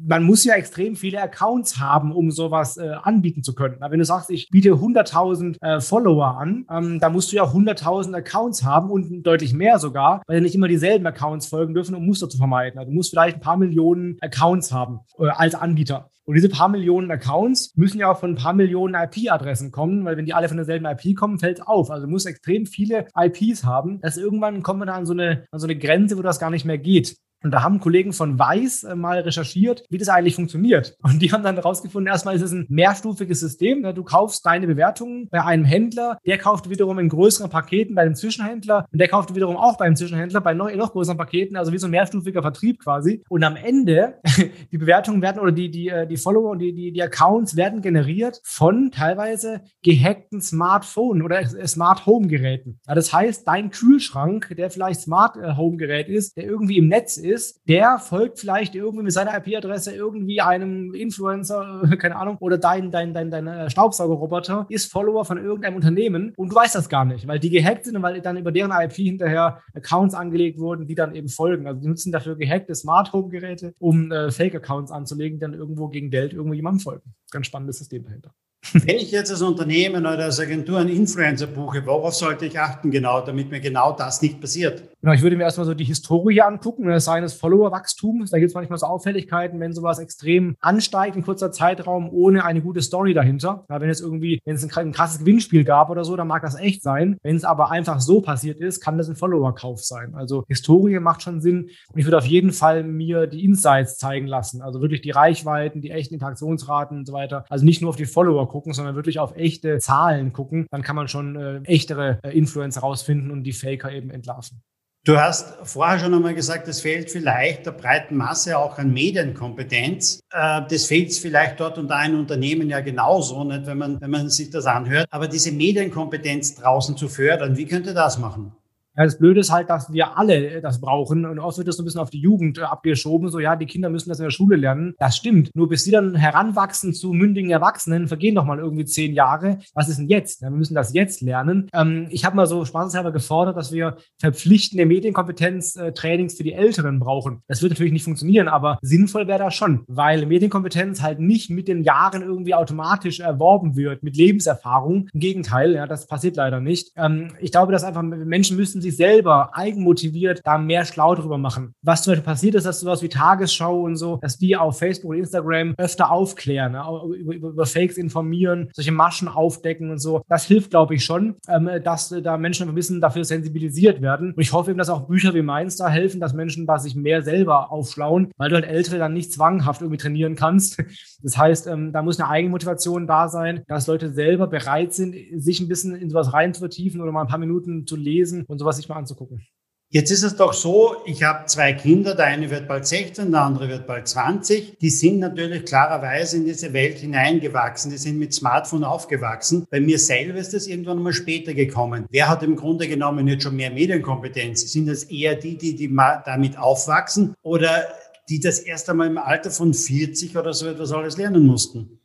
man 0.07 0.25
muss 0.25 0.45
ja 0.45 0.55
extrem 0.55 0.97
viele 0.97 1.23
Accounts 1.23 1.79
haben, 1.79 2.13
um 2.13 2.31
sowas 2.31 2.77
äh, 2.77 2.91
anbieten 3.03 3.43
zu 3.43 3.55
können. 3.55 3.77
Wenn 3.81 3.99
du 3.99 4.05
sagst, 4.05 4.31
ich 4.31 4.49
biete 4.51 4.73
100.000 4.73 5.57
äh, 5.63 5.81
Follower 5.81 6.39
an, 6.39 6.67
ähm, 6.71 7.01
da 7.01 7.09
musst 7.09 7.33
du 7.33 7.37
ja 7.37 7.45
100.000 7.45 8.15
Accounts 8.15 8.65
haben 8.65 8.91
und 8.91 9.23
deutlich 9.23 9.53
mehr 9.55 9.79
sogar, 9.79 10.23
weil 10.27 10.37
ja 10.37 10.43
nicht 10.43 10.55
immer 10.55 10.69
dieselben 10.69 11.07
Accounts 11.07 11.47
folgen 11.47 11.75
dürfen, 11.75 11.95
um 11.95 12.05
Muster 12.05 12.29
zu 12.29 12.39
vermeiden. 12.39 12.79
Also 12.79 12.91
du 12.91 12.95
musst 12.95 13.11
vielleicht 13.11 13.37
ein 13.37 13.43
paar 13.43 13.57
Millionen 13.57 14.17
Accounts 14.21 14.73
haben 14.73 15.01
äh, 15.19 15.29
als 15.29 15.55
Anbieter. 15.55 16.11
Und 16.31 16.37
diese 16.37 16.49
paar 16.49 16.69
Millionen 16.69 17.11
Accounts 17.11 17.73
müssen 17.75 17.99
ja 17.99 18.09
auch 18.09 18.21
von 18.21 18.31
ein 18.31 18.37
paar 18.37 18.53
Millionen 18.53 18.95
IP-Adressen 18.95 19.73
kommen, 19.73 20.05
weil 20.05 20.17
wenn 20.17 20.27
die 20.27 20.33
alle 20.33 20.47
von 20.47 20.59
derselben 20.59 20.87
IP 20.87 21.17
kommen, 21.17 21.41
fällt 21.41 21.59
es 21.59 21.67
auf. 21.67 21.91
Also 21.91 22.07
du 22.07 22.13
musst 22.13 22.25
extrem 22.25 22.67
viele 22.67 23.09
IPs 23.19 23.65
haben, 23.65 24.01
dass 24.01 24.17
irgendwann 24.17 24.63
kommen 24.63 24.79
wir 24.79 24.87
da 24.87 24.93
an 24.93 25.07
so 25.07 25.13
eine, 25.13 25.45
an 25.51 25.59
so 25.59 25.67
eine 25.67 25.77
Grenze, 25.77 26.17
wo 26.17 26.23
das 26.23 26.39
gar 26.39 26.51
nicht 26.51 26.65
mehr 26.65 26.79
geht. 26.79 27.17
Und 27.43 27.53
da 27.53 27.63
haben 27.63 27.81
Kollegen 27.81 28.13
von 28.13 28.39
Weiß 28.39 28.85
äh, 28.85 28.95
mal 28.95 29.21
recherchiert, 29.21 29.85
wie 29.89 29.99
das 29.99 30.09
eigentlich 30.09 30.35
funktioniert. 30.35 30.97
Und 31.03 31.21
die 31.21 31.33
haben 31.33 31.43
dann 31.43 31.57
herausgefunden, 31.57 32.11
erstmal 32.11 32.37
ist 32.37 32.43
es 32.43 32.53
ein 32.53 32.67
mehrstufiges 32.69 33.41
System. 33.41 33.83
Du 33.95 34.05
kaufst 34.05 34.45
deine 34.45 34.67
Bewertungen 34.67 35.29
bei 35.31 35.43
einem 35.45 35.65
Händler, 35.65 36.19
der 36.27 36.39
kauft 36.39 36.69
wiederum 36.69 36.99
in 36.99 37.09
größeren 37.09 37.51
Paketen 37.51 37.95
bei 37.95 38.03
einem 38.03 38.15
Zwischenhändler 38.15 38.87
und 38.93 38.99
der 39.01 39.09
kauft 39.09 39.35
wiederum 39.35 39.57
auch 39.57 39.79
beim 39.79 39.97
Zwischenhändler 39.97 40.41
bei 40.41 40.55
noch, 40.55 40.73
noch 40.75 40.93
größeren 40.93 41.17
Paketen, 41.17 41.57
also 41.57 41.73
wie 41.73 41.79
so 41.79 41.87
ein 41.87 41.91
mehrstufiger 41.91 42.43
Vertrieb 42.43 42.81
quasi. 42.81 43.23
Und 43.29 43.43
am 43.45 43.57
Ende, 43.57 44.19
die 44.73 44.79
Bewertungen 44.79 45.23
werden 45.23 45.41
oder 45.41 45.53
die, 45.53 45.71
die, 45.71 45.89
äh, 45.89 46.07
die 46.07 46.17
Follower 46.17 46.51
und 46.51 46.59
die, 46.59 46.75
die, 46.75 46.93
die 46.93 47.03
Accounts 47.03 47.57
werden 47.57 47.81
generiert 47.83 48.41
von 48.45 48.91
teilweise 48.91 49.63
gehackten 49.83 50.41
Smartphone 50.41 51.23
oder 51.23 51.45
Smart 51.67 52.07
Home 52.07 52.29
Geräten. 52.29 52.81
Ja, 52.87 52.95
das 52.95 53.13
heißt, 53.13 53.47
dein 53.47 53.71
Kühlschrank, 53.71 54.55
der 54.57 54.71
vielleicht 54.71 55.01
Smart 55.01 55.37
äh, 55.37 55.57
Home 55.57 55.77
Gerät 55.77 56.09
ist, 56.09 56.37
der 56.37 56.45
irgendwie 56.45 56.79
im 56.79 56.89
Netz 56.89 57.17
ist, 57.17 57.30
ist, 57.31 57.61
der 57.69 57.99
folgt 57.99 58.39
vielleicht 58.39 58.75
irgendwie 58.75 59.05
mit 59.05 59.13
seiner 59.13 59.37
IP-Adresse 59.37 59.95
irgendwie 59.95 60.41
einem 60.41 60.95
Influencer, 60.95 61.83
keine 61.99 62.17
Ahnung, 62.17 62.37
oder 62.41 62.59
dein, 62.59 62.91
dein, 62.91 63.15
dein, 63.15 63.31
dein 63.31 63.47
äh, 63.47 63.71
Staubsaugerroboter 63.71 64.67
ist 64.69 64.91
Follower 64.91 65.25
von 65.25 65.39
irgendeinem 65.39 65.77
Unternehmen 65.77 66.33
und 66.37 66.51
du 66.51 66.57
weißt 66.57 66.75
das 66.75 66.89
gar 66.89 67.05
nicht, 67.05 67.27
weil 67.27 67.39
die 67.39 67.51
gehackt 67.51 67.85
sind 67.85 67.97
und 67.97 68.03
weil 68.03 68.21
dann 68.21 68.37
über 68.37 68.53
deren 68.53 68.73
IP 68.73 68.93
hinterher 68.93 69.61
Accounts 69.75 70.15
angelegt 70.15 70.59
wurden, 70.59 70.87
die 70.87 70.95
dann 70.95 71.15
eben 71.15 71.29
folgen. 71.29 71.67
Also 71.67 71.81
die 71.81 71.89
nutzen 71.89 72.13
dafür 72.13 72.37
gehackte 72.37 72.75
Smart 72.75 73.13
Home 73.13 73.29
Geräte, 73.29 73.75
um 73.79 74.11
äh, 74.13 74.31
Fake-Accounts 74.31 74.91
anzulegen, 74.91 75.39
die 75.39 75.43
dann 75.43 75.55
irgendwo 75.55 75.89
gegen 75.89 76.11
Geld 76.11 76.33
irgendwo 76.33 76.55
jemandem 76.55 76.81
folgen. 76.81 77.15
Ganz 77.31 77.47
spannendes 77.47 77.79
System 77.79 78.05
dahinter. 78.05 78.33
Wenn 78.73 78.97
ich 78.97 79.11
jetzt 79.11 79.31
als 79.31 79.43
Unternehmen 79.43 80.05
oder 80.05 80.25
als 80.25 80.39
Agentur 80.39 80.79
einen 80.79 80.91
Influencer 80.91 81.47
buche, 81.47 81.85
worauf 81.87 82.15
sollte 82.15 82.47
ich 82.47 82.59
achten 82.59 82.91
genau, 82.91 83.21
damit 83.21 83.51
mir 83.51 83.61
genau 83.61 83.93
das 83.93 84.21
nicht 84.21 84.41
passiert? 84.41 84.83
Genau, 85.03 85.15
ich 85.15 85.23
würde 85.23 85.37
mir 85.37 85.45
erstmal 85.45 85.65
so 85.65 85.73
die 85.73 85.85
Historie 85.85 86.43
angucken, 86.43 86.85
ne, 86.85 87.01
seines 87.01 87.33
Follower-Wachstums. 87.33 88.31
Da 88.31 88.39
gibt 88.39 88.51
es 88.51 88.55
manchmal 88.55 88.79
so 88.79 88.85
Auffälligkeiten, 88.85 89.59
wenn 89.59 89.73
sowas 89.73 89.99
extrem 89.99 90.57
ansteigt 90.61 91.17
in 91.17 91.23
kurzer 91.23 91.51
Zeitraum 91.53 92.11
ohne 92.13 92.45
eine 92.45 92.61
gute 92.61 92.83
Story 92.83 93.15
dahinter. 93.15 93.65
Ja, 93.71 93.81
wenn 93.81 93.89
es 93.89 94.03
irgendwie, 94.03 94.41
wenn 94.45 94.57
es 94.57 94.63
ein, 94.63 94.71
ein, 94.77 94.93
krasses 94.93 95.21
Gewinnspiel 95.21 95.65
gab 95.65 95.89
oder 95.89 96.05
so, 96.05 96.17
dann 96.17 96.29
mag 96.29 96.43
das 96.43 96.55
echt 96.55 96.83
sein. 96.83 97.17
Wenn 97.23 97.35
es 97.35 97.45
aber 97.45 97.71
einfach 97.71 97.99
so 98.01 98.21
passiert 98.21 98.61
ist, 98.61 98.83
kann 98.83 98.99
das 98.99 99.09
ein 99.09 99.17
Follower-Kauf 99.17 99.83
sein. 99.83 100.15
Also 100.15 100.45
Historie 100.49 100.99
macht 101.01 101.23
schon 101.23 101.41
Sinn. 101.41 101.71
Und 101.91 101.99
ich 101.99 102.05
würde 102.05 102.19
auf 102.19 102.27
jeden 102.27 102.53
Fall 102.53 102.85
mir 102.85 103.27
die 103.27 103.43
Insights 103.43 103.97
zeigen 103.97 104.27
lassen. 104.27 104.61
Also 104.61 104.83
wirklich 104.83 105.01
die 105.01 105.13
Reichweiten, 105.13 105.81
die 105.81 105.93
echten 105.93 106.13
Interaktionsraten 106.13 106.99
und 106.99 107.07
so 107.07 107.15
weiter. 107.15 107.47
Also 107.49 107.65
nicht 107.65 107.81
nur 107.81 107.89
auf 107.89 107.97
die 107.97 108.05
Follower 108.05 108.47
gucken, 108.49 108.75
sondern 108.75 108.97
wirklich 108.97 109.19
auf 109.19 109.35
echte 109.35 109.79
Zahlen 109.79 110.35
gucken. 110.35 110.67
Dann 110.71 110.83
kann 110.83 110.97
man 110.97 111.09
schon 111.09 111.37
äh, 111.37 111.61
echtere 111.65 112.19
äh, 112.23 112.37
Influencer 112.37 112.83
rausfinden 112.83 113.31
und 113.31 113.45
die 113.45 113.55
Faker 113.55 113.91
eben 113.91 114.11
entlarven. 114.11 114.61
Du 115.03 115.19
hast 115.19 115.55
vorher 115.65 115.99
schon 115.99 116.13
einmal 116.13 116.35
gesagt, 116.35 116.69
es 116.69 116.83
fehlt 116.83 117.11
vielleicht 117.11 117.65
der 117.65 117.71
breiten 117.71 118.17
Masse 118.17 118.59
auch 118.59 118.77
an 118.77 118.93
Medienkompetenz. 118.93 120.21
Äh, 120.31 120.61
das 120.69 120.85
fehlt 120.85 121.15
vielleicht 121.15 121.59
dort 121.59 121.79
und 121.79 121.89
da 121.89 122.05
in 122.05 122.15
Unternehmen 122.15 122.69
ja 122.69 122.81
genauso, 122.81 123.43
nicht, 123.45 123.65
wenn 123.65 123.79
man, 123.79 123.99
wenn 123.99 124.11
man 124.11 124.29
sich 124.29 124.51
das 124.51 124.67
anhört. 124.67 125.07
Aber 125.11 125.27
diese 125.27 125.53
Medienkompetenz 125.53 126.57
draußen 126.57 126.99
zu 126.99 127.09
fördern, 127.09 127.57
wie 127.57 127.65
könnte 127.65 127.95
das 127.95 128.19
machen? 128.19 128.53
Ja, 128.97 129.05
das 129.05 129.19
Blöde 129.19 129.41
ist 129.41 129.53
halt, 129.53 129.71
dass 129.71 129.93
wir 129.93 130.19
alle 130.19 130.61
das 130.61 130.81
brauchen 130.81 131.25
und 131.25 131.39
oft 131.39 131.59
wird 131.59 131.69
das 131.69 131.77
so 131.77 131.83
ein 131.83 131.85
bisschen 131.85 132.01
auf 132.01 132.11
die 132.11 132.21
Jugend 132.21 132.59
äh, 132.59 132.63
abgeschoben, 132.63 133.29
so 133.29 133.39
ja, 133.39 133.57
die 133.57 133.67
Kinder 133.67 133.89
müssen 133.89 134.09
das 134.09 134.19
in 134.19 134.25
der 134.25 134.31
Schule 134.31 134.57
lernen. 134.57 134.95
Das 134.99 135.17
stimmt. 135.17 135.51
Nur 135.55 135.69
bis 135.69 135.85
sie 135.85 135.91
dann 135.91 136.15
heranwachsen 136.17 136.93
zu 136.93 137.13
mündigen 137.13 137.51
Erwachsenen, 137.51 138.09
vergehen 138.09 138.35
doch 138.35 138.45
mal 138.45 138.59
irgendwie 138.59 138.85
zehn 138.85 139.15
Jahre. 139.15 139.59
Was 139.75 139.89
ist 139.89 139.99
denn 139.99 140.09
jetzt? 140.09 140.43
Ja, 140.43 140.51
wir 140.51 140.57
müssen 140.57 140.75
das 140.75 140.93
jetzt 140.93 141.21
lernen. 141.21 141.69
Ähm, 141.73 142.09
ich 142.11 142.25
habe 142.25 142.37
mal 142.37 142.47
so 142.47 142.65
spaßeshalber 142.65 143.13
gefordert, 143.13 143.57
dass 143.57 143.73
wir 143.73 143.97
verpflichtende 144.19 144.87
Medienkompetenz-Trainings 144.87 146.37
für 146.37 146.43
die 146.43 146.53
Älteren 146.53 146.99
brauchen. 146.99 147.43
Das 147.47 147.63
wird 147.63 147.73
natürlich 147.73 147.93
nicht 147.93 148.05
funktionieren, 148.05 148.49
aber 148.49 148.79
sinnvoll 148.83 149.27
wäre 149.29 149.39
das 149.39 149.55
schon, 149.55 149.85
weil 149.87 150.27
Medienkompetenz 150.27 151.01
halt 151.01 151.21
nicht 151.21 151.51
mit 151.51 151.69
den 151.69 151.83
Jahren 151.83 152.23
irgendwie 152.23 152.55
automatisch 152.55 153.21
erworben 153.21 153.77
wird, 153.77 154.03
mit 154.03 154.17
Lebenserfahrung. 154.17 155.09
Im 155.13 155.21
Gegenteil, 155.21 155.75
ja, 155.75 155.87
das 155.87 156.07
passiert 156.07 156.37
leider 156.37 156.61
nicht. 156.61 156.93
Ähm, 156.97 157.29
ich 157.41 157.53
glaube, 157.53 157.73
dass 157.73 157.85
einfach 157.85 158.03
Menschen 158.03 158.57
müssen 158.57 158.80
müssen 158.81 158.91
sich 158.91 158.97
selber 158.97 159.51
eigenmotiviert 159.53 160.41
da 160.45 160.59
mehr 160.59 160.85
schlau 160.85 161.15
drüber 161.15 161.39
machen. 161.39 161.75
Was 161.83 162.03
zum 162.03 162.13
Beispiel 162.13 162.25
passiert 162.25 162.55
ist, 162.55 162.65
dass 162.65 162.81
sowas 162.81 163.03
wie 163.03 163.09
Tagesschau 163.09 163.81
und 163.81 163.97
so, 163.97 164.19
dass 164.23 164.39
die 164.39 164.57
auf 164.57 164.79
Facebook 164.79 165.11
und 165.13 165.19
Instagram 165.19 165.75
öfter 165.77 166.11
aufklären, 166.11 166.73
ne? 166.73 166.85
über, 167.17 167.35
über, 167.35 167.49
über, 167.49 167.67
Fakes 167.67 167.97
informieren, 167.97 168.71
solche 168.73 168.93
Maschen 168.93 169.29
aufdecken 169.29 169.91
und 169.91 169.99
so. 169.99 170.23
Das 170.29 170.45
hilft, 170.45 170.71
glaube 170.71 170.95
ich, 170.95 171.05
schon, 171.05 171.37
ähm, 171.49 171.71
dass 171.85 172.09
da 172.23 172.37
Menschen 172.37 172.69
ein 172.69 172.75
bisschen 172.75 173.01
dafür 173.01 173.25
sensibilisiert 173.25 174.01
werden. 174.01 174.33
Und 174.33 174.41
ich 174.41 174.53
hoffe 174.53 174.71
eben, 174.71 174.79
dass 174.79 174.89
auch 174.89 175.07
Bücher 175.07 175.35
wie 175.35 175.43
meins 175.43 175.77
da 175.77 175.89
helfen, 175.89 176.21
dass 176.21 176.33
Menschen 176.33 176.67
da 176.67 176.79
sich 176.79 176.95
mehr 176.95 177.23
selber 177.23 177.71
aufschlauen, 177.71 178.31
weil 178.37 178.49
du 178.49 178.57
halt 178.57 178.67
Ältere 178.67 178.99
dann 178.99 179.13
nicht 179.13 179.33
zwanghaft 179.33 179.83
irgendwie 179.83 179.99
trainieren 179.99 180.35
kannst. 180.35 180.83
Das 181.23 181.37
heißt, 181.37 181.67
ähm, 181.67 181.93
da 181.93 182.01
muss 182.01 182.19
eine 182.19 182.31
Eigenmotivation 182.31 183.07
da 183.07 183.29
sein, 183.29 183.63
dass 183.69 183.87
Leute 183.87 184.11
selber 184.11 184.47
bereit 184.47 184.95
sind, 184.95 185.15
sich 185.37 185.61
ein 185.61 185.69
bisschen 185.69 185.95
in 185.95 186.09
sowas 186.09 186.33
rein 186.33 186.55
zu 186.55 186.61
vertiefen 186.61 187.03
oder 187.03 187.13
mal 187.13 187.21
ein 187.21 187.27
paar 187.27 187.39
Minuten 187.39 187.87
zu 187.87 187.95
lesen 187.95 188.45
und 188.47 188.59
sowas 188.59 188.70
sowas 188.71 188.77
sich 188.77 188.89
mal 188.89 188.97
anzugucken. 188.97 189.47
Jetzt 189.93 190.13
ist 190.13 190.23
es 190.23 190.37
doch 190.37 190.53
so, 190.53 190.99
ich 191.05 191.25
habe 191.25 191.47
zwei 191.47 191.73
Kinder, 191.73 192.15
der 192.15 192.27
eine 192.27 192.49
wird 192.49 192.69
bald 192.69 192.87
16, 192.87 193.33
der 193.33 193.43
andere 193.43 193.69
wird 193.69 193.89
bald 193.89 194.07
20. 194.07 194.79
Die 194.79 194.89
sind 194.89 195.19
natürlich 195.19 195.65
klarerweise 195.65 196.37
in 196.37 196.45
diese 196.45 196.73
Welt 196.73 196.99
hineingewachsen, 196.99 197.91
die 197.91 197.99
sind 197.99 198.17
mit 198.17 198.33
Smartphone 198.33 198.85
aufgewachsen. 198.85 199.67
Bei 199.69 199.81
mir 199.81 199.99
selber 199.99 200.39
ist 200.39 200.55
das 200.55 200.69
irgendwann 200.69 201.03
mal 201.03 201.13
später 201.13 201.55
gekommen. 201.55 202.07
Wer 202.09 202.29
hat 202.29 202.45
im 202.45 202.55
Grunde 202.55 202.87
genommen 202.87 203.27
jetzt 203.27 203.43
schon 203.43 203.57
mehr 203.57 203.73
Medienkompetenz? 203.73 204.61
Sind 204.71 204.87
das 204.87 205.03
eher 205.03 205.35
die, 205.35 205.59
die, 205.59 205.75
die 205.75 205.93
damit 206.25 206.57
aufwachsen 206.57 207.35
oder 207.43 207.89
die 208.29 208.39
das 208.39 208.61
erst 208.61 208.89
einmal 208.89 209.09
im 209.09 209.19
Alter 209.19 209.51
von 209.51 209.75
40 209.75 210.37
oder 210.37 210.53
so 210.53 210.69
etwas 210.69 210.93
alles 210.93 211.17
lernen 211.17 211.45
mussten? 211.45 212.00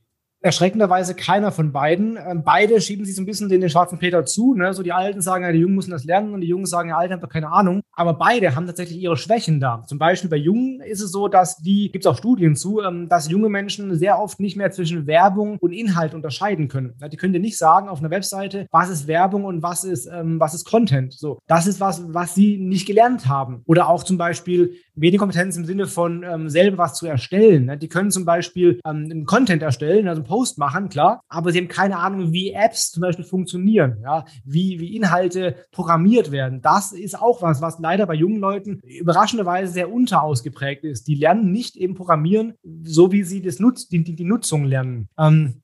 Erschreckenderweise 0.46 1.16
keiner 1.16 1.52
von 1.52 1.72
beiden. 1.72 2.18
Ähm, 2.18 2.44
beide 2.46 2.80
schieben 2.80 3.04
sich 3.04 3.16
so 3.16 3.22
ein 3.24 3.26
bisschen 3.26 3.50
den, 3.50 3.62
den 3.62 3.70
schwarzen 3.72 3.98
Peter 3.98 4.26
zu. 4.26 4.54
Ne? 4.54 4.74
So 4.76 4.84
die 4.84 4.92
Alten 4.92 5.20
sagen, 5.20 5.44
ja, 5.44 5.52
die 5.52 5.58
Jungen 5.58 5.74
müssen 5.74 5.90
das 5.90 6.04
lernen 6.04 6.36
und 6.36 6.42
die 6.42 6.48
Jungen 6.48 6.68
sagen, 6.68 6.90
ja, 6.90 6.98
Alten 6.98 7.14
haben 7.14 7.22
doch 7.22 7.30
keine 7.30 7.52
Ahnung. 7.52 7.82
Aber 7.94 8.14
beide 8.14 8.56
haben 8.56 8.68
tatsächlich 8.68 9.00
ihre 9.00 9.18
Schwächen 9.18 9.60
da. 9.60 9.82
Zum 9.88 9.98
Beispiel 9.98 10.30
bei 10.30 10.38
Jungen 10.38 10.82
ist 10.82 11.02
es 11.02 11.12
so, 11.12 11.28
dass 11.28 11.58
die, 11.58 11.92
gibt 11.92 12.06
es 12.06 12.12
auch 12.12 12.18
Studien 12.18 12.56
zu, 12.56 12.80
ähm, 12.82 13.10
dass 13.10 13.28
junge 13.28 13.50
Menschen 13.50 13.98
sehr 13.98 14.20
oft 14.20 14.40
nicht 14.40 14.56
mehr 14.56 14.70
zwischen 14.70 15.08
Werbung 15.08 15.58
und 15.60 15.72
Inhalt 15.72 16.14
unterscheiden 16.14 16.68
können. 16.68 16.94
Die 17.12 17.18
können 17.18 17.34
dir 17.34 17.40
nicht 17.40 17.58
sagen 17.58 17.90
auf 17.90 18.00
einer 18.00 18.12
Webseite, 18.12 18.68
was 18.70 18.92
ist 18.92 19.08
Werbung 19.08 19.46
und 19.46 19.64
was 19.64 19.84
ist, 19.84 20.06
ähm, 20.06 20.40
was 20.40 20.54
ist 20.54 20.66
Content. 20.66 21.14
So, 21.14 21.40
das 21.48 21.66
ist 21.66 21.80
was, 21.80 22.14
was 22.14 22.36
sie 22.36 22.58
nicht 22.58 22.86
gelernt 22.86 23.28
haben. 23.28 23.64
Oder 23.66 23.90
auch 23.90 24.04
zum 24.04 24.20
Beispiel 24.20 24.76
Medienkompetenz 24.94 25.58
im 25.58 25.66
Sinne 25.66 25.88
von 25.88 26.24
selber 26.50 26.78
was 26.78 26.94
zu 26.94 27.06
erstellen. 27.06 27.80
Die 27.80 27.90
können 27.90 28.12
zum 28.12 28.26
Beispiel 28.26 28.80
einen 28.84 29.26
Content 29.26 29.62
erstellen, 29.62 30.08
also 30.08 30.22
einen 30.22 30.28
Post 30.36 30.58
machen, 30.58 30.90
klar, 30.90 31.22
aber 31.30 31.54
sie 31.54 31.60
haben 31.60 31.70
keine 31.70 31.98
Ahnung, 31.98 32.34
wie 32.34 32.52
Apps 32.52 32.92
zum 32.92 33.00
Beispiel 33.00 33.24
funktionieren, 33.24 34.00
ja, 34.04 34.26
wie, 34.44 34.82
wie 34.82 34.94
Inhalte 34.94 35.56
programmiert 35.72 36.30
werden. 36.30 36.62
Das 36.62 36.92
ist 36.92 37.18
auch 37.18 37.42
was, 37.42 37.62
was 37.62 37.80
leider 37.80 38.06
bei 38.06 38.16
jungen 38.16 38.42
Leuten 38.42 38.82
überraschenderweise 38.82 39.72
sehr 39.72 39.94
unterausgeprägt 39.94 40.84
ist. 40.84 41.08
Die 41.08 41.16
lernen 41.16 41.54
nicht 41.54 41.78
eben 41.78 41.96
Programmieren, 41.96 42.56
so 42.84 43.14
wie 43.14 43.24
sie 43.24 43.42
das 43.42 43.60
Nutz, 43.60 43.88
die, 43.88 44.04
die, 44.04 44.14
die 44.18 44.26
Nutzung 44.26 44.66
lernen. 44.66 45.08
Ähm, 45.18 45.62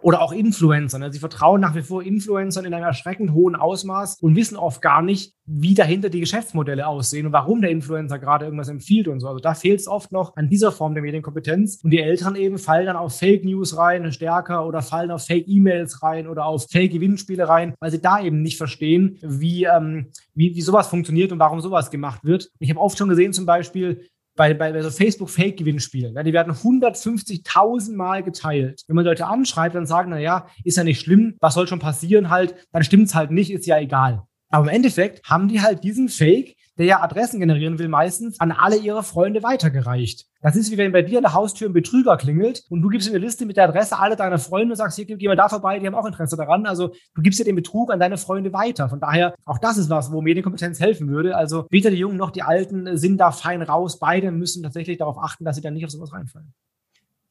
oder 0.00 0.22
auch 0.22 0.32
Influencern. 0.32 1.02
Also 1.02 1.14
sie 1.14 1.18
vertrauen 1.18 1.60
nach 1.60 1.74
wie 1.74 1.82
vor 1.82 2.02
Influencern 2.02 2.64
in 2.64 2.74
einem 2.74 2.84
erschreckend 2.84 3.32
hohen 3.32 3.54
Ausmaß 3.54 4.18
und 4.20 4.36
wissen 4.36 4.56
oft 4.56 4.80
gar 4.80 5.02
nicht, 5.02 5.34
wie 5.44 5.74
dahinter 5.74 6.08
die 6.08 6.20
Geschäftsmodelle 6.20 6.86
aussehen 6.86 7.26
und 7.26 7.32
warum 7.32 7.60
der 7.60 7.70
Influencer 7.70 8.18
gerade 8.18 8.44
irgendwas 8.44 8.68
empfiehlt 8.68 9.08
und 9.08 9.20
so. 9.20 9.28
Also 9.28 9.40
da 9.40 9.54
fehlt 9.54 9.80
es 9.80 9.88
oft 9.88 10.12
noch 10.12 10.36
an 10.36 10.48
dieser 10.48 10.72
Form 10.72 10.94
der 10.94 11.02
Medienkompetenz. 11.02 11.80
Und 11.82 11.90
die 11.90 12.00
Eltern 12.00 12.36
eben 12.36 12.58
fallen 12.58 12.86
dann 12.86 12.96
auf 12.96 13.18
Fake 13.18 13.44
News 13.44 13.76
rein 13.76 14.10
stärker 14.12 14.66
oder 14.66 14.82
fallen 14.82 15.10
auf 15.10 15.26
Fake 15.26 15.46
E-Mails 15.46 16.02
rein 16.02 16.26
oder 16.26 16.46
auf 16.46 16.66
Fake 16.70 16.92
Gewinnspiele 16.92 17.48
rein, 17.48 17.74
weil 17.80 17.90
sie 17.90 18.00
da 18.00 18.22
eben 18.22 18.42
nicht 18.42 18.56
verstehen, 18.56 19.18
wie, 19.22 19.64
ähm, 19.64 20.08
wie, 20.34 20.54
wie 20.54 20.62
sowas 20.62 20.88
funktioniert 20.88 21.32
und 21.32 21.38
warum 21.38 21.60
sowas 21.60 21.90
gemacht 21.90 22.24
wird. 22.24 22.50
Ich 22.58 22.70
habe 22.70 22.80
oft 22.80 22.96
schon 22.96 23.08
gesehen, 23.08 23.32
zum 23.32 23.46
Beispiel, 23.46 24.06
bei, 24.34 24.54
bei, 24.54 24.72
bei 24.72 24.82
so 24.82 24.90
Facebook-Fake-Gewinnspielen. 24.90 26.14
Ja, 26.14 26.22
die 26.22 26.32
werden 26.32 26.52
150.000 26.52 27.94
Mal 27.94 28.22
geteilt. 28.22 28.82
Wenn 28.86 28.96
man 28.96 29.04
Leute 29.04 29.26
anschreibt, 29.26 29.74
dann 29.74 29.86
sagen, 29.86 30.10
na 30.10 30.18
ja, 30.18 30.46
ist 30.64 30.76
ja 30.76 30.84
nicht 30.84 31.00
schlimm, 31.00 31.36
was 31.40 31.54
soll 31.54 31.66
schon 31.66 31.78
passieren 31.78 32.30
halt, 32.30 32.54
dann 32.72 32.84
stimmt's 32.84 33.14
halt 33.14 33.30
nicht, 33.30 33.50
ist 33.50 33.66
ja 33.66 33.78
egal. 33.78 34.22
Aber 34.48 34.68
im 34.68 34.74
Endeffekt 34.74 35.28
haben 35.28 35.48
die 35.48 35.62
halt 35.62 35.82
diesen 35.82 36.08
Fake 36.08 36.56
der 36.78 36.86
ja 36.86 37.02
Adressen 37.02 37.40
generieren 37.40 37.78
will, 37.78 37.88
meistens 37.88 38.40
an 38.40 38.52
alle 38.52 38.76
ihre 38.76 39.02
Freunde 39.02 39.42
weitergereicht. 39.42 40.26
Das 40.40 40.56
ist 40.56 40.70
wie 40.70 40.78
wenn 40.78 40.92
bei 40.92 41.02
dir 41.02 41.18
an 41.18 41.22
der 41.22 41.34
Haustür 41.34 41.68
ein 41.68 41.72
Betrüger 41.72 42.16
klingelt 42.16 42.64
und 42.68 42.82
du 42.82 42.88
gibst 42.88 43.08
ihm 43.08 43.14
eine 43.14 43.24
Liste 43.24 43.46
mit 43.46 43.56
der 43.56 43.64
Adresse 43.68 43.98
aller 43.98 44.16
deiner 44.16 44.38
Freunde 44.38 44.72
und 44.72 44.76
sagst, 44.76 44.96
hier, 44.96 45.04
geh 45.04 45.28
mal 45.28 45.36
da 45.36 45.48
vorbei, 45.48 45.78
die 45.78 45.86
haben 45.86 45.94
auch 45.94 46.06
Interesse 46.06 46.36
daran. 46.36 46.66
Also 46.66 46.94
du 47.14 47.22
gibst 47.22 47.38
dir 47.38 47.44
den 47.44 47.56
Betrug 47.56 47.92
an 47.92 48.00
deine 48.00 48.16
Freunde 48.16 48.52
weiter. 48.52 48.88
Von 48.88 49.00
daher, 49.00 49.34
auch 49.44 49.58
das 49.58 49.76
ist 49.76 49.90
was, 49.90 50.10
wo 50.10 50.20
Medienkompetenz 50.22 50.80
helfen 50.80 51.08
würde. 51.08 51.36
Also 51.36 51.66
weder 51.70 51.90
die 51.90 51.96
Jungen 51.96 52.16
noch 52.16 52.30
die 52.30 52.42
Alten 52.42 52.96
sind 52.96 53.18
da 53.18 53.30
fein 53.30 53.62
raus. 53.62 53.98
Beide 53.98 54.32
müssen 54.32 54.62
tatsächlich 54.62 54.98
darauf 54.98 55.18
achten, 55.18 55.44
dass 55.44 55.56
sie 55.56 55.62
dann 55.62 55.74
nicht 55.74 55.84
auf 55.84 55.90
sowas 55.90 56.12
reinfallen. 56.12 56.52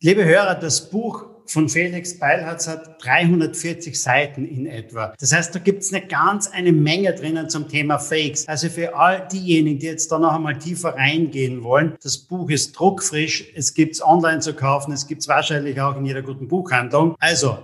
Liebe 0.04 0.26
Hörer, 0.26 0.56
das 0.56 0.90
Buch 0.90 1.28
von 1.46 1.70
Felix 1.70 2.18
Beilharz 2.18 2.68
hat 2.68 3.06
340 3.06 4.02
Seiten 4.02 4.48
in 4.48 4.66
etwa. 4.66 5.14
Das 5.20 5.32
heißt, 5.32 5.54
da 5.54 5.60
gibt 5.60 5.84
es 5.84 5.94
eine 5.94 6.04
ganz 6.08 6.48
eine 6.48 6.72
Menge 6.72 7.14
drinnen 7.14 7.52
zum 7.52 7.68
Thema 7.68 8.00
Fakes. 8.00 8.48
Also 8.48 8.70
für 8.70 8.96
all 8.96 9.28
diejenigen, 9.28 9.78
die 9.78 9.86
jetzt 9.86 10.12
da 10.12 10.18
noch 10.18 10.34
einmal 10.34 10.58
tiefer 10.58 10.96
reingehen 10.96 11.64
wollen, 11.64 11.98
das 12.02 12.18
Buch 12.18 12.50
ist 12.50 12.72
druckfrisch, 12.72 13.54
es 13.54 13.76
gibt 13.76 13.94
es 13.94 14.04
online 14.04 14.40
zu 14.40 14.56
kaufen, 14.56 14.92
es 14.92 15.06
gibt 15.06 15.22
es 15.22 15.28
wahrscheinlich 15.28 15.80
auch 15.80 15.96
in 15.96 16.06
jeder 16.08 16.24
guten 16.24 16.48
Buchhandlung. 16.48 17.16
Also, 17.20 17.60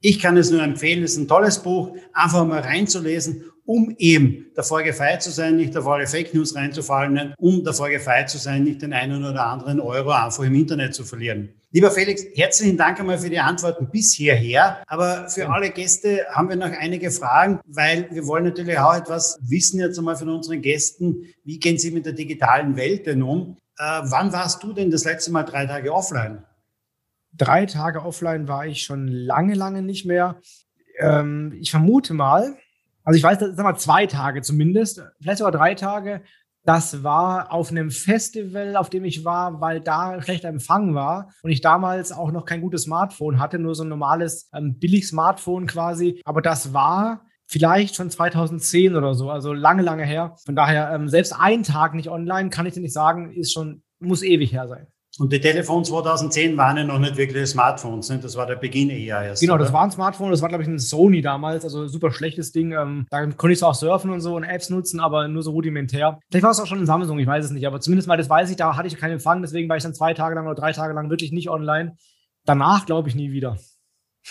ich 0.00 0.18
kann 0.18 0.36
es 0.36 0.50
nur 0.50 0.64
empfehlen, 0.64 1.04
es 1.04 1.12
ist 1.12 1.18
ein 1.18 1.28
tolles 1.28 1.60
Buch, 1.60 1.96
einfach 2.12 2.44
mal 2.44 2.62
reinzulesen 2.62 3.44
um 3.66 3.94
eben 3.98 4.46
davor 4.54 4.82
gefeit 4.82 5.22
zu 5.22 5.30
sein, 5.30 5.56
nicht 5.56 5.76
auf 5.76 5.86
alle 5.86 6.06
Fake 6.06 6.32
News 6.32 6.54
reinzufallen, 6.54 7.34
um 7.36 7.64
davor 7.64 7.90
gefeit 7.90 8.30
zu 8.30 8.38
sein, 8.38 8.64
nicht 8.64 8.80
den 8.80 8.92
einen 8.92 9.24
oder 9.24 9.44
anderen 9.44 9.80
Euro 9.80 10.10
einfach 10.10 10.44
im 10.44 10.54
Internet 10.54 10.94
zu 10.94 11.04
verlieren. 11.04 11.52
Lieber 11.76 11.90
Felix, 11.90 12.24
herzlichen 12.34 12.78
Dank 12.78 12.98
einmal 12.98 13.18
für 13.18 13.28
die 13.28 13.38
Antworten 13.38 13.90
bis 13.90 14.14
hierher. 14.14 14.82
Aber 14.86 15.28
für 15.28 15.46
alle 15.50 15.68
Gäste 15.68 16.24
haben 16.30 16.48
wir 16.48 16.56
noch 16.56 16.70
einige 16.70 17.10
Fragen, 17.10 17.60
weil 17.66 18.08
wir 18.10 18.26
wollen 18.26 18.44
natürlich 18.44 18.78
auch 18.78 18.94
etwas 18.94 19.38
wissen 19.42 19.80
jetzt 19.80 19.98
einmal 19.98 20.16
von 20.16 20.30
unseren 20.30 20.62
Gästen. 20.62 21.26
Wie 21.44 21.58
gehen 21.58 21.76
sie 21.76 21.90
mit 21.90 22.06
der 22.06 22.14
digitalen 22.14 22.76
Welt 22.76 23.06
denn 23.06 23.22
um? 23.22 23.58
Äh, 23.76 24.00
wann 24.04 24.32
warst 24.32 24.62
du 24.62 24.72
denn 24.72 24.90
das 24.90 25.04
letzte 25.04 25.30
Mal 25.32 25.42
drei 25.42 25.66
Tage 25.66 25.92
offline? 25.92 26.44
Drei 27.34 27.66
Tage 27.66 28.02
offline 28.02 28.48
war 28.48 28.64
ich 28.64 28.82
schon 28.82 29.08
lange, 29.08 29.52
lange 29.52 29.82
nicht 29.82 30.06
mehr. 30.06 30.40
Ähm, 30.98 31.58
ich 31.60 31.70
vermute 31.70 32.14
mal, 32.14 32.56
also 33.04 33.18
ich 33.18 33.22
weiß, 33.22 33.38
sag 33.38 33.58
mal 33.58 33.76
zwei 33.76 34.06
Tage 34.06 34.40
zumindest, 34.40 35.02
vielleicht 35.20 35.40
sogar 35.40 35.52
drei 35.52 35.74
Tage. 35.74 36.22
Das 36.66 37.04
war 37.04 37.52
auf 37.52 37.70
einem 37.70 37.92
Festival, 37.92 38.76
auf 38.76 38.90
dem 38.90 39.04
ich 39.04 39.24
war, 39.24 39.60
weil 39.60 39.80
da 39.80 40.20
schlechter 40.20 40.48
Empfang 40.48 40.96
war 40.96 41.30
und 41.42 41.52
ich 41.52 41.60
damals 41.60 42.10
auch 42.10 42.32
noch 42.32 42.44
kein 42.44 42.60
gutes 42.60 42.82
Smartphone 42.82 43.38
hatte, 43.38 43.60
nur 43.60 43.76
so 43.76 43.84
ein 43.84 43.88
normales 43.88 44.50
ähm, 44.52 44.76
Billig-Smartphone 44.76 45.68
quasi. 45.68 46.20
Aber 46.24 46.42
das 46.42 46.74
war 46.74 47.22
vielleicht 47.46 47.94
schon 47.94 48.10
2010 48.10 48.96
oder 48.96 49.14
so, 49.14 49.30
also 49.30 49.52
lange, 49.52 49.82
lange 49.82 50.04
her. 50.04 50.34
Von 50.44 50.56
daher, 50.56 50.90
ähm, 50.92 51.08
selbst 51.08 51.32
ein 51.38 51.62
Tag 51.62 51.94
nicht 51.94 52.10
online, 52.10 52.50
kann 52.50 52.66
ich 52.66 52.74
dir 52.74 52.80
nicht 52.80 52.92
sagen, 52.92 53.32
ist 53.32 53.52
schon, 53.52 53.84
muss 54.00 54.24
ewig 54.24 54.52
her 54.52 54.66
sein. 54.66 54.88
Und 55.18 55.32
die 55.32 55.40
Telefons 55.40 55.88
2010 55.88 56.56
waren 56.58 56.76
ja 56.76 56.84
noch 56.84 56.98
nicht 56.98 57.16
wirklich 57.16 57.48
Smartphones, 57.48 58.10
ne? 58.10 58.18
das 58.18 58.36
war 58.36 58.46
der 58.46 58.56
Beginn 58.56 58.90
eher 58.90 59.22
erst. 59.22 59.40
Genau, 59.40 59.54
oder? 59.54 59.64
das 59.64 59.72
war 59.72 59.82
ein 59.82 59.90
Smartphone, 59.90 60.30
das 60.30 60.42
war 60.42 60.50
glaube 60.50 60.62
ich 60.62 60.68
ein 60.68 60.78
Sony 60.78 61.22
damals, 61.22 61.64
also 61.64 61.88
super 61.88 62.12
schlechtes 62.12 62.52
Ding. 62.52 62.72
Ähm, 62.72 63.06
da 63.10 63.24
konnte 63.26 63.52
ich 63.52 63.58
zwar 63.58 63.70
auch 63.70 63.74
surfen 63.74 64.10
und 64.10 64.20
so 64.20 64.36
und 64.36 64.44
Apps 64.44 64.68
nutzen, 64.68 65.00
aber 65.00 65.26
nur 65.28 65.42
so 65.42 65.52
rudimentär. 65.52 66.18
Vielleicht 66.28 66.44
war 66.44 66.50
es 66.50 66.60
auch 66.60 66.66
schon 66.66 66.80
ein 66.80 66.86
Samsung, 66.86 67.18
ich 67.18 67.26
weiß 67.26 67.46
es 67.46 67.50
nicht, 67.50 67.66
aber 67.66 67.80
zumindest 67.80 68.08
mal 68.08 68.18
das 68.18 68.28
weiß 68.28 68.50
ich, 68.50 68.56
da 68.56 68.76
hatte 68.76 68.88
ich 68.88 68.96
keinen 68.98 69.12
Empfang, 69.12 69.40
deswegen 69.40 69.68
war 69.70 69.78
ich 69.78 69.82
dann 69.82 69.94
zwei 69.94 70.12
Tage 70.12 70.34
lang 70.34 70.44
oder 70.44 70.54
drei 70.54 70.72
Tage 70.72 70.92
lang 70.92 71.08
wirklich 71.08 71.32
nicht 71.32 71.48
online. 71.48 71.96
Danach 72.44 72.84
glaube 72.84 73.08
ich 73.08 73.14
nie 73.14 73.32
wieder. 73.32 73.56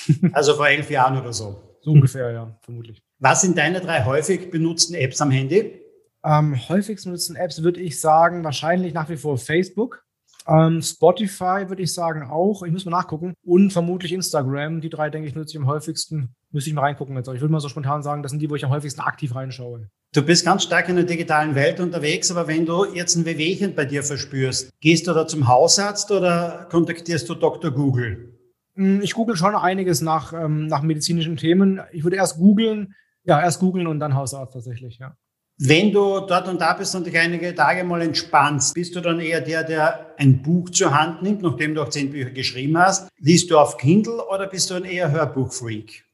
also 0.34 0.54
vor 0.54 0.68
elf 0.68 0.90
Jahren 0.92 1.18
oder 1.20 1.34
so. 1.34 1.62
So 1.82 1.92
ungefähr, 1.92 2.32
ja, 2.32 2.60
vermutlich. 2.62 3.02
Was 3.20 3.42
sind 3.42 3.58
deine 3.58 3.82
drei 3.82 4.06
häufig 4.06 4.52
benutzten 4.52 4.96
Apps 4.96 5.20
am 5.22 5.32
Handy? 5.32 5.82
Am 6.22 6.56
häufigsten 6.70 7.10
benutzten 7.10 7.36
Apps 7.36 7.64
würde 7.64 7.80
ich 7.80 8.00
sagen, 8.00 8.44
wahrscheinlich 8.44 8.94
nach 8.94 9.10
wie 9.10 9.18
vor 9.18 9.38
Facebook. 9.38 10.05
Ähm, 10.48 10.82
Spotify 10.82 11.68
würde 11.68 11.82
ich 11.82 11.94
sagen 11.94 12.24
auch. 12.24 12.64
Ich 12.64 12.72
muss 12.72 12.86
mal 12.86 12.92
nachgucken. 12.92 13.34
Und 13.44 13.72
vermutlich 13.72 14.14
Instagram. 14.14 14.82
Die 14.82 14.90
drei, 14.90 15.10
denke 15.10 15.28
ich, 15.28 15.36
nutze 15.36 15.52
ich 15.52 15.58
am 15.58 15.68
häufigsten. 15.68 16.36
müsste 16.52 16.70
ich 16.70 16.76
mal 16.76 16.82
reingucken. 16.82 17.16
Jetzt. 17.16 17.28
Ich 17.28 17.42
würde 17.42 17.52
mal 17.52 17.60
so 17.60 17.70
spontan 17.70 18.04
sagen, 18.04 18.22
das 18.22 18.32
sind 18.32 18.40
die, 18.40 18.50
wo 18.50 18.56
ich 18.56 18.66
am 18.66 18.72
häufigsten 18.72 19.02
aktiv 19.02 19.34
reinschaue. 19.34 19.90
Du 20.14 20.22
bist 20.22 20.46
ganz 20.46 20.64
stark 20.64 20.88
in 20.88 20.96
der 20.96 21.06
digitalen 21.06 21.56
Welt 21.56 21.80
unterwegs, 21.80 22.32
aber 22.32 22.48
wenn 22.48 22.66
du 22.66 22.86
jetzt 22.86 23.16
ein 23.16 23.26
Wehwehchen 23.26 23.76
bei 23.76 23.84
dir 23.84 24.02
verspürst, 24.02 24.72
gehst 24.80 25.08
du 25.08 25.14
da 25.14 25.28
zum 25.28 25.48
Hausarzt 25.48 26.10
oder 26.12 26.68
kontaktierst 26.70 27.28
du 27.28 27.36
Dr. 27.36 27.72
Google? 27.72 28.34
Hm, 28.76 29.02
ich 29.02 29.14
google 29.14 29.36
schon 29.36 29.56
einiges 29.56 30.02
nach, 30.02 30.32
ähm, 30.32 30.68
nach 30.68 30.84
medizinischen 30.84 31.36
Themen. 31.36 31.82
Ich 31.92 32.04
würde 32.04 32.16
erst 32.16 32.38
googeln, 32.38 32.94
ja, 33.24 33.42
erst 33.42 33.60
googeln 33.60 33.88
und 33.88 34.00
dann 34.00 34.16
Hausarzt 34.16 34.54
tatsächlich, 34.54 35.00
ja. 35.00 35.18
Wenn 35.58 35.94
du 35.94 36.20
dort 36.20 36.50
und 36.50 36.60
da 36.60 36.74
bist 36.74 36.94
und 36.96 37.08
dich 37.08 37.18
einige 37.18 37.56
Tage 37.56 37.86
mal 37.86 38.02
entspannst, 38.02 38.74
bist 38.74 38.94
du 38.94 39.00
dann 39.00 39.22
eher 39.22 39.40
der, 39.40 39.64
der 39.64 40.14
ein 40.18 40.42
Buch 40.42 40.70
zur 40.70 40.94
Hand 40.94 41.22
nimmt, 41.22 41.44
nachdem 41.44 41.74
du 41.74 41.82
auch 41.82 41.88
zehn 41.88 42.12
Bücher 42.12 42.32
geschrieben 42.32 42.78
hast? 42.78 43.08
Liest 43.20 43.50
du 43.50 43.58
auf 43.58 43.78
Kindle 43.78 44.22
oder 44.28 44.48
bist 44.48 44.70
du 44.70 44.74
ein 44.74 44.84
eher 44.84 45.10
Hörbuchfreak? 45.12 46.05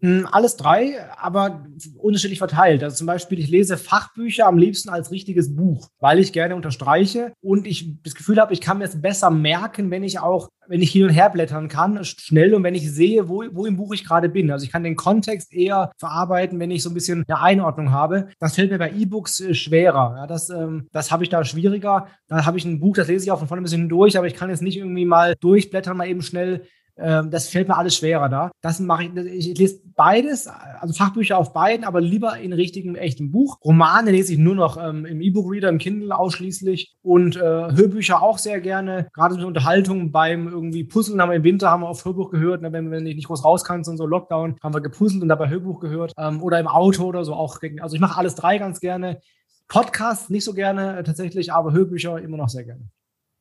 Hm, 0.00 0.28
alles 0.30 0.56
drei, 0.56 0.96
aber 1.16 1.66
unterschiedlich 1.96 2.38
verteilt. 2.38 2.84
Also 2.84 2.96
zum 2.96 3.08
Beispiel, 3.08 3.40
ich 3.40 3.48
lese 3.48 3.76
Fachbücher 3.76 4.46
am 4.46 4.56
liebsten 4.56 4.90
als 4.90 5.10
richtiges 5.10 5.56
Buch, 5.56 5.88
weil 5.98 6.20
ich 6.20 6.32
gerne 6.32 6.54
unterstreiche 6.54 7.32
und 7.40 7.66
ich 7.66 8.00
das 8.04 8.14
Gefühl 8.14 8.38
habe, 8.38 8.52
ich 8.52 8.60
kann 8.60 8.78
mir 8.78 8.84
es 8.84 9.00
besser 9.00 9.30
merken, 9.30 9.90
wenn 9.90 10.04
ich 10.04 10.20
auch, 10.20 10.50
wenn 10.68 10.82
ich 10.82 10.92
hin 10.92 11.02
und 11.02 11.10
her 11.10 11.30
blättern 11.30 11.66
kann, 11.66 12.04
schnell 12.04 12.54
und 12.54 12.62
wenn 12.62 12.76
ich 12.76 12.88
sehe, 12.92 13.28
wo, 13.28 13.42
wo 13.52 13.66
im 13.66 13.76
Buch 13.76 13.92
ich 13.92 14.04
gerade 14.04 14.28
bin. 14.28 14.52
Also 14.52 14.64
ich 14.64 14.70
kann 14.70 14.84
den 14.84 14.94
Kontext 14.94 15.52
eher 15.52 15.90
verarbeiten, 15.98 16.60
wenn 16.60 16.70
ich 16.70 16.84
so 16.84 16.90
ein 16.90 16.94
bisschen 16.94 17.24
eine 17.26 17.40
Einordnung 17.40 17.90
habe. 17.90 18.28
Das 18.38 18.54
fällt 18.54 18.70
mir 18.70 18.78
bei 18.78 18.92
E-Books 18.92 19.40
äh, 19.40 19.54
schwerer. 19.54 20.14
Ja, 20.16 20.26
das 20.28 20.48
ähm, 20.50 20.86
das 20.92 21.10
habe 21.10 21.24
ich 21.24 21.30
da 21.30 21.44
schwieriger. 21.44 22.06
Da 22.28 22.46
habe 22.46 22.58
ich 22.58 22.64
ein 22.64 22.78
Buch, 22.78 22.94
das 22.94 23.08
lese 23.08 23.24
ich 23.24 23.30
auch 23.32 23.38
von 23.38 23.48
vorne 23.48 23.62
ein 23.62 23.64
bisschen 23.64 23.88
durch, 23.88 24.16
aber 24.16 24.28
ich 24.28 24.34
kann 24.34 24.50
jetzt 24.50 24.62
nicht 24.62 24.76
irgendwie 24.76 25.06
mal 25.06 25.34
durchblättern, 25.40 25.96
mal 25.96 26.06
eben 26.08 26.22
schnell 26.22 26.62
das 26.98 27.48
fällt 27.48 27.68
mir 27.68 27.76
alles 27.76 27.96
schwerer 27.96 28.28
da. 28.28 28.50
Das 28.60 28.80
mache 28.80 29.04
ich, 29.04 29.48
ich 29.50 29.58
lese 29.58 29.80
beides, 29.94 30.48
also 30.80 30.94
Fachbücher 30.94 31.38
auf 31.38 31.52
beiden, 31.52 31.84
aber 31.84 32.00
lieber 32.00 32.38
in 32.38 32.52
richtigem, 32.52 32.94
echtem 32.96 33.30
Buch. 33.30 33.58
Romane 33.64 34.10
lese 34.10 34.32
ich 34.32 34.38
nur 34.38 34.54
noch 34.54 34.76
ähm, 34.76 35.04
im 35.04 35.20
E-Book-Reader, 35.20 35.68
im 35.68 35.78
Kindle 35.78 36.16
ausschließlich 36.16 36.96
und 37.02 37.36
äh, 37.36 37.40
Hörbücher 37.40 38.22
auch 38.22 38.38
sehr 38.38 38.60
gerne. 38.60 39.08
Gerade 39.12 39.34
so 39.34 39.46
Unterhaltung 39.46 40.12
beim 40.12 40.48
irgendwie 40.48 40.84
Puzzeln 40.84 41.20
haben 41.20 41.30
wir 41.30 41.36
im 41.36 41.44
Winter 41.44 41.70
haben 41.70 41.82
wir 41.82 41.88
auf 41.88 42.04
Hörbuch 42.04 42.30
gehört, 42.30 42.62
ne, 42.62 42.72
wenn, 42.72 42.90
wenn 42.90 43.06
ich 43.06 43.16
nicht 43.16 43.28
groß 43.28 43.44
raus 43.44 43.64
kann, 43.64 43.78
und 43.78 43.96
so 43.96 44.06
Lockdown, 44.06 44.56
haben 44.62 44.74
wir 44.74 44.80
gepuzzelt 44.80 45.22
und 45.22 45.28
dabei 45.28 45.48
Hörbuch 45.48 45.80
gehört 45.80 46.12
ähm, 46.18 46.42
oder 46.42 46.58
im 46.58 46.66
Auto 46.66 47.04
oder 47.04 47.24
so 47.24 47.34
auch. 47.34 47.58
Also 47.80 47.94
ich 47.94 48.00
mache 48.00 48.18
alles 48.18 48.34
drei 48.34 48.58
ganz 48.58 48.80
gerne. 48.80 49.20
Podcasts 49.68 50.30
nicht 50.30 50.44
so 50.44 50.54
gerne 50.54 50.98
äh, 50.98 51.02
tatsächlich, 51.04 51.52
aber 51.52 51.72
Hörbücher 51.72 52.20
immer 52.20 52.36
noch 52.36 52.48
sehr 52.48 52.64
gerne. 52.64 52.88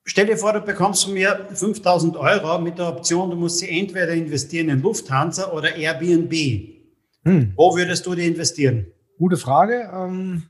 Stell 0.09 0.25
dir 0.25 0.37
vor, 0.37 0.53
du 0.53 0.61
bekommst 0.61 1.03
von 1.03 1.13
mir 1.13 1.47
5000 1.53 2.15
Euro 2.15 2.59
mit 2.59 2.77
der 2.77 2.87
Option, 2.87 3.29
du 3.29 3.35
musst 3.35 3.59
sie 3.59 3.69
entweder 3.69 4.13
investieren 4.13 4.69
in 4.69 4.81
Lufthansa 4.81 5.51
oder 5.51 5.75
Airbnb. 5.75 6.33
Hm. 7.25 7.51
Wo 7.57 7.75
würdest 7.75 8.05
du 8.05 8.15
die 8.15 8.25
investieren? 8.25 8.87
Gute 9.17 9.35
Frage. 9.35 9.91
Ähm, 9.93 10.43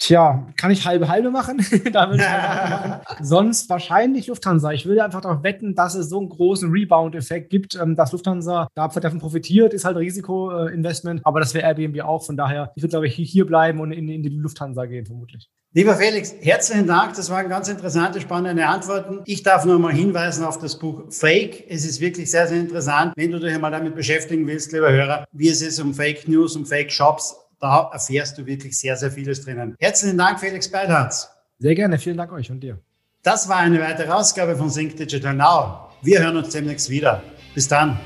tja, 0.00 0.48
kann 0.56 0.72
ich 0.72 0.84
halbe 0.84 1.08
halbe 1.08 1.30
machen? 1.30 1.58
da 1.92 2.12
ich 2.12 2.18
machen. 2.18 3.00
Sonst 3.22 3.70
wahrscheinlich 3.70 4.26
Lufthansa. 4.26 4.72
Ich 4.72 4.86
würde 4.86 5.04
einfach 5.04 5.20
darauf 5.20 5.44
wetten, 5.44 5.74
dass 5.74 5.94
es 5.94 6.08
so 6.08 6.18
einen 6.18 6.28
großen 6.28 6.72
Rebound-Effekt 6.72 7.50
gibt, 7.50 7.76
ähm, 7.76 7.94
dass 7.94 8.10
Lufthansa 8.10 8.68
davon 8.74 9.20
profitiert, 9.20 9.72
ist 9.72 9.84
halt 9.84 9.96
Risikoinvestment, 9.96 11.20
aber 11.24 11.38
das 11.38 11.54
wäre 11.54 11.66
Airbnb 11.66 12.02
auch. 12.02 12.24
Von 12.24 12.36
daher, 12.36 12.72
ich 12.74 12.82
würde, 12.82 12.90
glaube 12.90 13.06
ich, 13.06 13.14
hier 13.14 13.46
bleiben 13.46 13.80
und 13.80 13.92
in, 13.92 14.08
in 14.08 14.22
die 14.22 14.30
Lufthansa 14.30 14.86
gehen, 14.86 15.06
vermutlich. 15.06 15.48
Lieber 15.72 15.94
Felix, 15.94 16.34
herzlichen 16.40 16.88
Dank. 16.88 17.14
Das 17.14 17.30
waren 17.30 17.48
ganz 17.48 17.68
interessante, 17.68 18.20
spannende 18.20 18.66
Antworten. 18.66 19.20
Ich 19.24 19.44
darf 19.44 19.64
nur 19.64 19.78
mal 19.78 19.92
hinweisen 19.92 20.44
auf 20.44 20.58
das 20.58 20.76
Buch 20.76 21.04
Fake. 21.10 21.64
Es 21.68 21.84
ist 21.84 22.00
wirklich 22.00 22.28
sehr, 22.28 22.48
sehr 22.48 22.58
interessant. 22.58 23.12
Wenn 23.14 23.30
du 23.30 23.38
dich 23.38 23.54
einmal 23.54 23.70
damit 23.70 23.94
beschäftigen 23.94 24.48
willst, 24.48 24.72
lieber 24.72 24.90
Hörer, 24.90 25.24
wie 25.30 25.48
es 25.48 25.62
ist 25.62 25.78
um 25.78 25.94
Fake 25.94 26.26
News, 26.26 26.56
um 26.56 26.66
Fake 26.66 26.90
Shops, 26.90 27.36
da 27.60 27.90
erfährst 27.92 28.38
du 28.38 28.46
wirklich 28.46 28.78
sehr, 28.78 28.96
sehr 28.96 29.10
vieles 29.10 29.44
drinnen. 29.44 29.76
Herzlichen 29.78 30.18
Dank, 30.18 30.40
Felix 30.40 30.70
Beilharz. 30.70 31.30
Sehr 31.58 31.74
gerne. 31.74 31.98
Vielen 31.98 32.16
Dank 32.16 32.32
euch 32.32 32.50
und 32.50 32.60
dir. 32.60 32.78
Das 33.22 33.48
war 33.48 33.58
eine 33.58 33.80
weitere 33.80 34.10
Ausgabe 34.10 34.56
von 34.56 34.70
Sync 34.70 34.96
Digital 34.96 35.34
Now. 35.34 35.90
Wir 36.02 36.20
hören 36.20 36.38
uns 36.38 36.50
demnächst 36.50 36.88
wieder. 36.88 37.22
Bis 37.54 37.68
dann. 37.68 37.98